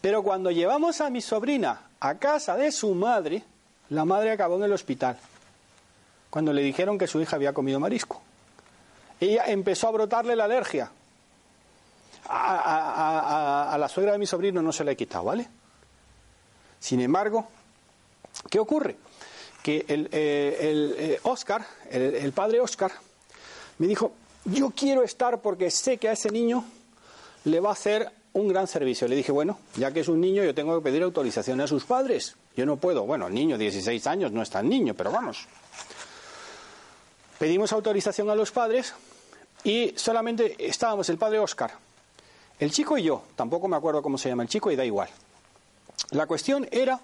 Pero 0.00 0.22
cuando 0.22 0.50
llevamos 0.50 1.00
a 1.00 1.10
mi 1.10 1.20
sobrina 1.20 1.80
a 2.00 2.14
casa 2.16 2.56
de 2.56 2.72
su 2.72 2.94
madre, 2.94 3.44
la 3.90 4.04
madre 4.04 4.32
acabó 4.32 4.56
en 4.56 4.64
el 4.64 4.72
hospital. 4.72 5.16
Cuando 6.28 6.52
le 6.52 6.62
dijeron 6.62 6.98
que 6.98 7.06
su 7.06 7.20
hija 7.20 7.36
había 7.36 7.52
comido 7.52 7.80
marisco. 7.80 8.20
Ella 9.20 9.44
empezó 9.46 9.88
a 9.88 9.92
brotarle 9.92 10.34
la 10.36 10.44
alergia. 10.44 10.90
A, 12.28 13.76
la 13.78 13.88
suegra 13.88 14.12
de 14.12 14.18
mi 14.18 14.26
sobrino 14.26 14.62
no 14.62 14.72
se 14.72 14.84
le 14.84 14.92
ha 14.92 14.94
quitado, 14.94 15.24
¿vale? 15.24 15.48
Sin 16.78 17.00
embargo, 17.00 17.48
¿qué 18.48 18.58
ocurre? 18.58 18.96
Que 19.62 19.84
el, 19.88 20.06
eh, 20.06 20.56
eh, 20.60 21.20
Oscar, 21.24 21.66
el 21.90 22.32
padre 22.32 22.60
Oscar, 22.60 22.92
me 23.78 23.86
dijo, 23.86 24.12
yo 24.44 24.70
quiero 24.70 25.02
estar 25.02 25.40
porque 25.40 25.70
sé 25.70 25.98
que 25.98 26.08
a 26.08 26.12
ese 26.12 26.30
niño 26.30 26.64
le 27.44 27.60
va 27.60 27.70
a 27.70 27.72
hacer 27.72 28.10
un 28.32 28.48
gran 28.48 28.66
servicio. 28.66 29.08
Le 29.08 29.16
dije, 29.16 29.32
bueno, 29.32 29.58
ya 29.76 29.92
que 29.92 30.00
es 30.00 30.08
un 30.08 30.20
niño, 30.20 30.44
yo 30.44 30.54
tengo 30.54 30.76
que 30.78 30.84
pedir 30.84 31.02
autorización 31.02 31.60
a 31.60 31.66
sus 31.66 31.84
padres. 31.84 32.36
Yo 32.56 32.66
no 32.66 32.76
puedo. 32.76 33.04
Bueno, 33.04 33.26
el 33.26 33.34
niño, 33.34 33.58
16 33.58 34.06
años, 34.06 34.32
no 34.32 34.42
es 34.42 34.50
tan 34.50 34.68
niño, 34.68 34.94
pero 34.94 35.10
vamos. 35.10 35.46
Pedimos 37.38 37.72
autorización 37.72 38.28
a 38.30 38.34
los 38.34 38.50
padres 38.50 38.94
y 39.64 39.94
solamente 39.96 40.56
estábamos 40.58 41.08
el 41.08 41.18
padre 41.18 41.38
Oscar, 41.38 41.72
el 42.58 42.70
chico 42.70 42.98
y 42.98 43.04
yo. 43.04 43.22
Tampoco 43.36 43.66
me 43.66 43.76
acuerdo 43.76 44.02
cómo 44.02 44.18
se 44.18 44.28
llama 44.28 44.42
el 44.42 44.48
chico 44.48 44.70
y 44.70 44.76
da 44.76 44.84
igual. 44.84 45.08
La 46.10 46.26
cuestión 46.26 46.68
era 46.70 47.00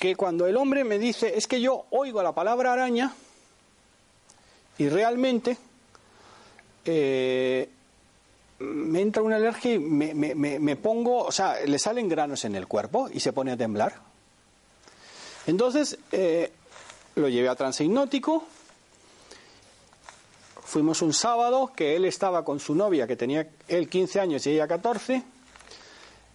que 0.00 0.16
cuando 0.16 0.46
el 0.46 0.56
hombre 0.56 0.82
me 0.82 0.98
dice, 0.98 1.36
es 1.36 1.46
que 1.46 1.60
yo 1.60 1.84
oigo 1.90 2.22
la 2.22 2.32
palabra 2.32 2.72
araña 2.72 3.14
y 4.78 4.88
realmente 4.88 5.58
eh, 6.86 7.68
me 8.60 9.02
entra 9.02 9.22
una 9.22 9.36
alergia 9.36 9.74
y 9.74 9.78
me, 9.78 10.14
me, 10.14 10.76
pongo, 10.76 11.18
o 11.24 11.30
sea, 11.30 11.60
le 11.66 11.78
salen 11.78 12.08
granos 12.08 12.46
en 12.46 12.56
el 12.56 12.66
cuerpo 12.66 13.10
y 13.12 13.20
se 13.20 13.34
pone 13.34 13.52
a 13.52 13.58
temblar. 13.58 13.96
Entonces 15.46 15.98
eh, 16.12 16.50
lo 17.16 17.28
llevé 17.28 17.50
a 17.50 17.54
transhipnótico. 17.54 18.44
Fuimos 20.64 21.02
un 21.02 21.12
sábado 21.12 21.72
que 21.76 21.94
él 21.96 22.06
estaba 22.06 22.42
con 22.42 22.58
su 22.58 22.74
novia, 22.74 23.06
que 23.06 23.16
tenía 23.16 23.50
él 23.68 23.90
15 23.90 24.18
años 24.18 24.46
y 24.46 24.52
ella 24.52 24.66
14. 24.66 25.22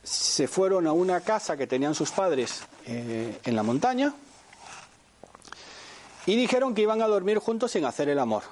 Se 0.05 0.47
fueron 0.47 0.85
a 0.85 0.91
una 0.93 1.19
casa 1.21 1.57
que 1.57 1.65
tenían 1.67 1.95
sus 1.95 2.11
padres 2.11 2.61
eh, 2.85 3.39
en 3.43 3.55
la 3.55 3.63
montaña 3.63 4.13
y 6.27 6.35
dijeron 6.35 6.73
que 6.73 6.83
iban 6.83 7.01
a 7.01 7.07
dormir 7.07 7.39
juntos 7.39 7.71
sin 7.71 7.85
hacer 7.85 8.09
el 8.09 8.19
amor. 8.19 8.43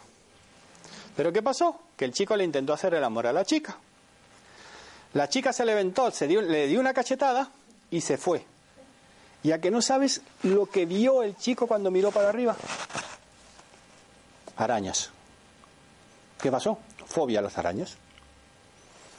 Pero 1.15 1.31
¿qué 1.31 1.41
pasó? 1.41 1.79
Que 1.95 2.05
el 2.05 2.11
chico 2.11 2.35
le 2.35 2.43
intentó 2.43 2.73
hacer 2.73 2.95
el 2.95 3.03
amor 3.03 3.27
a 3.27 3.33
la 3.33 3.45
chica. 3.45 3.77
La 5.13 5.29
chica 5.29 5.53
se 5.53 5.63
levantó, 5.63 6.09
se 6.09 6.27
dio, 6.27 6.41
le 6.41 6.67
dio 6.67 6.79
una 6.79 6.93
cachetada 6.93 7.51
y 7.91 8.01
se 8.01 8.17
fue. 8.17 8.45
Ya 9.43 9.59
que 9.59 9.69
no 9.69 9.81
sabes 9.81 10.21
lo 10.41 10.65
que 10.65 10.85
vio 10.87 11.21
el 11.21 11.37
chico 11.37 11.67
cuando 11.67 11.91
miró 11.91 12.11
para 12.11 12.29
arriba. 12.29 12.55
Arañas. 14.57 15.11
¿Qué 16.41 16.51
pasó? 16.51 16.79
Fobia 17.05 17.39
a 17.39 17.41
las 17.43 17.57
arañas. 17.57 17.95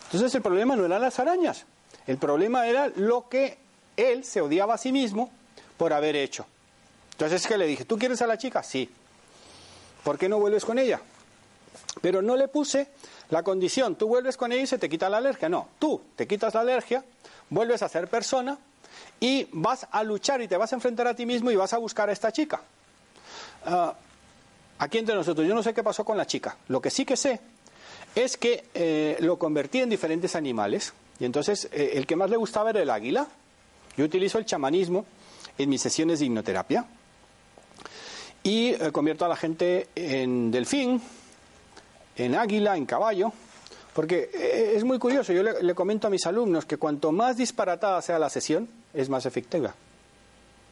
Entonces 0.07 0.35
el 0.35 0.43
problema 0.43 0.75
no 0.75 0.85
eran 0.85 1.01
las 1.01 1.19
arañas. 1.19 1.65
El 2.07 2.19
problema 2.19 2.67
era 2.67 2.89
lo 2.97 3.29
que 3.29 3.59
él 3.97 4.25
se 4.25 4.41
odiaba 4.41 4.75
a 4.75 4.79
sí 4.79 4.93
mismo 4.93 5.31
por 5.77 5.93
haber 5.93 6.17
hecho. 6.17 6.47
Entonces 7.13 7.43
es 7.43 7.47
que 7.47 7.57
le 7.57 7.67
dije, 7.67 7.85
¿tú 7.85 7.99
quieres 7.99 8.21
a 8.23 8.27
la 8.27 8.39
chica? 8.39 8.63
Sí. 8.63 8.91
¿Por 10.03 10.19
qué 10.19 10.29
no 10.29 10.39
vuelves 10.39 10.65
con 10.65 10.79
ella? 10.79 11.01
Pero 12.01 12.21
no 12.21 12.37
le 12.37 12.49
puse 12.49 12.89
la 13.31 13.43
condición, 13.43 13.97
tú 13.97 14.09
vuelves 14.09 14.37
con 14.37 14.53
ella 14.53 14.63
y 14.63 14.67
se 14.67 14.79
te 14.79 14.89
quita 14.89 15.09
la 15.09 15.19
alergia. 15.19 15.49
No, 15.49 15.69
tú 15.79 16.03
te 16.17 16.27
quitas 16.27 16.55
la 16.55 16.61
alergia, 16.61 17.05
vuelves 17.49 17.83
a 17.83 17.89
ser 17.89 18.09
persona 18.09 18.59
y 19.21 19.49
vas 19.53 19.87
a 19.91 20.03
luchar 20.03 20.43
y 20.43 20.49
te 20.49 20.57
vas 20.57 20.73
a 20.73 20.77
enfrentar 20.77 21.07
a 21.07 21.15
ti 21.15 21.25
mismo 21.25 21.51
y 21.51 21.57
vas 21.57 21.73
a 21.73 21.79
buscar 21.79 22.09
a 22.11 22.13
esta 22.13 22.33
chica. 22.33 22.61
Ah, 23.65 23.95
aquí 24.79 24.99
entre 24.99 25.15
nosotros, 25.15 25.47
yo 25.47 25.55
no 25.55 25.63
sé 25.63 25.73
qué 25.73 25.83
pasó 25.83 26.05
con 26.05 26.19
la 26.19 26.27
chica. 26.27 26.57
Lo 26.69 26.83
que 26.83 26.91
sí 26.91 27.05
que 27.05 27.17
sé 27.17 27.41
es 28.15 28.37
que 28.37 28.65
eh, 28.75 29.17
lo 29.21 29.39
convertí 29.39 29.81
en 29.81 29.89
diferentes 29.89 30.37
animales 30.37 30.93
y 31.19 31.25
entonces 31.25 31.69
eh, 31.73 31.93
el 31.95 32.07
que 32.07 32.17
más 32.17 32.31
le 32.31 32.37
gustaba 32.37 32.71
era 32.71 32.83
el 32.83 32.91
águila. 32.91 33.27
Yo 33.97 34.05
utilizo 34.05 34.39
el 34.39 34.45
chamanismo 34.45 35.05
en 35.57 35.69
mis 35.69 35.81
sesiones 35.81 36.19
de 36.19 36.27
hipnoterapia 36.27 36.85
y 38.43 38.71
eh, 38.71 38.91
convierto 38.93 39.25
a 39.25 39.29
la 39.29 39.37
gente 39.37 39.89
en 39.95 40.51
delfín, 40.51 41.01
en 42.17 42.35
águila, 42.35 42.77
en 42.77 42.87
caballo, 42.87 43.33
porque 43.95 44.31
eh, 44.35 44.73
es 44.77 44.85
muy 44.85 44.99
curioso, 44.99 45.33
yo 45.33 45.43
le, 45.43 45.75
comento 45.75 46.09
a 46.09 46.11
mis 46.11 46.27
alumnos 46.27 46.67
que 46.67 46.77
cuanto 46.77 47.13
más 47.13 47.37
disparatada 47.37 48.03
sea 48.03 48.19
la 48.19 48.29
sesión, 48.29 48.69
es 48.93 49.09
más 49.09 49.25
efectiva. 49.25 49.75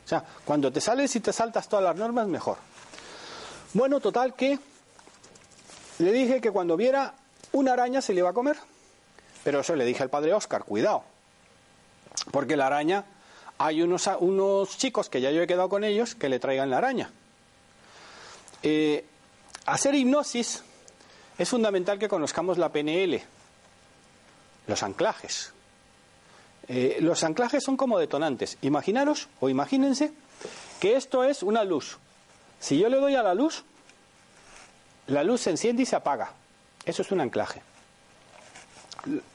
O 0.04 0.08
sea, 0.08 0.24
cuando 0.44 0.72
te 0.72 0.80
sales 0.80 1.14
y 1.14 1.20
te 1.20 1.32
saltas 1.32 1.68
todas 1.68 1.84
las 1.84 1.96
normas, 1.96 2.26
mejor. 2.26 2.58
Bueno, 3.72 4.00
total 4.00 4.34
que 4.34 4.58
le 6.00 6.12
dije 6.12 6.40
que 6.40 6.50
cuando 6.50 6.76
viera 6.76 7.14
una 7.52 7.72
araña 7.74 8.02
se 8.02 8.12
le 8.12 8.18
iba 8.18 8.30
a 8.30 8.34
comer. 8.34 8.56
Pero 9.44 9.60
eso 9.60 9.74
le 9.76 9.84
dije 9.84 10.02
al 10.02 10.10
padre 10.10 10.34
Oscar, 10.34 10.64
cuidado. 10.64 11.04
Porque 12.30 12.56
la 12.56 12.66
araña, 12.66 13.04
hay 13.58 13.82
unos, 13.82 14.08
unos 14.20 14.76
chicos 14.76 15.08
que 15.08 15.20
ya 15.20 15.30
yo 15.30 15.42
he 15.42 15.46
quedado 15.46 15.68
con 15.68 15.84
ellos 15.84 16.14
que 16.14 16.28
le 16.28 16.38
traigan 16.38 16.70
la 16.70 16.78
araña. 16.78 17.10
Eh, 18.62 19.04
hacer 19.66 19.94
hipnosis 19.94 20.62
es 21.38 21.48
fundamental 21.48 21.98
que 21.98 22.08
conozcamos 22.08 22.58
la 22.58 22.70
PNL, 22.70 23.20
los 24.66 24.82
anclajes. 24.82 25.52
Eh, 26.68 26.98
los 27.00 27.24
anclajes 27.24 27.64
son 27.64 27.76
como 27.76 27.98
detonantes. 27.98 28.58
Imaginaros 28.62 29.28
o 29.40 29.48
imagínense 29.48 30.12
que 30.80 30.96
esto 30.96 31.24
es 31.24 31.42
una 31.42 31.64
luz. 31.64 31.98
Si 32.60 32.78
yo 32.78 32.88
le 32.88 32.98
doy 32.98 33.16
a 33.16 33.22
la 33.22 33.34
luz, 33.34 33.64
la 35.08 35.24
luz 35.24 35.40
se 35.42 35.50
enciende 35.50 35.82
y 35.82 35.86
se 35.86 35.96
apaga. 35.96 36.32
Eso 36.84 37.02
es 37.02 37.10
un 37.10 37.20
anclaje. 37.20 37.62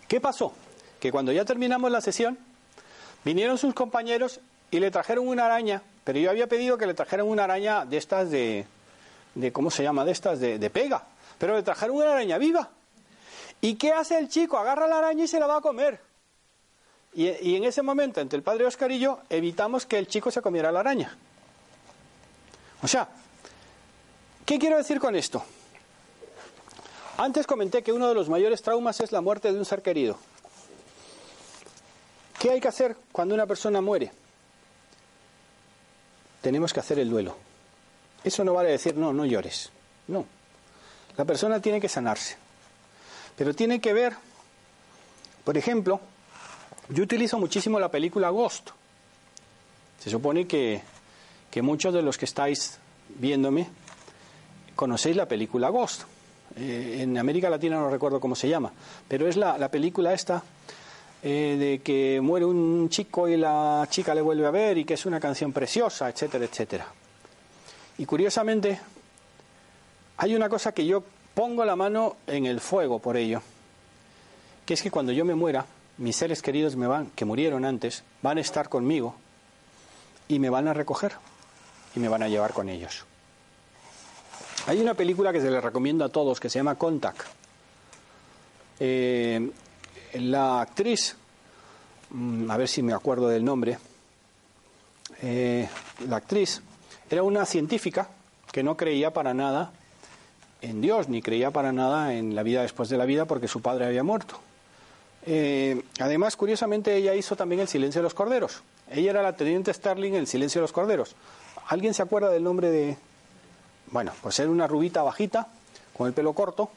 ¿Qué 0.08 0.22
pasó? 0.22 0.54
Que 1.00 1.12
cuando 1.12 1.32
ya 1.32 1.46
terminamos 1.46 1.92
la 1.92 2.02
sesión, 2.02 2.38
vinieron 3.24 3.58
sus 3.58 3.74
compañeros 3.74 4.40
y 4.72 4.80
le 4.80 4.92
trajeron 4.92 5.28
una 5.28 5.46
araña, 5.46 5.82
pero 6.04 6.20
yo 6.20 6.30
había 6.30 6.48
pedido 6.48 6.78
que 6.78 6.88
le 6.88 6.94
trajeran 6.94 7.28
una 7.28 7.44
araña 7.44 7.86
de 7.86 7.98
estas 7.98 8.30
de, 8.32 8.66
de 9.36 9.52
¿cómo 9.52 9.70
se 9.70 9.84
llama? 9.84 10.06
De 10.06 10.12
estas 10.12 10.40
de 10.40 10.70
pega. 10.70 11.04
Pero 11.38 11.56
le 11.56 11.64
trajeron 11.64 11.98
una 11.98 12.12
araña 12.12 12.38
viva. 12.38 12.70
¿Y 13.62 13.76
qué 13.76 13.92
hace 13.92 14.18
el 14.18 14.30
chico? 14.30 14.58
Agarra 14.58 14.88
la 14.88 15.00
araña 15.00 15.24
y 15.24 15.28
se 15.28 15.40
la 15.40 15.48
va 15.48 15.58
a 15.58 15.62
comer. 15.62 16.00
Y, 17.14 17.56
en 17.56 17.64
ese 17.64 17.82
momento, 17.82 18.22
entre 18.22 18.38
el 18.38 18.44
padre 18.44 18.66
Oscar 18.66 18.92
y 18.92 19.00
yo, 19.00 19.22
evitamos 19.30 19.88
que 19.88 19.98
el 19.98 20.08
chico 20.08 20.30
se 20.30 20.42
comiera 20.42 20.72
la 20.72 20.82
araña. 20.82 21.18
O 22.84 22.88
sea, 22.88 23.08
¿qué 24.46 24.60
quiero 24.60 24.78
decir 24.78 25.00
con 25.00 25.16
esto? 25.16 25.44
Antes 27.18 27.48
comenté 27.48 27.82
que 27.82 27.92
uno 27.92 28.08
de 28.08 28.14
los 28.14 28.30
mayores 28.30 28.62
traumas 28.62 29.02
es 29.02 29.12
la 29.12 29.22
muerte 29.22 29.52
de 29.52 29.58
un 29.58 29.66
ser 29.66 29.82
querido. 29.82 30.20
¿Qué 32.40 32.52
hay 32.52 32.62
que 32.62 32.68
hacer 32.68 32.96
cuando 33.12 33.34
una 33.34 33.48
persona 33.48 33.82
muere? 33.82 34.12
Tenemos 36.42 36.72
que 36.72 36.80
hacer 36.80 37.00
el 37.00 37.10
duelo. 37.10 37.36
Eso 38.24 38.44
no 38.44 38.54
vale 38.54 38.70
decir, 38.70 38.96
no, 38.96 39.14
no 39.14 39.26
llores. 39.26 39.72
No. 40.08 40.26
La 41.18 41.26
persona 41.26 41.60
tiene 41.60 41.82
que 41.82 41.90
sanarse. 41.90 42.38
Pero 43.36 43.56
tiene 43.56 43.82
que 43.82 43.94
ver, 43.94 44.14
por 45.44 45.58
ejemplo, 45.58 46.00
yo 46.90 47.04
utilizo 47.04 47.40
muchísimo 47.40 47.80
la 47.80 47.90
película 47.90 48.30
Ghost. 48.30 48.70
Se 50.00 50.12
supone 50.12 50.46
que, 50.46 50.84
que 51.50 51.64
muchos 51.64 51.96
de 51.96 52.04
los 52.04 52.20
que 52.20 52.26
estáis 52.26 52.78
viéndome 53.10 53.68
conocéis 54.76 55.16
la 55.16 55.28
película 55.28 55.70
Ghost. 55.70 56.04
Eh, 56.56 57.00
en 57.02 57.18
América 57.18 57.50
Latina 57.50 57.78
no 57.78 57.90
recuerdo 57.90 58.20
cómo 58.20 58.36
se 58.36 58.50
llama, 58.50 58.72
pero 59.08 59.28
es 59.28 59.36
la, 59.36 59.58
la 59.58 59.70
película 59.70 60.14
esta 60.14 60.44
eh, 61.24 61.58
de 61.60 61.80
que 61.80 62.22
muere 62.22 62.46
un 62.46 62.90
chico 62.90 63.28
y 63.28 63.38
la 63.38 63.88
chica 63.90 64.14
le 64.14 64.22
vuelve 64.22 64.46
a 64.46 64.52
ver 64.52 64.78
y 64.78 64.86
que 64.86 64.94
es 64.94 65.06
una 65.06 65.20
canción 65.20 65.52
preciosa, 65.52 66.08
etcétera, 66.10 66.46
etcétera. 66.46 66.88
Y 67.98 68.06
curiosamente, 68.06 68.80
hay 70.18 70.36
una 70.36 70.48
cosa 70.48 70.72
que 70.72 70.86
yo 70.86 71.04
pongo 71.34 71.66
la 71.66 71.76
mano 71.76 72.18
en 72.28 72.46
el 72.46 72.62
fuego 72.62 73.00
por 73.00 73.18
ello, 73.18 73.42
que 74.66 74.76
es 74.76 74.82
que 74.82 74.92
cuando 74.92 75.12
yo 75.12 75.26
me 75.26 75.34
muera, 75.34 75.66
mis 75.98 76.16
seres 76.16 76.44
queridos 76.44 76.76
me 76.76 76.86
van, 76.86 77.08
que 77.16 77.26
murieron 77.26 77.66
antes, 77.66 78.04
van 78.22 78.38
a 78.38 78.42
estar 78.42 78.70
conmigo 78.70 79.16
y 80.28 80.38
me 80.38 80.50
van 80.52 80.68
a 80.68 80.74
recoger 80.74 81.14
y 81.96 82.00
me 82.00 82.10
van 82.10 82.22
a 82.22 82.28
llevar 82.28 82.54
con 82.54 82.70
ellos. 82.70 83.06
Hay 84.68 84.82
una 84.82 84.96
película 84.96 85.32
que 85.32 85.40
se 85.40 85.50
le 85.50 85.62
recomiendo 85.62 86.04
a 86.04 86.10
todos 86.10 86.42
que 86.42 86.50
se 86.50 86.60
llama 86.60 86.76
Contact. 86.76 87.22
Eh, 88.82 89.50
la 90.16 90.60
actriz, 90.60 91.16
mm, 92.10 92.52
a 92.52 92.58
ver 92.58 92.68
si 92.68 92.84
me 92.84 92.92
acuerdo 92.92 93.30
del 93.30 93.46
nombre, 93.46 93.78
eh, 95.22 95.70
la 96.10 96.18
actriz 96.18 96.62
era 97.10 97.24
una 97.24 97.46
científica 97.46 98.10
que 98.52 98.62
no 98.62 98.76
creía 98.76 99.14
para 99.14 99.34
nada 99.34 99.72
en 100.62 100.82
Dios, 100.82 101.08
ni 101.08 101.22
creía 101.22 101.50
para 101.50 101.72
nada 101.72 102.14
en 102.14 102.36
la 102.36 102.44
vida 102.44 102.62
después 102.62 102.90
de 102.90 102.98
la 102.98 103.06
vida 103.06 103.24
porque 103.24 103.48
su 103.48 103.62
padre 103.62 103.86
había 103.86 104.04
muerto. 104.04 104.38
Eh, 105.26 105.82
además, 106.02 106.36
curiosamente, 106.36 106.94
ella 106.94 107.16
hizo 107.16 107.38
también 107.38 107.62
El 107.62 107.70
silencio 107.70 108.00
de 108.00 108.04
los 108.04 108.14
corderos. 108.14 108.64
Ella 108.92 109.12
era 109.12 109.22
la 109.22 109.38
teniente 109.38 109.74
Starling 109.74 110.16
en 110.16 110.20
El 110.20 110.28
silencio 110.28 110.60
de 110.60 110.64
los 110.64 110.74
corderos. 110.74 111.16
¿Alguien 111.68 111.94
se 111.94 112.02
acuerda 112.02 112.30
del 112.30 112.44
nombre 112.44 112.70
de, 112.70 112.98
bueno, 113.92 114.14
pues 114.22 114.40
era 114.40 114.50
una 114.50 114.68
rubita 114.68 115.02
bajita, 115.04 115.48
con 115.96 116.08
el 116.08 116.14
pelo 116.14 116.34
corto, 116.34 116.70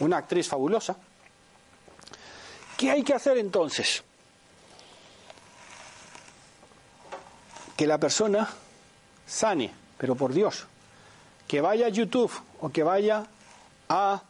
una 0.00 0.18
actriz 0.18 0.48
fabulosa. 0.48 0.96
¿Qué 2.76 2.90
hay 2.90 3.02
que 3.02 3.14
hacer 3.14 3.38
entonces? 3.38 4.02
Que 7.76 7.86
la 7.86 7.98
persona 7.98 8.48
sane, 9.26 9.72
pero 9.98 10.14
por 10.14 10.32
Dios, 10.32 10.66
que 11.48 11.60
vaya 11.60 11.86
a 11.86 11.90
YouTube 11.90 12.32
o 12.60 12.70
que 12.70 12.82
vaya 12.82 13.26
a, 13.88 14.22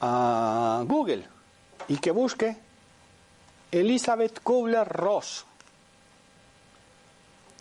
a 0.00 0.82
Google 0.86 1.26
y 1.88 1.98
que 1.98 2.10
busque 2.10 2.56
Elizabeth 3.70 4.40
Kubler-Ross 4.42 5.44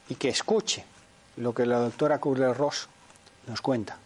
y 0.10 0.16
que 0.16 0.30
escuche 0.30 0.86
lo 1.38 1.54
que 1.54 1.66
la 1.66 1.80
doctora 1.80 2.20
Kubler-Ross 2.20 2.88
nos 3.48 3.62
cuenta. 3.62 3.98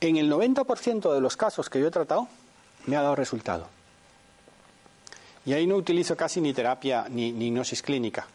En 0.00 0.16
el 0.16 0.30
90% 0.30 1.14
de 1.14 1.20
los 1.20 1.36
casos 1.36 1.70
que 1.70 1.80
yo 1.80 1.86
he 1.86 1.90
tratado, 1.90 2.28
me 2.86 2.96
ha 2.96 3.02
dado 3.02 3.14
resultado. 3.14 3.68
Y 5.44 5.52
ahí 5.52 5.66
no 5.66 5.76
utilizo 5.76 6.16
casi 6.16 6.40
ni 6.40 6.52
terapia 6.52 7.06
ni, 7.08 7.32
ni 7.32 7.48
hipnosis 7.48 7.82
clínica. 7.82 8.26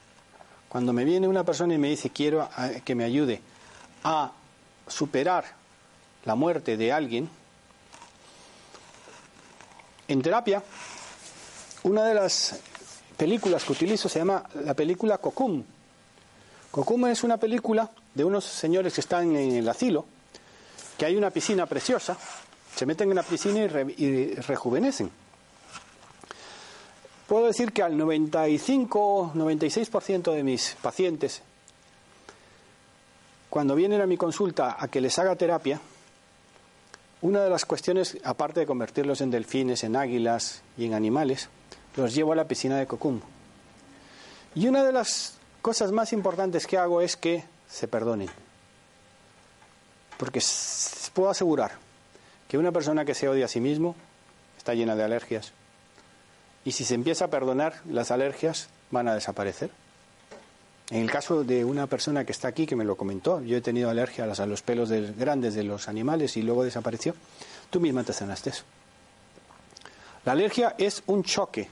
Cuando 0.70 0.94
me 0.94 1.06
viene 1.06 1.28
una 1.28 1.44
persona 1.44 1.74
y 1.74 1.78
me 1.78 1.90
dice 1.90 2.10
quiero 2.10 2.50
eh, 2.58 2.82
que 2.84 2.96
me 2.96 3.04
ayude 3.04 3.42
a 4.04 4.32
superar 4.88 5.46
la 6.26 6.36
muerte 6.36 6.76
de 6.78 6.92
alguien, 6.92 7.30
en 10.08 10.22
terapia, 10.22 10.64
una 11.84 12.06
de 12.06 12.14
las 12.14 12.60
películas 13.18 13.64
que 13.64 13.74
utilizo 13.74 14.08
se 14.08 14.20
llama 14.20 14.44
la 14.64 14.74
película 14.74 15.18
Cocum. 15.18 15.64
Cocum 16.72 17.08
es 17.08 17.24
una 17.24 17.38
película 17.38 17.90
de 18.18 18.26
unos 18.26 18.44
señores 18.46 18.96
que 18.96 19.02
están 19.02 19.36
en 19.36 19.58
el 19.58 19.70
asilo, 19.70 20.06
que 20.98 21.06
hay 21.06 21.16
una 21.16 21.30
piscina 21.30 21.68
preciosa, 21.68 22.18
se 22.76 22.88
meten 22.88 23.10
en 23.10 23.16
la 23.16 23.22
piscina 23.22 23.70
y, 23.96 24.34
rejuvenecen. 24.34 25.12
Puedo 27.28 27.46
decir 27.46 27.72
que 27.72 27.84
al 27.84 27.94
95-96% 27.94 30.34
de 30.34 30.44
mis 30.44 30.76
pacientes, 30.82 31.44
cuando 33.52 33.76
vienen 33.76 34.02
a 34.02 34.08
mi 34.08 34.18
consulta 34.18 34.78
a 34.80 34.88
que 34.88 35.00
les 35.00 35.20
haga 35.20 35.36
terapia, 35.36 35.80
una 37.22 37.44
de 37.44 37.52
las 37.52 37.66
cuestiones, 37.66 38.18
aparte 38.24 38.62
de 38.62 38.66
convertirlos 38.66 39.22
en 39.22 39.30
delfines, 39.30 39.84
en 39.84 39.96
águilas 39.96 40.64
y 40.76 40.86
en 40.86 40.96
animales, 40.96 41.50
los 41.96 42.16
llevo 42.16 42.34
a 42.34 42.36
la 42.36 42.48
piscina 42.48 42.80
de 42.80 42.88
Cocum. 42.88 43.22
Y 44.56 44.68
una 44.68 44.84
de 44.84 44.92
las 44.92 45.36
cosas 45.62 45.92
más 45.92 46.14
importantes 46.14 46.66
que 46.66 46.80
hago 46.80 47.02
es 47.02 47.16
que 47.16 47.44
se 47.70 47.88
perdonen. 47.88 48.30
Porque 50.18 50.42
puedo 51.14 51.30
asegurar 51.30 51.72
que 52.48 52.58
una 52.58 52.72
persona 52.72 53.06
que 53.06 53.14
se 53.14 53.28
odia 53.28 53.46
a 53.46 53.50
sí 53.50 53.60
mismo 53.60 53.96
está 54.58 54.74
llena 54.74 54.96
de 54.96 55.04
alergias. 55.04 55.52
Y 56.66 56.72
si 56.72 56.84
se 56.84 56.96
empieza 56.96 57.26
a 57.26 57.30
perdonar, 57.30 57.82
las 57.90 58.12
alergias 58.12 58.70
van 58.92 59.08
a 59.08 59.16
desaparecer. 59.16 59.70
En 60.90 61.02
el 61.02 61.12
caso 61.12 61.44
de 61.44 61.66
una 61.66 61.88
persona 61.88 62.24
que 62.24 62.32
está 62.32 62.48
aquí, 62.48 62.66
que 62.66 62.76
me 62.76 62.86
lo 62.86 62.96
comentó, 62.96 63.42
yo 63.42 63.58
he 63.58 63.62
tenido 63.62 63.90
alergia 63.90 64.24
a 64.24 64.46
los 64.46 64.62
pelos 64.62 64.90
grandes 65.18 65.54
de 65.54 65.64
los 65.64 65.90
animales 65.90 66.38
y 66.38 66.42
luego 66.42 66.64
desapareció, 66.64 67.14
tú 67.70 67.80
misma 67.80 68.04
te 68.04 68.14
sanaste 68.14 68.52
eso. 68.52 68.64
La 70.24 70.32
alergia 70.32 70.76
es 70.78 71.04
un 71.08 71.24
choque 71.24 71.70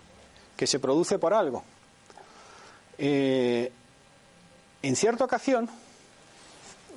que 0.55 0.67
se 0.67 0.79
produce 0.79 1.17
por 1.17 1.33
algo. 1.33 1.63
Eh, 2.97 3.71
en 4.81 4.95
cierta 4.95 5.25
ocasión, 5.25 5.69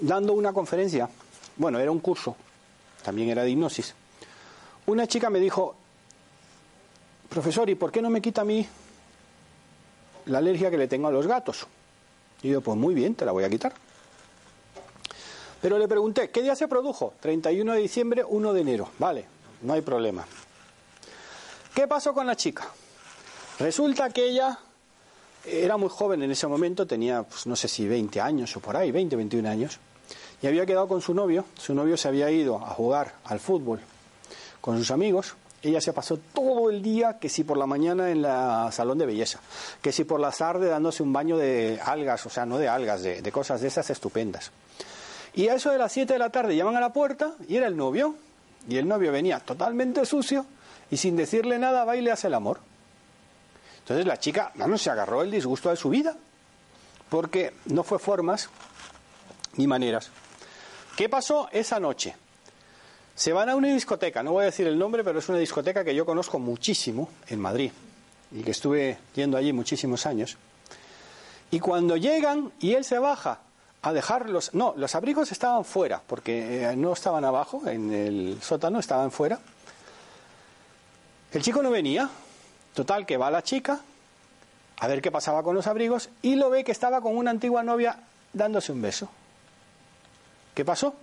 dando 0.01 0.33
una 0.33 0.53
conferencia, 0.53 1.09
bueno, 1.57 1.79
era 1.79 1.91
un 1.91 2.01
curso, 2.01 2.37
también 3.03 3.29
era 3.29 3.43
de 3.43 3.51
hipnosis, 3.51 3.95
una 4.87 5.07
chica 5.07 5.31
me 5.31 5.39
dijo, 5.39 5.75
profesor, 7.29 7.69
¿y 7.69 7.75
por 7.75 7.93
qué 7.93 8.01
no 8.01 8.11
me 8.11 8.23
quita 8.23 8.41
a 8.41 8.45
mí 8.45 8.67
la 10.27 10.39
alergia 10.39 10.71
que 10.71 10.79
le 10.79 10.89
tengo 10.89 11.09
a 11.09 11.11
los 11.11 11.27
gatos? 11.27 11.67
Y 12.43 12.51
yo, 12.51 12.61
pues 12.61 12.79
muy 12.79 12.95
bien, 12.95 13.15
te 13.15 13.25
la 13.25 13.33
voy 13.33 13.45
a 13.45 13.51
quitar. 13.51 13.75
Pero 15.61 15.79
le 15.79 15.89
pregunté, 15.89 16.31
¿qué 16.31 16.41
día 16.41 16.55
se 16.55 16.69
produjo? 16.69 17.15
31 17.21 17.73
de 17.73 17.81
diciembre, 17.81 18.25
1 18.25 18.53
de 18.53 18.61
enero. 18.61 18.91
Vale, 18.99 19.27
no 19.63 19.73
hay 19.73 19.81
problema. 19.81 20.25
¿Qué 21.75 21.89
pasó 21.89 22.15
con 22.15 22.27
la 22.27 22.37
chica? 22.37 22.69
Resulta 23.59 24.11
que 24.11 24.29
ella 24.29 24.59
era 25.45 25.76
muy 25.76 25.89
joven 25.89 26.22
en 26.22 26.30
ese 26.30 26.47
momento, 26.47 26.86
tenía, 26.86 27.22
pues, 27.22 27.47
no 27.47 27.57
sé 27.57 27.68
si 27.68 27.86
20 27.86 28.20
años 28.20 28.57
o 28.57 28.61
por 28.61 28.76
ahí, 28.76 28.91
20, 28.91 29.16
21 29.16 29.49
años 29.49 29.78
y 30.43 30.47
había 30.47 30.66
quedado 30.66 30.89
con 30.89 31.01
su 31.01 31.14
novio. 31.14 31.45
Su 31.59 31.74
novio 31.74 31.97
se 31.97 32.09
había 32.09 32.30
ido 32.30 32.57
a 32.57 32.70
jugar 32.70 33.14
al 33.24 33.41
fútbol 33.41 33.80
con 34.61 34.78
sus 34.78 34.91
amigos. 34.91 35.34
Ella 35.61 35.80
se 35.80 35.93
pasó 35.93 36.18
todo 36.32 36.70
el 36.70 36.82
día, 36.82 37.18
que 37.18 37.28
si 37.28 37.43
por 37.43 37.57
la 37.57 37.66
mañana 37.66 38.11
en 38.11 38.22
la 38.22 38.70
salón 38.70 38.99
de 38.99 39.07
belleza, 39.07 39.41
que 39.82 39.91
si 39.91 40.05
por 40.05 40.20
la 40.20 40.30
tarde 40.30 40.68
dándose 40.68 41.03
un 41.03 41.12
baño 41.12 41.36
de 41.36 41.80
algas, 41.84 42.24
o 42.26 42.30
sea, 42.30 42.47
no 42.47 42.59
de 42.59 42.68
algas, 42.68 43.03
de, 43.03 43.32
cosas 43.32 43.61
de 43.61 43.66
esas 43.66 43.91
estupendas. 43.91 44.53
Y 45.34 45.49
a 45.49 45.55
eso 45.55 45.70
de 45.70 45.78
las 45.78 45.91
7 45.93 46.12
de 46.12 46.18
la 46.18 46.30
tarde 46.30 46.57
llaman 46.57 46.76
a 46.76 46.80
la 46.80 46.93
puerta 46.93 47.34
y 47.49 47.57
era 47.57 47.66
el 47.66 47.76
novio. 47.76 48.14
Y 48.68 48.76
el 48.76 48.86
novio 48.86 49.11
venía 49.11 49.41
totalmente 49.41 50.05
sucio 50.05 50.47
y 50.91 50.97
sin 50.97 51.16
decirle 51.16 51.59
nada 51.59 51.84
va 51.84 51.97
y 51.97 52.09
hace 52.09 52.28
el 52.28 52.34
amor. 52.34 52.61
Entonces 53.89 54.07
la 54.07 54.18
chica, 54.18 54.53
no, 54.55 54.76
se 54.76 54.91
agarró 54.91 55.22
el 55.22 55.30
disgusto 55.30 55.70
de 55.70 55.76
su 55.76 55.89
vida, 55.89 56.14
porque 57.09 57.55
no 57.64 57.82
fue 57.82 57.99
formas 57.99 58.51
ni 59.55 59.66
maneras. 59.66 60.11
¿Qué 60.95 61.09
pasó 61.09 61.49
esa 61.53 61.80
noche? 61.80 62.14
Se 63.14 63.32
van 63.32 63.49
a 63.49 63.57
una 63.57 63.68
discoteca, 63.68 64.22
no 64.22 64.32
voy 64.32 64.43
a 64.43 64.47
decir 64.47 64.66
el 64.66 64.78
nombre, 64.78 65.03
pero 65.03 65.20
es 65.20 65.28
una 65.30 65.39
discoteca 65.39 65.84
que 65.84 65.95
yo 65.95 66.05
conozco 66.05 66.39
muchísimo 66.39 67.09
en 67.28 67.41
Madrid 67.41 67.72
y 68.30 68.43
que 68.43 68.51
estuve 68.51 68.99
yendo 69.14 69.39
allí 69.39 69.55
muchísimos 69.55 70.05
años. 70.05 70.36
Y 71.51 71.59
cuando 71.59 71.97
llegan 71.97 72.53
y 72.61 72.74
él 72.74 72.84
se 72.84 72.99
baja 72.99 73.39
a 73.80 73.95
dejarlos, 73.95 74.53
no, 74.53 74.74
los 74.76 74.95
abrigos 74.97 75.32
estaban 75.32 75.64
fuera, 75.64 76.03
porque 76.07 76.62
eh, 76.62 76.76
no 76.76 76.93
estaban 76.93 77.24
abajo, 77.24 77.62
en 77.66 77.91
el 77.91 78.43
sótano, 78.43 78.80
estaban 78.80 79.11
fuera. 79.11 79.39
El 81.32 81.41
chico 81.41 81.62
no 81.62 81.70
venía, 81.70 82.11
total 82.79 83.07
que 83.07 83.16
va 83.16 83.29
la 83.29 83.43
chica 83.43 83.81
a 84.79 84.87
ver 84.87 85.03
qué 85.03 85.11
pasaba 85.11 85.43
con 85.43 85.57
los 85.57 85.66
abrigos 85.66 86.11
y 86.22 86.37
lo 86.37 86.49
ve 86.49 86.62
que 86.62 86.70
estaba 86.70 87.01
con 87.01 87.16
una 87.16 87.33
antigua 87.33 87.64
novia 87.64 87.99
dándose 88.33 88.70
un 88.70 88.81
beso. 88.81 89.09
¿Qué 90.55 90.64
pasó? 90.64 90.95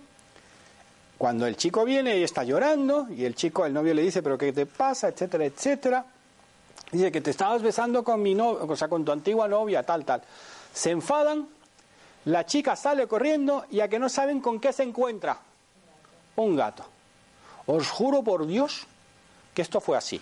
Cuando 1.18 1.46
el 1.46 1.54
chico 1.58 1.84
viene 1.84 2.16
y 2.16 2.22
está 2.22 2.44
llorando, 2.44 3.08
y 3.10 3.26
el 3.26 3.34
chico, 3.34 3.66
el 3.66 3.74
novio 3.74 3.92
le 3.92 4.00
dice, 4.00 4.22
pero 4.22 4.38
¿qué 4.38 4.54
te 4.54 4.64
pasa? 4.64 5.08
etcétera, 5.08 5.44
etcétera. 5.44 6.06
Dice 6.92 7.12
que 7.12 7.20
te 7.20 7.30
estabas 7.30 7.60
besando 7.60 8.02
con 8.02 8.22
mi 8.22 8.34
novio, 8.34 8.66
o 8.66 8.76
sea, 8.76 8.88
con 8.88 9.04
tu 9.04 9.12
antigua 9.12 9.46
novia, 9.46 9.82
tal, 9.82 10.06
tal. 10.06 10.22
Se 10.72 10.90
enfadan 10.90 11.46
La 12.24 12.46
chica 12.46 12.74
sale 12.74 13.06
corriendo 13.06 13.66
y 13.70 13.80
a 13.80 13.88
que 13.88 13.98
no 13.98 14.08
saben 14.08 14.40
con 14.40 14.60
qué 14.60 14.72
se 14.72 14.82
encuentra. 14.82 15.38
Un 16.36 16.56
gato. 16.56 16.84
Os 17.66 17.90
juro 17.90 18.22
por 18.22 18.46
Dios 18.46 18.86
que 19.54 19.60
esto 19.60 19.80
fue 19.80 19.98
así. 19.98 20.20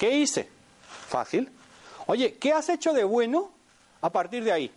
¿Qué 0.00 0.16
hice? 0.16 0.48
Fácil. 1.10 1.46
Oye, 2.06 2.38
¿qué 2.38 2.54
has 2.54 2.70
hecho 2.70 2.94
de 2.94 3.04
bueno 3.04 3.50
a 4.00 4.08
partir 4.08 4.42
de 4.42 4.50
ahí? 4.50 4.72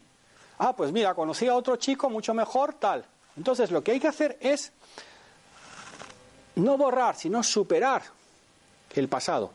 Ah, 0.58 0.76
pues 0.76 0.92
mira, 0.92 1.14
conocí 1.14 1.48
a 1.48 1.56
otro 1.56 1.78
chico 1.78 2.10
mucho 2.10 2.34
mejor, 2.34 2.74
tal. 2.74 3.06
Entonces 3.38 3.72
lo 3.72 3.82
que 3.82 3.94
hay 3.94 4.02
que 4.02 4.10
hacer 4.10 4.38
es 4.42 4.74
no 6.56 6.78
borrar, 6.78 7.16
sino 7.16 7.42
superar 7.42 8.04
el 8.96 9.08
pasado. 9.08 9.52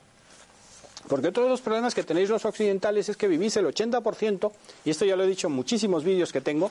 Porque 1.07 1.29
otro 1.29 1.43
de 1.43 1.51
los 1.51 1.61
problemas 1.61 1.95
que 1.95 2.03
tenéis 2.03 2.31
los 2.31 2.47
occidentales 2.47 3.11
es 3.11 3.19
que 3.19 3.29
vivís 3.29 3.55
el 3.59 3.67
80%, 3.67 4.51
y 4.87 4.91
esto 4.91 5.05
ya 5.05 5.17
lo 5.17 5.25
he 5.25 5.27
dicho 5.27 5.49
en 5.49 5.53
muchísimos 5.53 6.03
vídeos 6.03 6.33
que 6.33 6.41
tengo, 6.41 6.71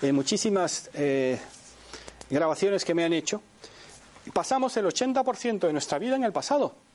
en 0.00 0.14
muchísimas 0.14 0.88
eh, 0.94 1.36
grabaciones 2.30 2.84
que 2.84 2.94
me 2.94 3.04
han 3.04 3.12
hecho, 3.12 3.42
pasamos 4.32 4.76
el 4.76 4.86
80% 4.86 5.66
de 5.66 5.72
nuestra 5.72 5.98
vida 5.98 6.14
en 6.14 6.22
el 6.22 6.32
pasado. 6.32 6.85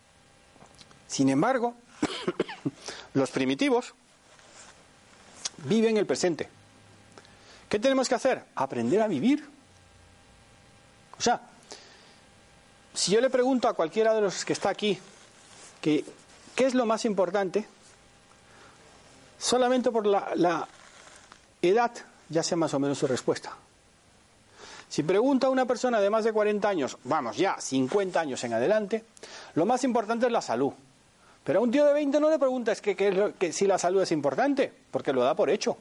Sin 1.12 1.28
embargo, 1.28 1.76
los 3.16 3.30
primitivos 3.32 3.94
viven 5.66 5.98
el 5.98 6.06
presente. 6.06 6.48
¿Qué 7.68 7.80
tenemos 7.80 8.08
que 8.08 8.16
hacer? 8.16 8.46
Aprender 8.56 9.02
a 9.02 9.10
vivir. 9.10 9.46
O 11.18 11.22
sea, 11.22 11.42
si 12.94 13.12
yo 13.12 13.20
le 13.20 13.30
pregunto 13.30 13.68
a 13.68 13.74
cualquiera 13.74 14.14
de 14.14 14.22
los 14.22 14.46
que 14.46 14.54
está 14.54 14.70
aquí 14.70 14.98
qué 15.82 16.06
es 16.56 16.74
lo 16.76 16.86
más 16.86 17.04
importante, 17.04 17.68
solamente 19.38 19.92
por 19.92 20.08
la, 20.08 20.32
la 20.36 20.66
edad 21.62 21.92
ya 22.30 22.42
sé 22.42 22.56
más 22.56 22.74
o 22.74 22.80
menos 22.80 22.98
su 22.98 23.08
respuesta. 23.08 23.52
Si 24.88 25.04
pregunta 25.04 25.48
a 25.48 25.50
una 25.50 25.66
persona 25.66 26.00
de 26.00 26.10
más 26.10 26.24
de 26.24 26.32
40 26.32 26.70
años, 26.70 26.98
vamos 27.04 27.36
ya, 27.36 27.60
50 27.60 28.18
años 28.18 28.42
en 28.46 28.54
adelante, 28.54 29.04
lo 29.56 29.66
más 29.66 29.84
importante 29.84 30.28
es 30.28 30.32
la 30.32 30.42
salud. 30.42 30.72
Pero 31.44 31.60
a 31.60 31.62
un 31.64 31.72
tío 31.72 31.86
de 31.86 31.94
20 31.94 32.20
no 32.20 32.30
le 32.30 32.38
preguntas 32.38 32.82
que, 32.82 32.96
que, 32.96 33.54
si 33.54 33.66
la 33.66 33.78
salud 33.78 34.02
es 34.02 34.12
importante, 34.12 34.72
porque 34.92 35.12
lo 35.12 35.24
da 35.24 35.36
por 35.36 35.50
hecho. 35.50 35.78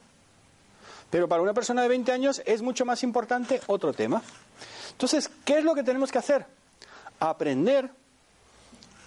Pero 1.11 1.29
para 1.29 1.43
una 1.43 1.53
persona 1.53 1.83
de 1.83 1.89
20 1.89 2.13
años 2.13 2.43
es 2.47 2.63
mucho 2.63 2.85
más 2.85 3.03
importante 3.03 3.61
otro 3.67 3.93
tema. 3.93 4.23
Entonces, 4.93 5.31
¿qué 5.45 5.59
es 5.59 5.65
lo 5.65 5.75
que 5.75 5.83
tenemos 5.83 6.11
que 6.11 6.19
hacer? 6.19 6.47
Aprender 7.19 7.91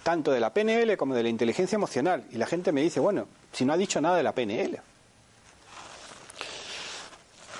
tanto 0.04 0.30
de 0.30 0.38
la 0.38 0.52
PNL 0.52 0.96
como 0.96 1.14
de 1.14 1.22
la 1.22 1.28
inteligencia 1.28 1.76
emocional. 1.76 2.24
Y 2.30 2.36
la 2.36 2.46
gente 2.46 2.70
me 2.70 2.82
dice, 2.82 3.00
bueno, 3.00 3.26
si 3.52 3.64
no 3.64 3.72
ha 3.72 3.76
dicho 3.76 4.00
nada 4.00 4.16
de 4.16 4.22
la 4.22 4.32
PNL. 4.32 4.80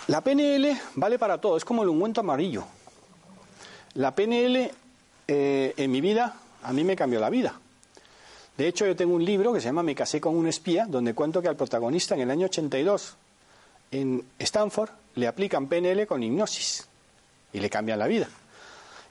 La 0.09 0.21
PNL 0.21 0.79
vale 0.97 1.19
para 1.19 1.41
todo, 1.41 1.57
es 1.57 1.65
como 1.65 1.83
el 1.83 1.89
ungüento 1.89 2.21
amarillo. 2.21 2.65
La 3.95 4.15
PNL 4.15 4.71
eh, 5.27 5.75
en 5.77 5.91
mi 5.91 6.01
vida, 6.03 6.37
a 6.63 6.73
mí 6.73 6.85
me 6.85 6.95
cambió 6.95 7.19
la 7.19 7.31
vida. 7.31 7.59
De 8.57 8.69
hecho, 8.69 8.87
yo 8.87 8.95
tengo 8.95 9.15
un 9.15 9.25
libro 9.25 9.53
que 9.53 9.61
se 9.61 9.67
llama 9.67 9.83
Me 9.83 9.95
casé 9.95 10.21
con 10.21 10.37
un 10.37 10.47
espía, 10.47 10.87
donde 10.87 11.15
cuento 11.15 11.43
que 11.43 11.49
al 11.49 11.57
protagonista 11.57 12.15
en 12.15 12.21
el 12.21 12.31
año 12.31 12.47
82 12.47 13.17
en 13.91 14.25
Stanford 14.39 14.91
le 15.17 15.27
aplican 15.27 15.69
PNL 15.69 16.07
con 16.07 16.23
hipnosis 16.23 16.87
y 17.53 17.61
le 17.61 17.69
cambian 17.69 17.99
la 17.99 18.07
vida. 18.07 18.29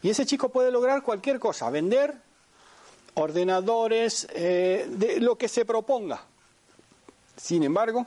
Y 0.01 0.09
ese 0.09 0.25
chico 0.25 0.49
puede 0.49 0.71
lograr 0.71 1.01
cualquier 1.01 1.39
cosa, 1.39 1.69
vender 1.69 2.13
ordenadores, 3.15 4.27
eh, 4.33 4.87
de 4.89 5.19
lo 5.19 5.37
que 5.37 5.47
se 5.47 5.65
proponga. 5.65 6.21
Sin 7.37 7.63
embargo, 7.63 8.05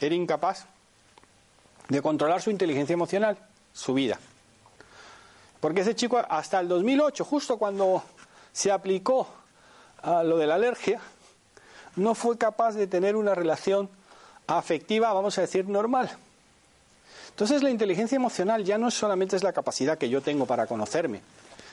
era 0.00 0.14
incapaz 0.14 0.66
de 1.88 2.00
controlar 2.00 2.42
su 2.42 2.50
inteligencia 2.50 2.94
emocional, 2.94 3.38
su 3.72 3.94
vida. 3.94 4.18
Porque 5.60 5.80
ese 5.80 5.94
chico 5.94 6.18
hasta 6.28 6.60
el 6.60 6.68
2008, 6.68 7.24
justo 7.24 7.58
cuando 7.58 8.02
se 8.52 8.70
aplicó 8.70 9.28
lo 10.04 10.36
de 10.36 10.46
la 10.46 10.54
alergia, 10.54 11.00
no 11.96 12.14
fue 12.14 12.36
capaz 12.36 12.72
de 12.72 12.86
tener 12.86 13.16
una 13.16 13.34
relación 13.34 13.88
afectiva, 14.46 15.12
vamos 15.12 15.38
a 15.38 15.42
decir, 15.42 15.68
normal. 15.68 16.10
Entonces 17.30 17.62
la 17.62 17.70
inteligencia 17.70 18.16
emocional 18.16 18.64
ya 18.64 18.78
no 18.78 18.90
solamente 18.90 19.36
es 19.36 19.42
la 19.42 19.52
capacidad 19.52 19.98
que 19.98 20.08
yo 20.08 20.20
tengo 20.20 20.46
para 20.46 20.66
conocerme, 20.66 21.20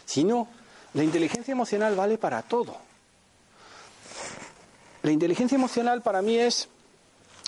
sino 0.06 0.48
la 0.94 1.04
inteligencia 1.04 1.52
emocional 1.52 1.96
vale 1.96 2.18
para 2.18 2.42
todo. 2.42 2.78
La 5.04 5.12
inteligencia 5.12 5.56
emocional 5.56 6.02
para 6.02 6.22
mí 6.22 6.38
es 6.38 6.68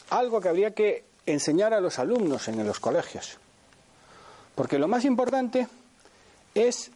algo 0.10 0.42
que 0.42 0.50
habría 0.50 0.74
que 0.74 1.06
enseñar 1.26 1.74
a 1.74 1.82
los 1.82 2.00
alumnos 2.00 2.48
en 2.48 2.66
los 2.66 2.80
colegios. 2.80 3.38
Porque 4.56 4.78
lo 4.78 4.88
más 4.88 5.06
importante 5.06 5.68
es 6.54 6.92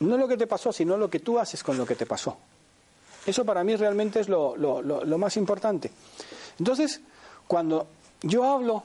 no 0.00 0.16
lo 0.16 0.26
que 0.26 0.36
te 0.36 0.46
pasó, 0.46 0.72
sino 0.72 0.96
lo 0.96 1.08
que 1.08 1.20
tú 1.20 1.38
haces 1.38 1.62
con 1.62 1.76
lo 1.76 1.86
que 1.86 1.94
te 1.94 2.06
pasó. 2.06 2.36
Eso 3.26 3.44
para 3.44 3.62
mí 3.62 3.76
realmente 3.76 4.20
es 4.20 4.28
lo, 4.28 4.56
más 5.18 5.36
importante. 5.36 5.90
Entonces, 6.58 7.00
cuando 7.46 7.86
yo 8.22 8.44
hablo 8.44 8.82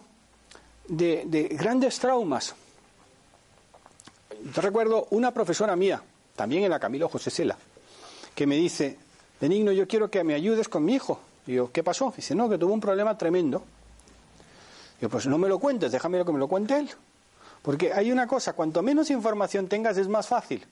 de, 0.88 1.24
de 1.26 1.44
grandes 1.50 2.00
traumas, 2.00 2.56
yo 4.54 4.62
recuerdo 4.62 5.08
una 5.12 5.32
profesora 5.32 5.76
mía, 5.76 6.02
también 6.36 6.64
en 6.64 6.70
la 6.70 6.80
Camilo 6.80 7.10
José 7.10 7.30
Sela, 7.30 7.58
que 8.36 8.46
me 8.46 8.56
dice, 8.56 8.98
Benigno, 9.42 9.72
yo 9.72 9.88
quiero 9.88 10.10
que 10.10 10.24
me 10.24 10.34
ayudes 10.34 10.70
con 10.70 10.86
mi 10.86 10.96
hijo. 10.96 11.20
Y 11.46 11.54
yo, 11.54 11.72
¿qué 11.72 11.84
pasó? 11.84 12.14
Dice, 12.16 12.36
no, 12.36 12.50
que 12.50 12.58
tuvo 12.58 12.74
un 12.74 12.82
problema 12.82 13.18
tremendo. 13.18 13.64
Yo, 15.02 15.10
pues 15.10 15.28
no 15.28 15.38
me 15.38 15.48
lo 15.48 15.60
cuentes, 15.60 15.92
déjame 15.92 16.24
que 16.24 16.32
me 16.32 16.40
lo 16.40 16.48
cuente 16.48 16.78
él. 16.78 16.90
Porque 17.62 17.94
hay 17.94 18.12
una 18.12 18.28
cosa, 18.28 18.54
cuanto 18.54 18.82
menos 18.82 19.10
información 19.10 19.68
tengas 19.68 19.98
es 19.98 20.08
más 20.08 20.28
fácil. 20.28 20.66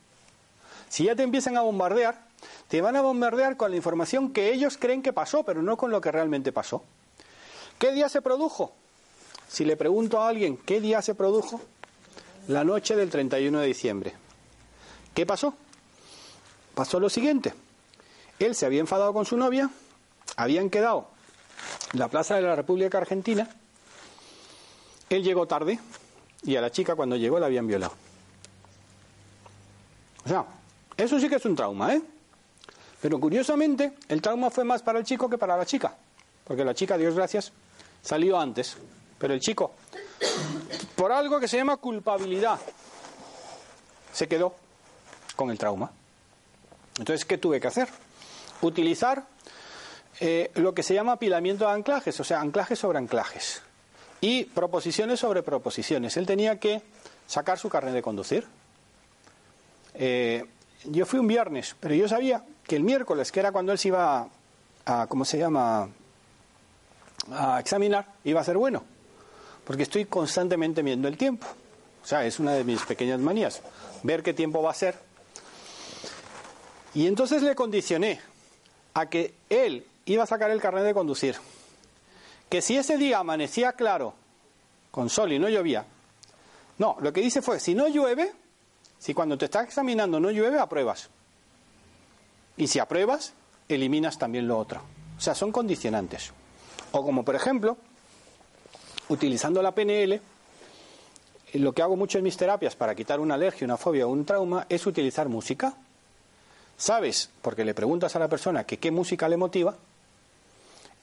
Si 0.89 1.05
ya 1.05 1.16
te 1.16 1.24
empiezan 1.24 1.57
a 1.57 1.61
bombardear, 1.61 2.20
te 2.67 2.81
van 2.81 2.95
a 2.95 3.01
bombardear 3.01 3.57
con 3.57 3.71
la 3.71 3.77
información 3.77 4.31
que 4.31 4.51
ellos 4.51 4.77
creen 4.77 5.01
que 5.01 5.13
pasó, 5.13 5.43
pero 5.43 5.61
no 5.61 5.77
con 5.77 5.91
lo 5.91 6.01
que 6.01 6.11
realmente 6.11 6.51
pasó. 6.51 6.83
¿Qué 7.77 7.91
día 7.91 8.09
se 8.09 8.21
produjo? 8.21 8.73
Si 9.47 9.65
le 9.65 9.77
pregunto 9.77 10.19
a 10.19 10.27
alguien 10.27 10.57
qué 10.57 10.81
día 10.81 11.01
se 11.01 11.15
produjo, 11.15 11.61
la 12.47 12.63
noche 12.63 12.95
del 12.95 13.09
31 13.09 13.59
de 13.59 13.67
diciembre. 13.67 14.13
¿Qué 15.13 15.25
pasó? 15.25 15.55
Pasó 16.73 16.99
lo 16.99 17.09
siguiente. 17.09 17.53
Él 18.39 18.55
se 18.55 18.65
había 18.65 18.81
enfadado 18.81 19.13
con 19.13 19.25
su 19.25 19.38
novia, 19.38 19.69
habían 20.36 20.69
quedado 20.69 21.07
en 21.93 21.99
la 21.99 22.07
Plaza 22.07 22.36
de 22.36 22.41
la 22.41 22.55
República 22.55 22.97
Argentina, 22.97 23.49
él 25.09 25.23
llegó 25.23 25.47
tarde 25.47 25.79
y 26.43 26.55
a 26.55 26.61
la 26.61 26.71
chica 26.71 26.95
cuando 26.95 27.15
llegó 27.15 27.39
la 27.39 27.45
habían 27.45 27.67
violado. 27.67 27.93
O 30.25 30.27
sea, 30.27 30.45
eso 30.97 31.19
sí 31.19 31.29
que 31.29 31.36
es 31.36 31.45
un 31.45 31.55
trauma, 31.55 31.93
¿eh? 31.93 32.01
Pero 33.02 33.20
curiosamente, 33.20 33.93
el 34.08 34.22
trauma 34.22 34.50
fue 34.50 34.64
más 34.64 34.82
para 34.82 35.00
el 35.00 35.06
chico 35.06 35.30
que 35.30 35.38
para 35.38 35.58
la 35.58 35.66
chica. 35.66 35.96
Porque 36.43 36.64
la 36.64 36.74
chica, 36.74 36.98
Dios 36.98 37.16
gracias, 37.16 37.52
salió 38.02 38.39
antes. 38.39 38.78
Pero 39.18 39.34
el 39.34 39.39
chico, 39.39 39.74
por 40.96 41.12
algo 41.12 41.39
que 41.39 41.48
se 41.48 41.58
llama 41.58 41.78
culpabilidad, 41.78 42.60
se 44.12 44.28
quedó 44.28 44.56
con 45.36 45.52
el 45.52 45.58
trauma. 45.58 45.91
Entonces, 46.98 47.26
¿qué 47.26 47.38
tuve 47.38 47.60
que 47.60 47.68
hacer? 47.68 47.89
Utilizar 48.62 49.26
eh, 50.20 50.52
lo 50.56 50.74
que 50.74 50.84
se 50.84 50.93
llama 50.93 51.14
apilamiento 51.14 51.66
de 51.66 51.72
anclajes, 51.72 52.18
o 52.20 52.24
sea, 52.24 52.39
anclajes 52.39 52.80
sobre 52.80 53.00
anclajes. 53.00 53.62
Y 54.22 54.46
proposiciones 54.46 55.20
sobre 55.20 55.43
proposiciones. 55.43 56.16
Él 56.18 56.26
tenía 56.26 56.60
que 56.60 56.82
sacar 57.28 57.60
su 57.60 57.70
carnet 57.70 57.93
de 57.93 58.02
conducir. 58.02 58.48
Eh, 59.93 60.46
yo 60.86 61.06
fui 61.06 61.20
un 61.20 61.28
viernes, 61.28 61.76
pero 61.80 61.96
yo 61.96 62.08
sabía 62.08 62.43
que 62.68 62.76
el 62.76 62.84
miércoles, 62.84 63.32
que 63.32 63.39
era 63.39 63.51
cuando 63.51 63.72
él 63.72 63.78
se 63.78 63.89
iba 63.89 64.28
a, 64.86 65.07
¿cómo 65.07 65.26
se 65.26 65.38
llama?, 65.38 65.89
a 67.32 67.59
examinar, 67.59 68.05
iba 68.24 68.41
a 68.41 68.43
ser 68.43 68.57
bueno. 68.57 68.84
Porque 69.63 69.84
estoy 69.84 70.05
constantemente 70.05 70.82
viendo 70.82 71.07
el 71.07 71.18
tiempo. 71.18 71.47
O 72.03 72.07
sea, 72.07 72.26
es 72.26 72.39
una 72.39 72.53
de 72.53 72.63
mis 72.63 72.82
pequeñas 72.84 73.20
manías. 73.20 73.61
Ver 74.03 74.22
qué 74.22 74.34
tiempo 74.34 74.61
va 74.61 74.72
a 74.72 74.76
ser 74.76 74.95
y 76.95 77.07
entonces 77.07 77.43
le 77.43 77.55
condicioné 77.55 78.22
a 78.93 79.07
que 79.07 79.36
él 79.49 79.86
iba 80.05 80.24
a 80.24 80.28
sacar 80.28 80.49
el 80.49 80.61
carnet 80.61 80.86
de 80.86 80.93
conducir. 80.93 81.36
Que 82.49 82.61
si 82.61 82.78
ese 82.78 82.97
día 82.97 83.20
amanecía 83.20 83.74
claro, 83.74 84.13
con 84.91 85.09
sol 85.09 85.34
y 85.34 85.38
no 85.38 85.49
llovía, 85.49 85.86
no, 86.78 86.95
lo 87.01 87.11
que 87.11 87.20
dice 87.20 87.41
fue, 87.41 87.59
si 87.59 87.76
no 87.76 87.89
llueve, 87.89 88.32
si 88.97 89.13
cuando 89.13 89.38
te 89.38 89.45
estás 89.45 89.66
examinando 89.66 90.22
no 90.22 90.32
llueve, 90.32 90.57
apruebas. 90.57 91.09
Y 92.58 92.68
si 92.68 92.80
apruebas, 92.80 93.34
eliminas 93.68 94.18
también 94.18 94.47
lo 94.47 94.58
otro. 94.58 94.82
O 95.18 95.22
sea, 95.22 95.36
son 95.36 95.51
condicionantes. 95.51 96.32
O 96.91 97.03
como 97.03 97.24
por 97.24 97.36
ejemplo, 97.36 97.78
utilizando 99.10 99.62
la 99.62 99.74
PNL, 99.74 100.22
lo 101.53 101.74
que 101.74 101.82
hago 101.82 101.95
mucho 101.95 102.18
en 102.18 102.24
mis 102.24 102.38
terapias 102.38 102.76
para 102.76 102.95
quitar 102.95 103.20
una 103.20 103.36
alergia, 103.36 103.66
una 103.66 103.78
fobia 103.78 104.08
o 104.08 104.10
un 104.10 104.26
trauma 104.26 104.66
es 104.70 104.86
utilizar 104.86 105.30
música. 105.30 105.76
¿Sabes? 106.78 107.30
Porque 107.41 107.64
le 107.64 107.74
preguntas 107.74 108.16
a 108.16 108.20
la 108.20 108.28
persona 108.28 108.66
qué 108.66 108.91
música 108.91 109.30
le 109.30 109.38
motiva 109.38 109.76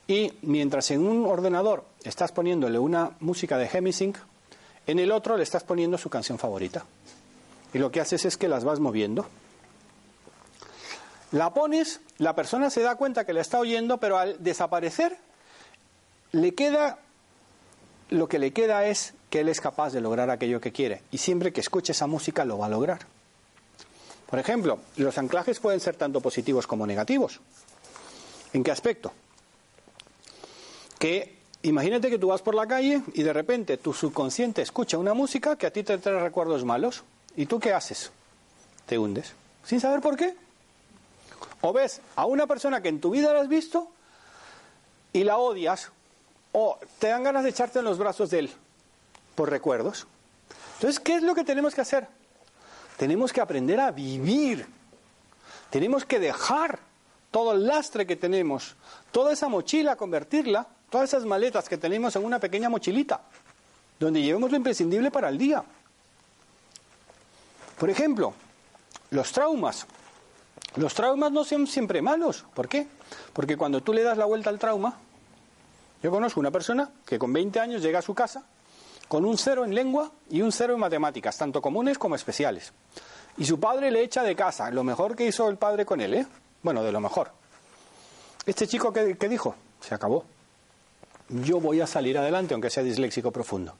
y 0.06 0.32
mientras 0.42 0.90
en 0.90 1.06
un 1.06 1.24
ordenador 1.26 1.84
estás 2.04 2.32
poniéndole 2.32 2.78
una 2.78 3.12
música 3.20 3.56
de 3.56 3.70
Hemisync, 3.72 4.18
en 4.86 4.98
el 4.98 5.12
otro 5.12 5.36
le 5.36 5.42
estás 5.42 5.62
poniendo 5.62 5.96
su 5.96 6.10
canción 6.10 6.38
favorita. 6.38 6.84
Y 7.72 7.78
lo 7.78 7.90
que 7.90 8.00
haces 8.00 8.24
es 8.24 8.36
que 8.36 8.48
las 8.48 8.64
vas 8.64 8.80
moviendo. 8.80 9.26
La 11.32 11.52
pones, 11.54 12.00
la 12.18 12.34
persona 12.34 12.70
se 12.70 12.82
da 12.82 12.94
cuenta 12.96 13.24
que 13.24 13.32
la 13.32 13.40
está 13.40 13.58
oyendo, 13.58 13.98
pero 13.98 14.18
al 14.18 14.42
desaparecer 14.42 15.16
le 16.32 16.54
queda 16.54 16.98
lo 18.10 18.28
que 18.28 18.38
le 18.38 18.52
queda 18.52 18.86
es 18.86 19.14
que 19.30 19.40
él 19.40 19.48
es 19.48 19.60
capaz 19.60 19.92
de 19.92 20.02
lograr 20.02 20.28
aquello 20.30 20.60
que 20.60 20.72
quiere 20.72 21.02
y 21.10 21.18
siempre 21.18 21.52
que 21.52 21.62
escuche 21.62 21.92
esa 21.92 22.06
música 22.06 22.44
lo 22.44 22.58
va 22.58 22.66
a 22.66 22.68
lograr. 22.68 23.00
Por 24.28 24.38
ejemplo, 24.38 24.78
los 24.96 25.16
anclajes 25.18 25.58
pueden 25.60 25.80
ser 25.80 25.96
tanto 25.96 26.20
positivos 26.20 26.66
como 26.66 26.86
negativos. 26.86 27.40
¿En 28.52 28.62
qué 28.62 28.70
aspecto? 28.70 29.12
Que 30.98 31.38
imagínate 31.62 32.10
que 32.10 32.18
tú 32.18 32.28
vas 32.28 32.42
por 32.42 32.54
la 32.54 32.66
calle 32.66 33.02
y 33.14 33.22
de 33.22 33.32
repente 33.32 33.78
tu 33.78 33.92
subconsciente 33.92 34.62
escucha 34.62 34.98
una 34.98 35.14
música 35.14 35.56
que 35.56 35.66
a 35.66 35.70
ti 35.70 35.82
te 35.82 35.96
trae 35.98 36.20
recuerdos 36.20 36.64
malos. 36.64 37.02
¿Y 37.36 37.46
tú 37.46 37.58
qué 37.58 37.72
haces? 37.72 38.10
Te 38.86 38.98
hundes. 38.98 39.32
Sin 39.64 39.80
saber 39.80 40.00
por 40.00 40.16
qué. 40.16 40.34
O 41.62 41.72
ves 41.72 42.00
a 42.16 42.26
una 42.26 42.46
persona 42.46 42.82
que 42.82 42.88
en 42.88 43.00
tu 43.00 43.10
vida 43.10 43.32
la 43.32 43.40
has 43.40 43.48
visto 43.48 43.88
y 45.12 45.24
la 45.24 45.38
odias. 45.38 45.90
O 46.52 46.78
te 46.98 47.08
dan 47.08 47.24
ganas 47.24 47.44
de 47.44 47.50
echarte 47.50 47.78
en 47.78 47.86
los 47.86 47.98
brazos 47.98 48.28
de 48.30 48.40
él 48.40 48.50
por 49.34 49.48
recuerdos. 49.48 50.06
Entonces, 50.74 51.00
¿qué 51.00 51.14
es 51.14 51.22
lo 51.22 51.34
que 51.34 51.44
tenemos 51.44 51.74
que 51.74 51.80
hacer? 51.80 52.06
Tenemos 52.98 53.32
que 53.32 53.40
aprender 53.40 53.80
a 53.80 53.90
vivir. 53.90 54.66
Tenemos 55.70 56.04
que 56.04 56.20
dejar 56.20 56.80
todo 57.30 57.52
el 57.52 57.66
lastre 57.66 58.06
que 58.06 58.14
tenemos, 58.14 58.76
toda 59.10 59.32
esa 59.32 59.48
mochila, 59.48 59.96
convertirla, 59.96 60.66
todas 60.90 61.08
esas 61.08 61.24
maletas 61.24 61.68
que 61.68 61.78
tenemos 61.78 62.14
en 62.14 62.24
una 62.24 62.38
pequeña 62.38 62.68
mochilita, 62.68 63.22
donde 63.98 64.20
llevemos 64.20 64.50
lo 64.50 64.56
imprescindible 64.58 65.10
para 65.10 65.30
el 65.30 65.38
día. 65.38 65.64
Por 67.78 67.88
ejemplo, 67.88 68.34
los 69.10 69.32
traumas. 69.32 69.86
Los 70.76 70.94
traumas 70.94 71.32
no 71.32 71.44
son 71.44 71.66
siempre 71.66 72.00
malos. 72.00 72.44
¿Por 72.54 72.68
qué? 72.68 72.86
Porque 73.32 73.56
cuando 73.56 73.82
tú 73.82 73.92
le 73.92 74.02
das 74.02 74.16
la 74.16 74.24
vuelta 74.24 74.50
al 74.50 74.58
trauma, 74.58 74.98
yo 76.02 76.10
conozco 76.10 76.40
una 76.40 76.50
persona 76.50 76.90
que 77.06 77.18
con 77.18 77.32
20 77.32 77.60
años 77.60 77.82
llega 77.82 77.98
a 77.98 78.02
su 78.02 78.14
casa 78.14 78.44
con 79.08 79.26
un 79.26 79.36
cero 79.36 79.64
en 79.64 79.74
lengua 79.74 80.10
y 80.30 80.40
un 80.40 80.50
cero 80.52 80.72
en 80.72 80.80
matemáticas, 80.80 81.36
tanto 81.36 81.60
comunes 81.60 81.98
como 81.98 82.14
especiales. 82.14 82.72
Y 83.36 83.44
su 83.44 83.60
padre 83.60 83.90
le 83.90 84.02
echa 84.02 84.22
de 84.22 84.34
casa, 84.34 84.70
lo 84.70 84.84
mejor 84.84 85.14
que 85.14 85.26
hizo 85.26 85.50
el 85.50 85.58
padre 85.58 85.84
con 85.84 86.00
él, 86.00 86.14
¿eh? 86.14 86.26
Bueno, 86.62 86.82
de 86.82 86.92
lo 86.92 87.00
mejor. 87.00 87.30
Este 88.46 88.66
chico, 88.66 88.92
¿qué, 88.92 89.16
qué 89.18 89.28
dijo? 89.28 89.54
Se 89.80 89.94
acabó. 89.94 90.24
Yo 91.28 91.60
voy 91.60 91.82
a 91.82 91.86
salir 91.86 92.16
adelante, 92.16 92.54
aunque 92.54 92.70
sea 92.70 92.82
disléxico 92.82 93.30
profundo. 93.30 93.74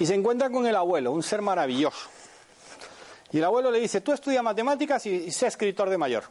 Y 0.00 0.06
se 0.06 0.14
encuentra 0.14 0.50
con 0.50 0.66
el 0.66 0.76
abuelo, 0.76 1.12
un 1.12 1.22
ser 1.22 1.40
maravilloso. 1.40 2.08
Y 3.30 3.38
el 3.38 3.44
abuelo 3.44 3.70
le 3.70 3.80
dice, 3.80 4.00
tú 4.00 4.12
estudia 4.12 4.42
matemáticas 4.42 5.04
y, 5.06 5.30
sé 5.30 5.46
escritor 5.46 5.90
de 5.90 5.98
mayor. 5.98 6.24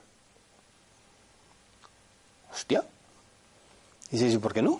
Hostia. 2.51 2.83
Y 4.11 4.17
dice, 4.17 4.29
¿y 4.29 4.37
por 4.37 4.53
qué 4.53 4.61
no? 4.61 4.79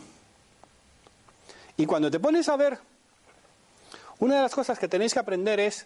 Y 1.78 1.86
cuando 1.86 2.10
te 2.10 2.20
pones 2.20 2.50
a 2.50 2.56
ver 2.56 2.80
una 4.20 4.38
de 4.38 4.42
las 4.42 4.56
cosas 4.56 4.80
que 4.80 4.88
tenéis 4.88 5.14
que 5.14 5.20
aprender 5.20 5.60
es, 5.60 5.86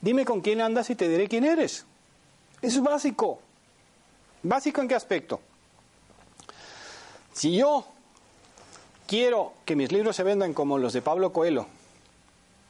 dime 0.00 0.24
con 0.24 0.40
quién 0.40 0.62
andas 0.62 0.88
y 0.88 0.94
te 0.94 1.08
diré 1.08 1.28
quién 1.28 1.44
eres. 1.44 1.84
Es 2.62 2.80
básico. 2.80 3.40
¿Básico 4.42 4.80
en 4.80 4.88
qué 4.88 4.94
aspecto? 4.94 5.40
Si 7.34 7.56
yo 7.56 7.86
quiero 9.06 9.52
que 9.66 9.76
mis 9.76 9.92
libros 9.92 10.16
se 10.16 10.22
vendan 10.22 10.54
como 10.54 10.78
los 10.78 10.94
de 10.94 11.02
Pablo 11.02 11.32
Coelho, 11.32 11.66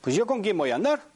pues 0.00 0.16
yo 0.16 0.26
con 0.26 0.42
quién 0.42 0.58
voy 0.58 0.70
a 0.70 0.76
andar. 0.76 1.11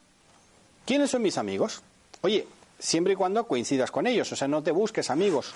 ¿Quiénes 0.86 1.10
son 1.10 1.20
mis 1.20 1.36
amigos? 1.36 1.82
Oye, 2.22 2.48
siempre 2.78 3.12
y 3.12 3.16
cuando 3.16 3.46
coincidas 3.46 3.90
con 3.90 4.06
ellos, 4.06 4.32
o 4.32 4.36
sea, 4.36 4.48
no 4.48 4.62
te 4.62 4.70
busques 4.70 5.10
amigos 5.10 5.52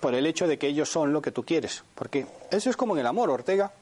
por 0.00 0.14
el 0.14 0.26
hecho 0.26 0.48
de 0.48 0.58
que 0.58 0.66
ellos 0.66 0.88
son 0.88 1.12
lo 1.12 1.22
que 1.22 1.30
tú 1.30 1.44
quieres, 1.44 1.84
porque 1.94 2.26
eso 2.50 2.70
es 2.70 2.76
como 2.76 2.94
en 2.94 3.00
el 3.00 3.06
amor, 3.06 3.30
Ortega 3.30 3.72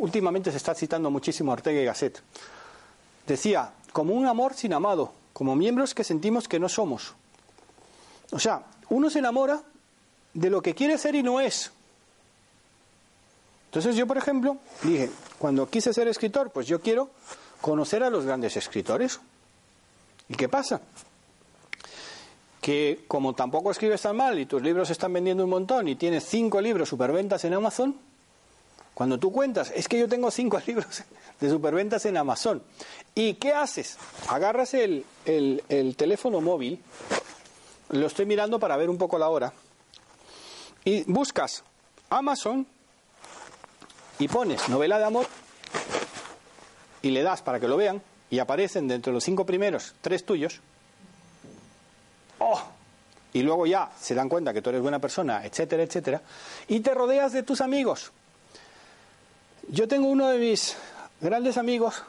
últimamente 0.00 0.50
se 0.50 0.56
está 0.56 0.74
citando 0.74 1.10
muchísimo 1.10 1.52
Ortega 1.52 1.80
y 1.80 1.84
Gasset. 1.84 2.20
Decía, 3.26 3.72
como 3.92 4.14
un 4.14 4.26
amor 4.26 4.54
sin 4.54 4.72
amado, 4.72 5.12
como 5.32 5.54
miembros 5.54 5.94
que 5.94 6.04
sentimos 6.04 6.48
que 6.48 6.58
no 6.58 6.68
somos. 6.68 7.14
O 8.32 8.38
sea, 8.38 8.64
uno 8.88 9.10
se 9.10 9.20
enamora 9.20 9.62
de 10.34 10.50
lo 10.50 10.62
que 10.62 10.74
quiere 10.74 10.98
ser 10.98 11.14
y 11.14 11.22
no 11.22 11.40
es. 11.40 11.70
Entonces 13.66 13.94
yo, 13.94 14.06
por 14.06 14.18
ejemplo, 14.18 14.56
dije, 14.82 15.10
cuando 15.38 15.68
quise 15.68 15.92
ser 15.92 16.08
escritor, 16.08 16.50
pues 16.50 16.66
yo 16.66 16.80
quiero 16.80 17.10
conocer 17.60 18.02
a 18.02 18.10
los 18.10 18.24
grandes 18.24 18.56
escritores. 18.56 19.20
¿Y 20.30 20.34
qué 20.36 20.48
pasa? 20.48 20.80
Que 22.60 23.04
como 23.08 23.34
tampoco 23.34 23.72
escribes 23.72 24.02
tan 24.02 24.16
mal 24.16 24.38
y 24.38 24.46
tus 24.46 24.62
libros 24.62 24.88
están 24.88 25.12
vendiendo 25.12 25.42
un 25.42 25.50
montón 25.50 25.88
y 25.88 25.96
tienes 25.96 26.24
cinco 26.24 26.60
libros 26.60 26.88
superventas 26.88 27.44
en 27.44 27.54
Amazon, 27.54 27.96
cuando 28.94 29.18
tú 29.18 29.32
cuentas, 29.32 29.72
es 29.74 29.88
que 29.88 29.98
yo 29.98 30.08
tengo 30.08 30.30
cinco 30.30 30.60
libros 30.66 31.02
de 31.40 31.50
superventas 31.50 32.06
en 32.06 32.16
Amazon. 32.16 32.62
¿Y 33.12 33.34
qué 33.34 33.52
haces? 33.52 33.98
Agarras 34.28 34.72
el, 34.74 35.04
el, 35.24 35.96
teléfono 35.96 36.40
móvil, 36.40 36.80
lo 37.88 38.06
estoy 38.06 38.24
mirando 38.24 38.60
para 38.60 38.76
ver 38.76 38.88
un 38.88 38.98
poco 38.98 39.18
la 39.18 39.30
hora, 39.30 39.52
y 40.84 41.02
buscas 41.10 41.64
Amazon 42.08 42.68
y 44.20 44.28
pones 44.28 44.68
novela 44.68 44.98
de 44.98 45.04
amor 45.06 45.26
y 47.02 47.10
le 47.10 47.22
das 47.22 47.42
para 47.42 47.58
que 47.58 47.66
lo 47.66 47.76
vean 47.76 48.00
y 48.30 48.38
aparecen 48.38 48.86
dentro 48.86 49.10
de 49.10 49.14
los 49.14 49.24
cinco 49.24 49.44
primeros 49.44 49.94
tres 50.00 50.24
tuyos. 50.24 50.60
¡Oh! 52.38 52.62
Y 53.32 53.42
luego 53.42 53.66
ya 53.66 53.90
se 54.00 54.14
dan 54.14 54.28
cuenta 54.28 54.52
que 54.52 54.62
tú 54.62 54.70
eres 54.70 54.82
buena 54.82 54.98
persona, 54.98 55.44
etcétera, 55.44 55.82
etcétera. 55.82 56.22
Y 56.68 56.80
te 56.80 56.94
rodeas 56.94 57.32
de 57.32 57.42
tus 57.42 57.60
amigos. 57.60 58.12
Yo 59.68 59.86
tengo 59.86 60.08
uno 60.08 60.28
de 60.28 60.38
mis 60.38 60.76
grandes 61.20 61.56
amigos, 61.56 62.02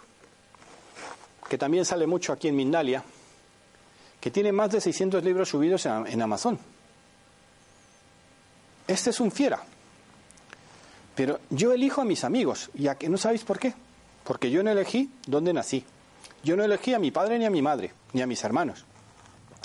que 1.47 1.57
también 1.57 1.85
sale 1.85 2.07
mucho 2.07 2.33
aquí 2.33 2.47
en 2.47 2.55
Mindalia, 2.55 3.03
que 4.19 4.31
tiene 4.31 4.51
más 4.51 4.71
de 4.71 4.81
600 4.81 5.23
libros 5.23 5.49
subidos 5.49 5.85
en 5.85 6.21
Amazon. 6.21 6.57
Este 8.87 9.11
es 9.11 9.19
un 9.19 9.31
fiera. 9.31 9.61
Pero 11.15 11.39
yo 11.49 11.71
elijo 11.71 12.01
a 12.01 12.05
mis 12.05 12.23
amigos, 12.23 12.69
y 12.73 12.87
a 12.87 12.95
que 12.95 13.09
no 13.09 13.17
sabéis 13.17 13.43
por 13.43 13.59
qué. 13.59 13.73
Porque 14.23 14.49
yo 14.49 14.63
no 14.63 14.71
elegí 14.71 15.11
dónde 15.27 15.53
nací. 15.53 15.85
Yo 16.43 16.55
no 16.55 16.63
elegí 16.63 16.93
a 16.93 16.99
mi 16.99 17.11
padre 17.11 17.37
ni 17.37 17.45
a 17.45 17.49
mi 17.49 17.61
madre, 17.61 17.93
ni 18.13 18.21
a 18.21 18.27
mis 18.27 18.43
hermanos. 18.43 18.85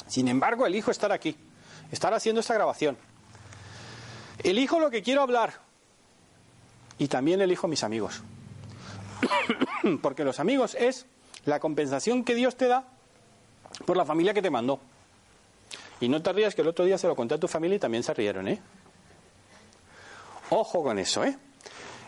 Sin 0.07 0.29
embargo, 0.29 0.66
elijo 0.66 0.91
estar 0.91 1.11
aquí, 1.12 1.37
estar 1.91 2.12
haciendo 2.14 2.41
esta 2.41 2.55
grabación. 2.55 2.97
Elijo 4.43 4.79
lo 4.79 4.91
que 4.91 5.03
quiero 5.03 5.22
hablar, 5.22 5.55
y 6.99 7.09
también 7.09 7.41
elijo 7.41 7.68
mis 7.68 7.85
amigos. 7.85 8.22
Porque 10.03 10.24
los 10.24 10.41
amigos 10.41 10.74
es 10.74 11.07
la 11.45 11.61
compensación 11.61 12.24
que 12.24 12.35
Dios 12.35 12.57
te 12.57 12.66
da 12.66 12.85
por 13.85 13.97
la 13.97 14.05
familia 14.05 14.35
que 14.35 14.43
te 14.43 14.51
mandó. 14.51 14.81
Y 16.01 16.09
no 16.09 16.22
te 16.22 16.33
rías 16.33 16.55
que 16.55 16.62
el 16.62 16.68
otro 16.68 16.85
día 16.85 16.99
se 16.99 17.07
lo 17.07 17.16
conté 17.16 17.35
a 17.35 17.41
tu 17.41 17.49
familia 17.49 17.77
y 17.77 17.79
también 17.79 18.03
se 18.03 18.12
rieron, 18.12 18.49
¿eh? 18.49 18.61
Ojo 20.51 20.83
con 20.83 20.99
eso, 20.99 21.24
¿eh? 21.24 21.37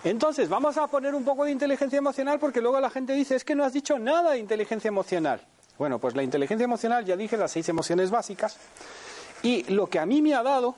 Entonces, 0.05 0.49
vamos 0.49 0.77
a 0.77 0.87
poner 0.87 1.15
un 1.15 1.25
poco 1.25 1.45
de 1.45 1.51
inteligencia 1.51 1.99
emocional 1.99 2.39
porque 2.39 2.61
luego 2.61 2.81
la 2.81 2.91
gente 2.91 3.13
dice, 3.13 3.37
es 3.37 3.45
que 3.45 3.55
no 3.55 3.65
has 3.65 3.73
dicho 3.73 3.99
nada 3.99 4.33
de 4.33 4.39
inteligencia 4.39 4.89
emocional. 4.89 5.41
Bueno, 5.79 5.99
pues 5.99 6.15
la 6.15 6.23
inteligencia 6.23 6.65
emocional, 6.65 7.05
ya 7.05 7.17
dije 7.17 7.37
las 7.37 7.53
seis 7.53 7.69
emociones 7.69 8.11
básicas. 8.11 8.57
Y 9.43 9.65
lo 9.73 9.89
que 9.89 9.99
a 9.99 10.07
mí 10.07 10.23
me 10.23 10.35
ha 10.35 10.43
dado, 10.43 10.75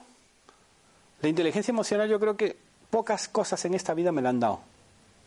la 1.21 1.29
inteligencia 1.29 1.71
emocional 1.71 2.09
yo 2.09 2.19
creo 2.19 2.37
que 2.37 2.57
Pocas 2.91 3.29
cosas 3.29 3.63
en 3.63 3.73
esta 3.73 3.93
vida 3.93 4.11
me 4.11 4.21
la 4.21 4.29
han 4.29 4.39
dado. 4.41 4.59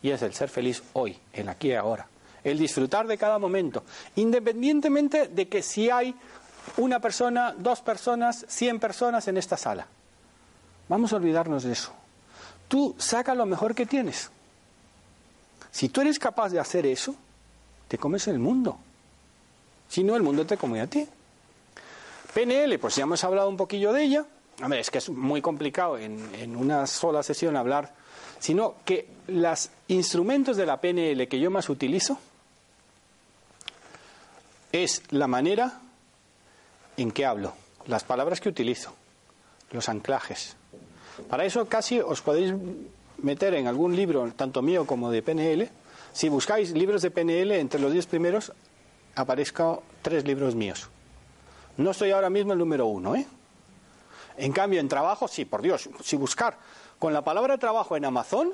Y 0.03 0.11
es 0.11 0.21
el 0.21 0.35
ser 0.35 0.49
feliz 0.49 0.83
hoy, 0.93 1.17
el 1.33 1.49
aquí 1.49 1.69
y 1.69 1.73
ahora. 1.73 2.07
El 2.43 2.59
disfrutar 2.59 3.07
de 3.07 3.17
cada 3.17 3.39
momento. 3.39 3.83
Independientemente 4.15 5.27
de 5.27 5.47
que 5.49 5.63
si 5.63 5.89
hay 5.89 6.13
una 6.77 6.99
persona, 6.99 7.55
dos 7.57 7.81
personas, 7.81 8.45
cien 8.47 8.79
personas 8.79 9.27
en 9.27 9.37
esta 9.37 9.57
sala. 9.57 9.87
Vamos 10.87 11.11
a 11.11 11.15
olvidarnos 11.15 11.63
de 11.63 11.73
eso. 11.73 11.91
Tú 12.67 12.95
saca 12.97 13.35
lo 13.35 13.45
mejor 13.45 13.75
que 13.75 13.85
tienes. 13.85 14.29
Si 15.71 15.89
tú 15.89 16.01
eres 16.01 16.19
capaz 16.19 16.49
de 16.49 16.59
hacer 16.59 16.85
eso, 16.85 17.15
te 17.87 17.97
comes 17.97 18.27
el 18.27 18.39
mundo. 18.39 18.77
Si 19.89 20.03
no, 20.03 20.15
el 20.15 20.23
mundo 20.23 20.45
te 20.45 20.57
come 20.57 20.81
a 20.81 20.87
ti. 20.87 21.07
PNL, 22.33 22.79
pues 22.79 22.95
ya 22.95 23.03
hemos 23.03 23.23
hablado 23.23 23.49
un 23.49 23.57
poquillo 23.57 23.93
de 23.93 24.03
ella. 24.03 24.25
Hombre, 24.61 24.79
es 24.79 24.89
que 24.89 24.99
es 24.99 25.09
muy 25.09 25.41
complicado 25.41 25.97
en, 25.97 26.55
una 26.55 26.87
sola 26.87 27.23
sesión 27.23 27.57
hablar, 27.57 27.93
sino 28.39 28.75
que 28.85 29.07
los 29.27 29.69
instrumentos 29.87 30.57
de 30.57 30.65
la 30.65 30.79
PNL 30.79 31.27
que 31.27 31.39
yo 31.39 31.51
más 31.51 31.69
utilizo 31.69 32.19
es 34.71 35.03
la 35.11 35.27
manera 35.27 35.81
en 36.97 37.11
que 37.11 37.25
hablo, 37.25 37.53
las 37.87 38.03
palabras 38.03 38.39
que 38.39 38.49
utilizo, 38.49 38.93
los 39.71 39.89
anclajes. 39.89 40.55
Para 41.29 41.45
eso 41.45 41.65
casi 41.67 41.99
os 41.99 42.21
podéis 42.21 42.53
meter 43.17 43.53
en 43.53 43.67
algún 43.67 43.95
libro, 43.95 44.31
tanto 44.35 44.61
mío 44.61 44.85
como 44.85 45.11
de 45.11 45.21
PNL. 45.21 45.69
Si 46.13 46.29
buscáis 46.29 46.71
libros 46.71 47.01
de 47.01 47.11
PNL, 47.11 47.51
entre 47.59 47.79
los 47.79 47.91
10 47.91 48.05
primeros 48.07 48.53
aparezcan 49.15 49.79
tres 50.01 50.25
libros 50.25 50.55
míos. 50.55 50.89
No 51.77 51.91
estoy 51.91 52.11
ahora 52.11 52.29
mismo 52.29 52.53
el 52.53 52.59
número 52.59 52.85
uno, 52.85 53.15
¿eh? 53.15 53.25
En 54.37 54.51
cambio, 54.51 54.79
en 54.79 54.89
trabajo, 54.89 55.27
sí, 55.27 55.45
por 55.45 55.61
Dios, 55.61 55.89
si 56.03 56.17
buscar 56.17 56.57
con 56.99 57.13
la 57.13 57.23
palabra 57.23 57.57
trabajo 57.57 57.95
en 57.95 58.05
Amazon, 58.05 58.53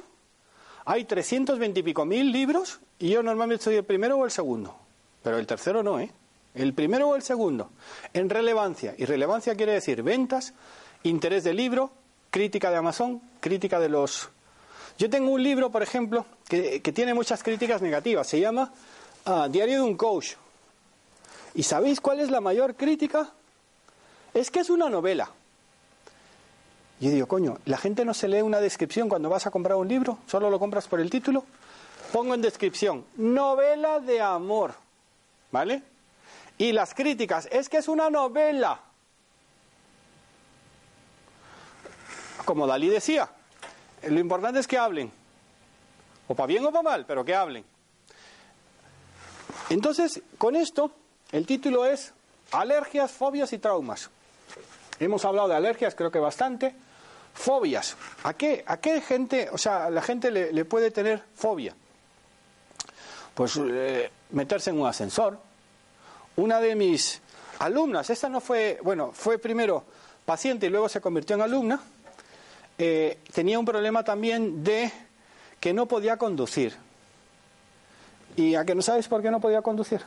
hay 0.86 1.06
320 1.06 1.80
y 1.80 1.84
pico 1.84 2.06
mil 2.06 2.32
libros 2.32 2.80
y 3.00 3.10
yo 3.10 3.24
normalmente 3.24 3.64
soy 3.64 3.76
el 3.76 3.84
primero 3.84 4.18
o 4.18 4.26
el 4.26 4.32
segundo. 4.32 4.76
Pero 5.24 5.38
el 5.38 5.48
tercero 5.48 5.84
no, 5.84 6.00
¿eh? 6.00 6.12
El 6.54 6.74
primero 6.74 7.10
o 7.10 7.16
el 7.16 7.22
segundo. 7.22 7.70
En 8.14 8.30
relevancia. 8.30 8.94
Y 8.98 9.06
relevancia 9.06 9.56
quiere 9.56 9.74
decir 9.74 10.04
ventas, 10.04 10.54
interés 11.04 11.44
del 11.44 11.58
libro, 11.58 11.92
crítica 12.32 12.72
de 12.72 12.78
Amazon, 12.78 13.22
crítica 13.40 13.80
de 13.80 13.90
los... 13.90 14.30
Yo 14.98 15.10
tengo 15.10 15.32
un 15.32 15.44
libro, 15.44 15.70
por 15.70 15.84
ejemplo, 15.84 16.26
que, 16.48 16.80
tiene 16.80 17.14
muchas 17.14 17.44
críticas 17.44 17.82
negativas. 17.82 18.28
Se 18.28 18.40
llama 18.40 18.72
ah, 19.26 19.48
Diario 19.50 19.76
de 19.76 19.82
un 19.82 19.98
Coach. 19.98 20.34
¿Y 21.54 21.64
sabéis 21.64 22.00
cuál 22.00 22.20
es 22.20 22.32
la 22.32 22.40
mayor 22.40 22.76
crítica? 22.76 23.30
Es 24.34 24.50
que 24.50 24.62
es 24.62 24.70
una 24.70 24.90
novela. 24.90 25.30
Yo 27.00 27.10
digo, 27.10 27.28
coño, 27.28 27.58
la 27.66 27.78
gente 27.78 28.06
no 28.06 28.14
se 28.14 28.28
lee 28.28 28.42
una 28.42 28.60
descripción 28.60 29.10
cuando 29.10 29.30
vas 29.30 29.48
a 29.48 29.52
comprar 29.52 29.76
un 29.76 29.88
libro, 29.88 30.20
solo 30.28 30.50
lo 30.50 30.60
compras 30.60 30.88
por 30.88 31.00
el 31.00 31.10
título. 31.10 31.44
Pongo 32.12 32.36
en 32.36 32.42
descripción, 32.42 33.06
novela 33.18 34.00
de 34.00 34.22
amor, 34.22 34.76
¿vale? 35.52 35.82
Y 36.58 36.74
las 36.74 36.94
críticas, 36.94 37.48
es 37.52 37.70
que 37.70 37.78
es 37.78 37.88
una 37.88 38.10
novela. 38.10 38.80
Como 42.46 42.68
Dalí 42.68 42.90
decía, 42.90 43.30
lo 44.04 44.20
importante 44.20 44.60
es 44.60 44.68
que 44.68 44.78
hablen, 44.78 45.12
o 46.28 46.36
para 46.36 46.48
bien 46.48 46.66
o 46.66 46.72
para 46.72 46.84
mal, 46.84 47.06
pero 47.06 47.24
que 47.24 47.36
hablen. 47.36 47.64
Entonces, 49.70 50.22
con 50.38 50.56
esto, 50.56 50.92
el 51.32 51.46
título 51.46 51.86
es 51.86 52.14
Alergias, 52.52 53.12
fobias 53.12 53.54
y 53.54 53.58
traumas. 53.58 54.10
Hemos 55.00 55.26
hablado 55.26 55.48
de 55.48 55.56
alergias, 55.56 55.96
creo 55.96 56.12
que 56.12 56.20
bastante. 56.20 56.76
Fobias. 57.34 57.96
¿A 58.24 58.34
qué, 58.34 58.64
a 58.68 58.78
qué 58.78 59.02
gente, 59.02 59.50
o 59.52 59.58
sea, 59.58 59.90
la 59.90 60.02
gente 60.02 60.30
le, 60.30 60.66
puede 60.66 60.92
tener 60.92 61.24
fobia? 61.34 61.74
Pues 63.34 63.58
eh, 63.58 64.12
meterse 64.32 64.70
en 64.70 64.80
un 64.80 64.88
ascensor. 64.88 65.40
Una 66.36 66.60
de 66.60 66.76
mis 66.76 67.22
alumnas, 67.60 68.10
esta 68.10 68.30
no 68.30 68.42
fue, 68.42 68.80
bueno, 68.84 69.12
fue 69.14 69.38
primero 69.38 69.84
paciente 70.26 70.68
y 70.68 70.70
luego 70.70 70.90
se 70.90 71.02
convirtió 71.02 71.36
en 71.36 71.42
alumna, 71.42 71.82
eh, 72.84 73.20
tenía 73.32 73.60
un 73.60 73.66
problema 73.66 74.04
también 74.04 74.64
de 74.64 74.92
que 75.60 75.72
no 75.72 75.86
podía 75.86 76.18
conducir. 76.18 76.76
¿Y 78.36 78.56
a 78.56 78.66
que 78.66 78.74
no 78.74 78.82
sabes 78.82 79.08
por 79.08 79.22
qué 79.22 79.30
no 79.30 79.40
podía 79.40 79.62
conducir? 79.62 80.02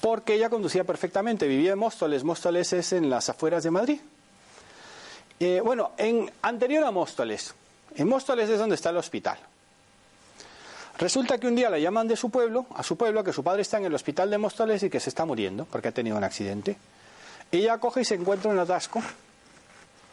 Porque 0.00 0.34
ella 0.34 0.50
conducía 0.50 0.82
perfectamente, 0.82 1.46
vivía 1.46 1.74
en 1.74 1.78
Móstoles. 1.78 2.24
Móstoles 2.24 2.72
es 2.72 2.92
en 2.92 3.08
las 3.08 3.28
afueras 3.28 3.62
de 3.62 3.70
Madrid. 3.70 4.00
Eh, 5.38 5.60
bueno, 5.64 5.92
en 5.96 6.28
anterior 6.42 6.82
a 6.82 6.90
Móstoles, 6.90 7.54
en 7.94 8.08
Móstoles 8.08 8.50
es 8.50 8.58
donde 8.58 8.74
está 8.74 8.90
el 8.90 8.96
hospital. 8.96 9.38
Resulta 10.98 11.38
que 11.38 11.46
un 11.46 11.54
día 11.54 11.70
la 11.70 11.78
llaman 11.78 12.08
de 12.08 12.16
su 12.16 12.30
pueblo, 12.30 12.66
a 12.74 12.82
su 12.82 12.96
pueblo, 12.96 13.22
que 13.22 13.32
su 13.32 13.44
padre 13.44 13.62
está 13.62 13.78
en 13.78 13.84
el 13.84 13.94
hospital 13.94 14.28
de 14.28 14.38
Móstoles 14.38 14.82
y 14.82 14.90
que 14.90 14.98
se 14.98 15.10
está 15.10 15.24
muriendo 15.24 15.66
porque 15.66 15.86
ha 15.86 15.92
tenido 15.92 16.16
un 16.16 16.24
accidente. 16.24 16.76
Ella 17.52 17.78
coge 17.78 18.00
y 18.00 18.04
se 18.04 18.16
encuentra 18.16 18.50
en 18.50 18.56
un 18.56 18.62
atasco 18.64 19.00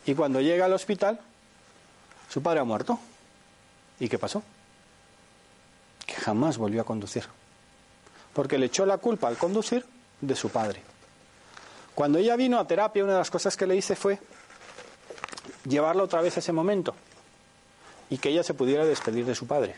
y 0.10 0.16
cuando 0.16 0.42
llega 0.42 0.66
al 0.66 0.74
hospital, 0.74 1.20
su 2.32 2.42
padre 2.42 2.62
ha 2.62 2.64
muerto. 2.64 2.98
¿Y 4.00 4.10
qué 4.10 4.18
pasó? 4.18 4.42
Que 6.04 6.16
jamás 6.16 6.58
volvió 6.58 6.82
a 6.82 6.84
conducir. 6.84 7.26
Porque 8.34 8.58
le 8.58 8.66
echó 8.66 8.88
la 8.88 8.98
culpa 8.98 9.28
al 9.28 9.38
conducir 9.38 9.86
de 10.20 10.36
su 10.36 10.50
padre. 10.50 10.82
Cuando 11.94 12.18
ella 12.18 12.36
vino 12.36 12.58
a 12.58 12.66
terapia, 12.66 13.04
una 13.04 13.14
de 13.14 13.20
las 13.20 13.30
cosas 13.30 13.56
que 13.56 13.68
le 13.68 13.76
hice 13.76 13.96
fue 13.96 14.18
llevarla 15.66 16.02
otra 16.02 16.22
vez 16.22 16.38
a 16.38 16.40
ese 16.40 16.54
momento 16.54 16.96
y 18.10 18.18
que 18.18 18.30
ella 18.30 18.42
se 18.42 18.56
pudiera 18.56 18.86
despedir 18.86 19.26
de 19.26 19.36
su 19.36 19.46
padre. 19.46 19.76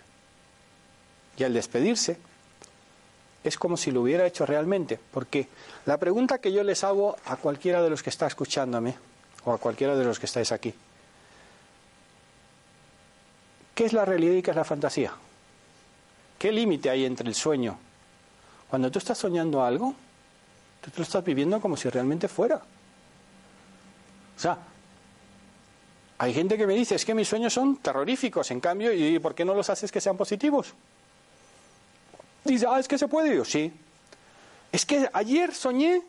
Y 1.36 1.44
al 1.44 1.54
despedirse 1.54 2.18
es 3.44 3.58
como 3.58 3.76
si 3.76 3.92
lo 3.92 4.02
hubiera 4.02 4.26
hecho 4.26 4.46
realmente, 4.46 4.98
porque 5.12 5.50
la 5.86 5.98
pregunta 5.98 6.38
que 6.38 6.54
yo 6.54 6.64
les 6.64 6.86
hago 6.86 7.18
a 7.26 7.36
cualquiera 7.36 7.82
de 7.82 7.90
los 7.90 8.02
que 8.02 8.10
está 8.10 8.28
escuchándome 8.28 9.11
o 9.46 9.54
a 9.54 9.58
cualquiera 9.58 9.96
de 9.96 10.04
los 10.04 10.20
que 10.20 10.26
estáis 10.26 10.52
aquí, 10.52 10.74
¿qué 13.74 13.86
es 13.86 13.94
la 13.94 14.06
realidad 14.06 14.34
y 14.34 14.42
qué 14.42 14.52
es 14.52 14.58
la 14.58 14.64
fantasía? 14.64 15.14
¿Qué 16.38 16.52
límite 16.52 16.90
hay 16.90 17.06
entre 17.06 17.28
el 17.28 17.36
sueño? 17.36 17.78
Cuando 18.70 18.90
tú 18.90 19.00
estás 19.00 19.18
soñando 19.18 19.64
algo, 19.64 19.94
tú 20.82 20.92
lo 20.98 21.04
estás 21.04 21.24
viviendo 21.24 21.60
como 21.60 21.78
si 21.78 21.90
realmente 21.90 22.28
fuera. 22.28 22.56
O 22.56 24.40
sea, 24.40 24.58
hay 26.18 26.34
gente 26.34 26.58
que 26.58 26.68
me 26.68 26.76
dice, 26.76 26.96
es 26.96 27.06
que 27.06 27.14
mis 27.14 27.28
sueños 27.28 27.54
son 27.54 27.78
terroríficos, 27.78 28.50
en 28.52 28.60
cambio, 28.60 28.94
¿y 28.94 29.20
por 29.20 29.36
qué 29.36 29.46
no 29.46 29.54
los 29.54 29.70
haces 29.70 29.92
que 29.92 30.02
sean 30.02 30.18
positivos? 30.18 30.74
Dice, 32.44 32.66
ah, 32.70 32.80
es 32.80 32.88
que 32.88 32.98
se 32.98 33.08
puede. 33.08 33.36
Yo, 33.36 33.46
sí. 33.46 33.72
Es 34.72 34.86
que 34.86 35.10
ayer 35.14 35.54
soñé 35.54 36.02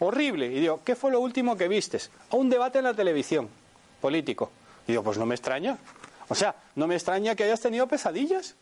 horrible. 0.00 0.46
Y 0.46 0.60
digo, 0.60 0.80
¿qué 0.84 0.96
fue 0.96 1.10
lo 1.10 1.20
último 1.20 1.56
que 1.56 1.68
vistes? 1.68 2.10
Un 2.30 2.48
debate 2.50 2.78
en 2.78 2.84
la 2.84 2.94
televisión 2.94 3.48
político. 4.00 4.50
Y 4.86 4.92
digo, 4.92 5.02
pues 5.02 5.18
no 5.18 5.26
me 5.26 5.34
extraña. 5.34 5.78
O 6.28 6.34
sea, 6.34 6.54
no 6.74 6.86
me 6.86 6.94
extraña 6.94 7.34
que 7.34 7.44
hayas 7.44 7.60
tenido 7.60 7.86
pesadillas. 7.86 8.54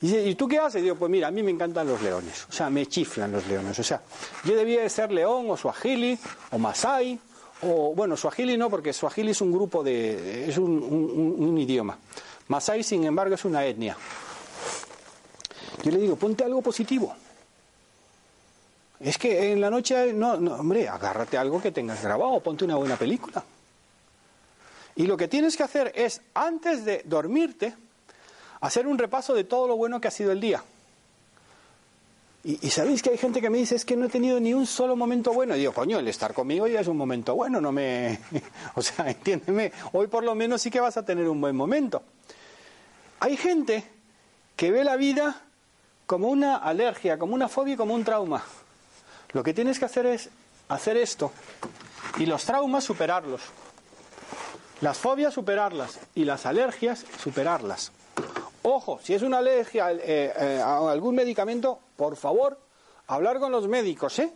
Y 0.00 0.08
dice, 0.08 0.28
¿y 0.28 0.34
tú 0.34 0.48
qué 0.48 0.58
haces? 0.58 0.80
Y 0.80 0.84
digo, 0.84 0.96
pues 0.96 1.10
mira, 1.10 1.28
a 1.28 1.30
mí 1.30 1.42
me 1.42 1.50
encantan 1.50 1.86
los 1.86 2.02
leones. 2.02 2.46
O 2.48 2.52
sea, 2.52 2.68
me 2.70 2.86
chiflan 2.86 3.32
los 3.32 3.46
leones. 3.46 3.78
O 3.78 3.82
sea, 3.82 4.02
yo 4.44 4.54
debía 4.54 4.82
de 4.82 4.90
ser 4.90 5.12
león 5.12 5.46
o 5.48 5.56
suajili 5.56 6.18
o 6.50 6.58
masai 6.58 7.18
o 7.66 7.94
bueno, 7.94 8.16
Swahili 8.16 8.56
no, 8.56 8.68
porque 8.68 8.92
Swahili 8.92 9.30
es 9.30 9.40
un 9.40 9.52
grupo 9.52 9.82
de, 9.82 10.48
es 10.48 10.58
un, 10.58 11.56
idioma. 11.58 11.98
Masai, 12.48 12.82
sin 12.82 13.04
embargo, 13.04 13.34
es 13.34 13.44
una 13.44 13.64
etnia. 13.64 13.96
Yo 15.82 15.90
le 15.90 15.98
digo, 15.98 16.16
ponte 16.16 16.44
algo 16.44 16.60
positivo. 16.60 17.14
Es 19.04 19.18
que 19.18 19.52
en 19.52 19.60
la 19.60 19.68
noche, 19.68 20.14
no, 20.14 20.32
hombre, 20.32 20.88
agárrate 20.88 21.36
algo 21.36 21.60
que 21.60 21.70
tengas 21.70 22.02
grabado, 22.02 22.40
ponte 22.40 22.64
una 22.64 22.76
buena 22.76 22.96
película. 22.96 23.44
Y 24.96 25.06
lo 25.06 25.14
que 25.18 25.28
tienes 25.28 25.58
que 25.58 25.62
hacer 25.62 25.92
es, 25.94 26.22
antes 26.32 26.86
de 26.86 27.02
dormirte, 27.04 27.74
hacer 28.62 28.86
un 28.86 28.96
repaso 28.96 29.34
de 29.34 29.44
todo 29.44 29.68
lo 29.68 29.76
bueno 29.76 30.00
que 30.00 30.08
ha 30.08 30.10
sido 30.10 30.32
el 30.32 30.40
día. 30.40 30.64
Y, 32.44 32.70
sabéis 32.70 33.02
que 33.02 33.10
hay 33.10 33.18
gente 33.18 33.42
que 33.42 33.50
me 33.50 33.58
dice, 33.58 33.74
es 33.74 33.84
que 33.84 33.94
no 33.94 34.06
he 34.06 34.08
tenido 34.08 34.40
ni 34.40 34.54
un 34.54 34.64
solo 34.64 34.96
momento 34.96 35.34
bueno. 35.34 35.54
Y 35.54 35.58
digo, 35.58 35.74
coño, 35.74 35.98
el 35.98 36.08
estar 36.08 36.32
conmigo 36.32 36.66
ya 36.66 36.80
es 36.80 36.88
un 36.88 36.96
momento 36.96 37.34
bueno, 37.34 37.60
no 37.60 37.72
me... 37.72 38.18
o 38.74 38.80
sea, 38.80 39.10
entiéndeme, 39.10 39.70
hoy 39.92 40.06
por 40.06 40.24
lo 40.24 40.34
menos 40.34 40.62
sí 40.62 40.70
que 40.70 40.80
vas 40.80 40.96
a 40.96 41.04
tener 41.04 41.28
un 41.28 41.42
buen 41.42 41.54
momento. 41.54 42.02
Hay 43.20 43.36
gente 43.36 43.84
que 44.56 44.70
ve 44.70 44.82
la 44.82 44.96
vida 44.96 45.42
como 46.06 46.28
una 46.28 46.56
alergia, 46.56 47.18
como 47.18 47.34
una 47.34 47.48
fobia, 47.48 47.76
como 47.76 47.92
un 47.92 48.02
trauma. 48.02 48.42
Lo 49.34 49.42
que 49.42 49.52
tienes 49.52 49.78
que 49.78 49.84
hacer 49.84 50.06
es 50.06 50.30
hacer 50.68 50.96
esto 50.96 51.32
y 52.16 52.26
los 52.26 52.44
traumas 52.44 52.84
superarlos. 52.84 53.42
Las 54.80 54.96
fobias 54.96 55.34
superarlas 55.34 55.98
y 56.14 56.24
las 56.24 56.46
alergias 56.46 57.04
superarlas. 57.22 57.92
Ojo, 58.62 58.98
si 59.02 59.12
es 59.12 59.22
una 59.22 59.38
alergia 59.38 59.92
eh, 59.92 59.98
eh, 60.04 60.62
a 60.64 60.90
algún 60.90 61.14
medicamento, 61.14 61.80
por 61.96 62.16
favor, 62.16 62.58
hablar 63.08 63.38
con 63.38 63.52
los 63.52 63.68
médicos, 63.68 64.18
¿eh? 64.20 64.32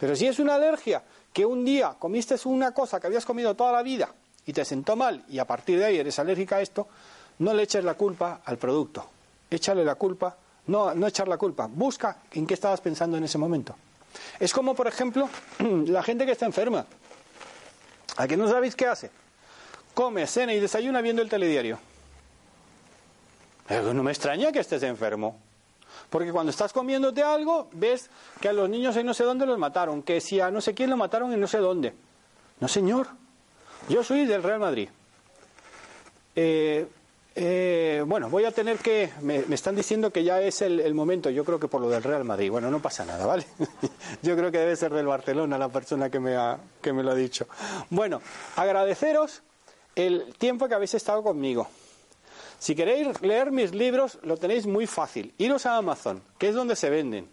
Pero 0.00 0.16
si 0.16 0.26
es 0.26 0.38
una 0.38 0.56
alergia 0.56 1.02
que 1.32 1.46
un 1.46 1.64
día 1.64 1.94
comiste 1.98 2.36
una 2.44 2.72
cosa 2.72 2.98
que 2.98 3.06
habías 3.06 3.24
comido 3.24 3.54
toda 3.54 3.70
la 3.72 3.82
vida 3.82 4.12
y 4.46 4.52
te 4.52 4.64
sentó 4.64 4.96
mal 4.96 5.24
y 5.28 5.38
a 5.38 5.46
partir 5.46 5.78
de 5.78 5.84
ahí 5.84 5.98
eres 5.98 6.18
alérgica 6.18 6.56
a 6.56 6.62
esto, 6.62 6.88
no 7.38 7.52
le 7.52 7.64
eches 7.64 7.84
la 7.84 7.94
culpa 7.94 8.40
al 8.44 8.56
producto. 8.56 9.08
Échale 9.50 9.84
la 9.84 9.94
culpa, 9.94 10.36
no, 10.66 10.94
no 10.94 11.06
echar 11.06 11.28
la 11.28 11.36
culpa. 11.36 11.68
Busca 11.70 12.18
en 12.32 12.46
qué 12.46 12.54
estabas 12.54 12.80
pensando 12.80 13.16
en 13.16 13.24
ese 13.24 13.38
momento. 13.38 13.74
Es 14.38 14.52
como, 14.52 14.74
por 14.74 14.86
ejemplo, 14.86 15.28
la 15.58 16.02
gente 16.02 16.26
que 16.26 16.32
está 16.32 16.46
enferma. 16.46 16.86
¿A 18.16 18.26
que 18.28 18.36
no 18.36 18.48
sabéis 18.48 18.76
qué 18.76 18.86
hace? 18.86 19.10
Come, 19.92 20.26
cena 20.26 20.54
y 20.54 20.60
desayuna 20.60 21.00
viendo 21.00 21.22
el 21.22 21.28
telediario. 21.28 21.78
No 23.68 24.02
me 24.02 24.12
extraña 24.12 24.52
que 24.52 24.60
estés 24.60 24.82
enfermo. 24.82 25.40
Porque 26.10 26.32
cuando 26.32 26.50
estás 26.50 26.72
comiéndote 26.72 27.22
algo, 27.22 27.68
ves 27.72 28.10
que 28.40 28.48
a 28.48 28.52
los 28.52 28.68
niños 28.68 28.96
en 28.96 29.06
no 29.06 29.14
sé 29.14 29.24
dónde 29.24 29.46
los 29.46 29.58
mataron, 29.58 30.02
que 30.02 30.20
si 30.20 30.40
a 30.40 30.50
no 30.50 30.60
sé 30.60 30.74
quién 30.74 30.90
lo 30.90 30.96
mataron 30.96 31.32
en 31.32 31.40
no 31.40 31.46
sé 31.46 31.58
dónde. 31.58 31.94
No, 32.60 32.68
señor. 32.68 33.08
Yo 33.88 34.04
soy 34.04 34.26
del 34.26 34.42
Real 34.42 34.60
Madrid. 34.60 34.88
Eh, 36.36 36.86
Eh, 37.36 38.04
bueno, 38.06 38.30
voy 38.30 38.44
a 38.44 38.52
tener 38.52 38.78
que. 38.78 39.10
Me, 39.20 39.44
están 39.50 39.74
diciendo 39.74 40.10
que 40.10 40.22
ya 40.22 40.40
es 40.40 40.62
el, 40.62 40.94
momento. 40.94 41.30
Yo 41.30 41.44
creo 41.44 41.58
que 41.58 41.68
por 41.68 41.80
lo 41.80 41.88
del 41.88 42.02
Real 42.02 42.24
Madrid. 42.24 42.50
Bueno, 42.50 42.70
no 42.70 42.80
pasa 42.80 43.04
nada, 43.04 43.26
¿vale? 43.26 43.44
Yo 44.22 44.36
creo 44.36 44.52
que 44.52 44.58
debe 44.58 44.76
ser 44.76 44.92
del 44.92 45.06
Barcelona 45.06 45.58
la 45.58 45.68
persona 45.68 46.10
que 46.10 46.20
me, 46.20 46.36
ha, 46.36 46.58
que 46.80 46.92
me 46.92 47.02
lo 47.02 47.10
ha 47.10 47.14
dicho. 47.14 47.46
Bueno, 47.90 48.22
agradeceros 48.56 49.42
el 49.96 50.34
tiempo 50.38 50.68
que 50.68 50.74
habéis 50.74 50.94
estado 50.94 51.22
conmigo. 51.22 51.68
Si 52.58 52.74
queréis 52.74 53.20
leer 53.20 53.50
mis 53.50 53.74
libros, 53.74 54.18
lo 54.22 54.36
tenéis 54.36 54.66
muy 54.66 54.86
fácil. 54.86 55.34
Iros 55.38 55.66
a 55.66 55.76
Amazon, 55.76 56.22
que 56.38 56.48
es 56.48 56.54
donde 56.54 56.76
se 56.76 56.88
venden 56.88 57.28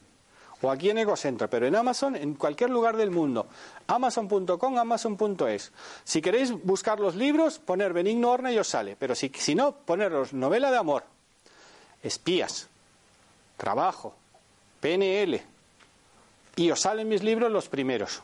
o 0.62 0.70
aquí 0.70 0.89
en 0.89 0.99
Ecocentro, 0.99 1.49
pero 1.49 1.68
en 1.68 1.76
Amazon, 1.76 2.16
en 2.16 2.36
cualquier 2.36 2.70
lugar 2.70 2.97
del 2.97 3.12
mundo. 3.12 3.47
Amazon.com, 3.88 4.78
Amazon.es. 4.78 5.72
Si 6.03 6.22
queréis 6.22 6.51
buscar 6.64 6.99
los 6.99 7.16
libros, 7.16 7.59
poner 7.59 7.93
Benigno 7.93 8.32
Horna 8.32 8.51
y 8.51 8.59
os 8.59 8.68
sale. 8.68 8.95
Pero 8.97 9.16
si, 9.16 9.32
si 9.36 9.55
no, 9.55 9.72
poneros 9.74 10.34
novela 10.34 10.72
de 10.72 10.78
amor, 10.78 11.03
espías, 12.03 12.68
trabajo, 13.57 14.14
PNL, 14.80 15.41
y 16.55 16.72
os 16.72 16.80
salen 16.80 17.09
mis 17.09 17.24
libros 17.24 17.51
los 17.51 17.70
primeros. 17.70 18.22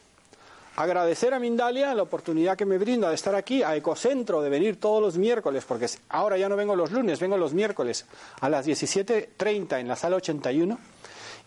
Agradecer 0.75 1.33
a 1.33 1.39
Mindalia 1.39 1.95
la 1.95 2.03
oportunidad 2.03 2.55
que 2.55 2.65
me 2.65 2.77
brinda 2.77 3.09
de 3.09 3.15
estar 3.15 3.33
aquí, 3.33 3.63
a 3.63 3.75
Ecocentro, 3.75 4.43
de 4.43 4.49
venir 4.49 4.79
todos 4.79 5.01
los 5.01 5.17
miércoles, 5.17 5.65
porque 5.67 5.87
ahora 6.09 6.37
ya 6.37 6.47
no 6.47 6.55
vengo 6.55 6.75
los 6.75 6.91
lunes, 6.91 7.19
vengo 7.19 7.35
los 7.35 7.55
miércoles 7.55 8.05
a 8.41 8.47
las 8.47 8.67
17.30 8.67 9.79
en 9.79 9.87
la 9.87 9.95
sala 9.95 10.17
81 10.17 10.77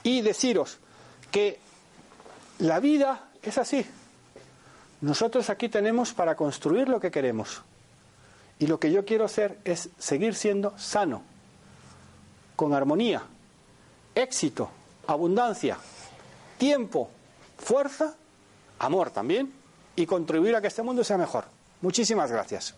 y 0.03 0.21
deciros 0.23 0.79
que 1.31 1.59
la 2.59 2.81
vida 2.81 3.29
es 3.43 3.59
así. 3.59 3.85
Nosotros 5.01 5.49
aquí 5.51 5.69
tenemos 5.69 6.13
para 6.13 6.35
construir 6.37 6.89
lo 6.89 7.01
que 7.01 7.11
queremos. 7.11 7.63
Y 8.59 8.67
lo 8.67 8.79
que 8.79 8.93
yo 8.93 9.05
quiero 9.07 9.25
hacer 9.25 9.59
es 9.65 9.89
seguir 9.99 10.35
siendo 10.35 10.79
sano, 10.79 11.23
con 12.57 12.75
armonía, 12.75 13.23
éxito, 14.15 14.71
abundancia, 15.07 15.79
tiempo, 16.59 17.09
fuerza, 17.57 18.15
amor 18.79 19.11
también, 19.11 19.51
y 19.97 20.05
contribuir 20.05 20.55
a 20.55 20.61
que 20.61 20.67
este 20.67 20.83
mundo 20.83 21.03
sea 21.03 21.17
mejor. 21.17 21.45
Muchísimas 21.81 22.31
gracias. 22.31 22.75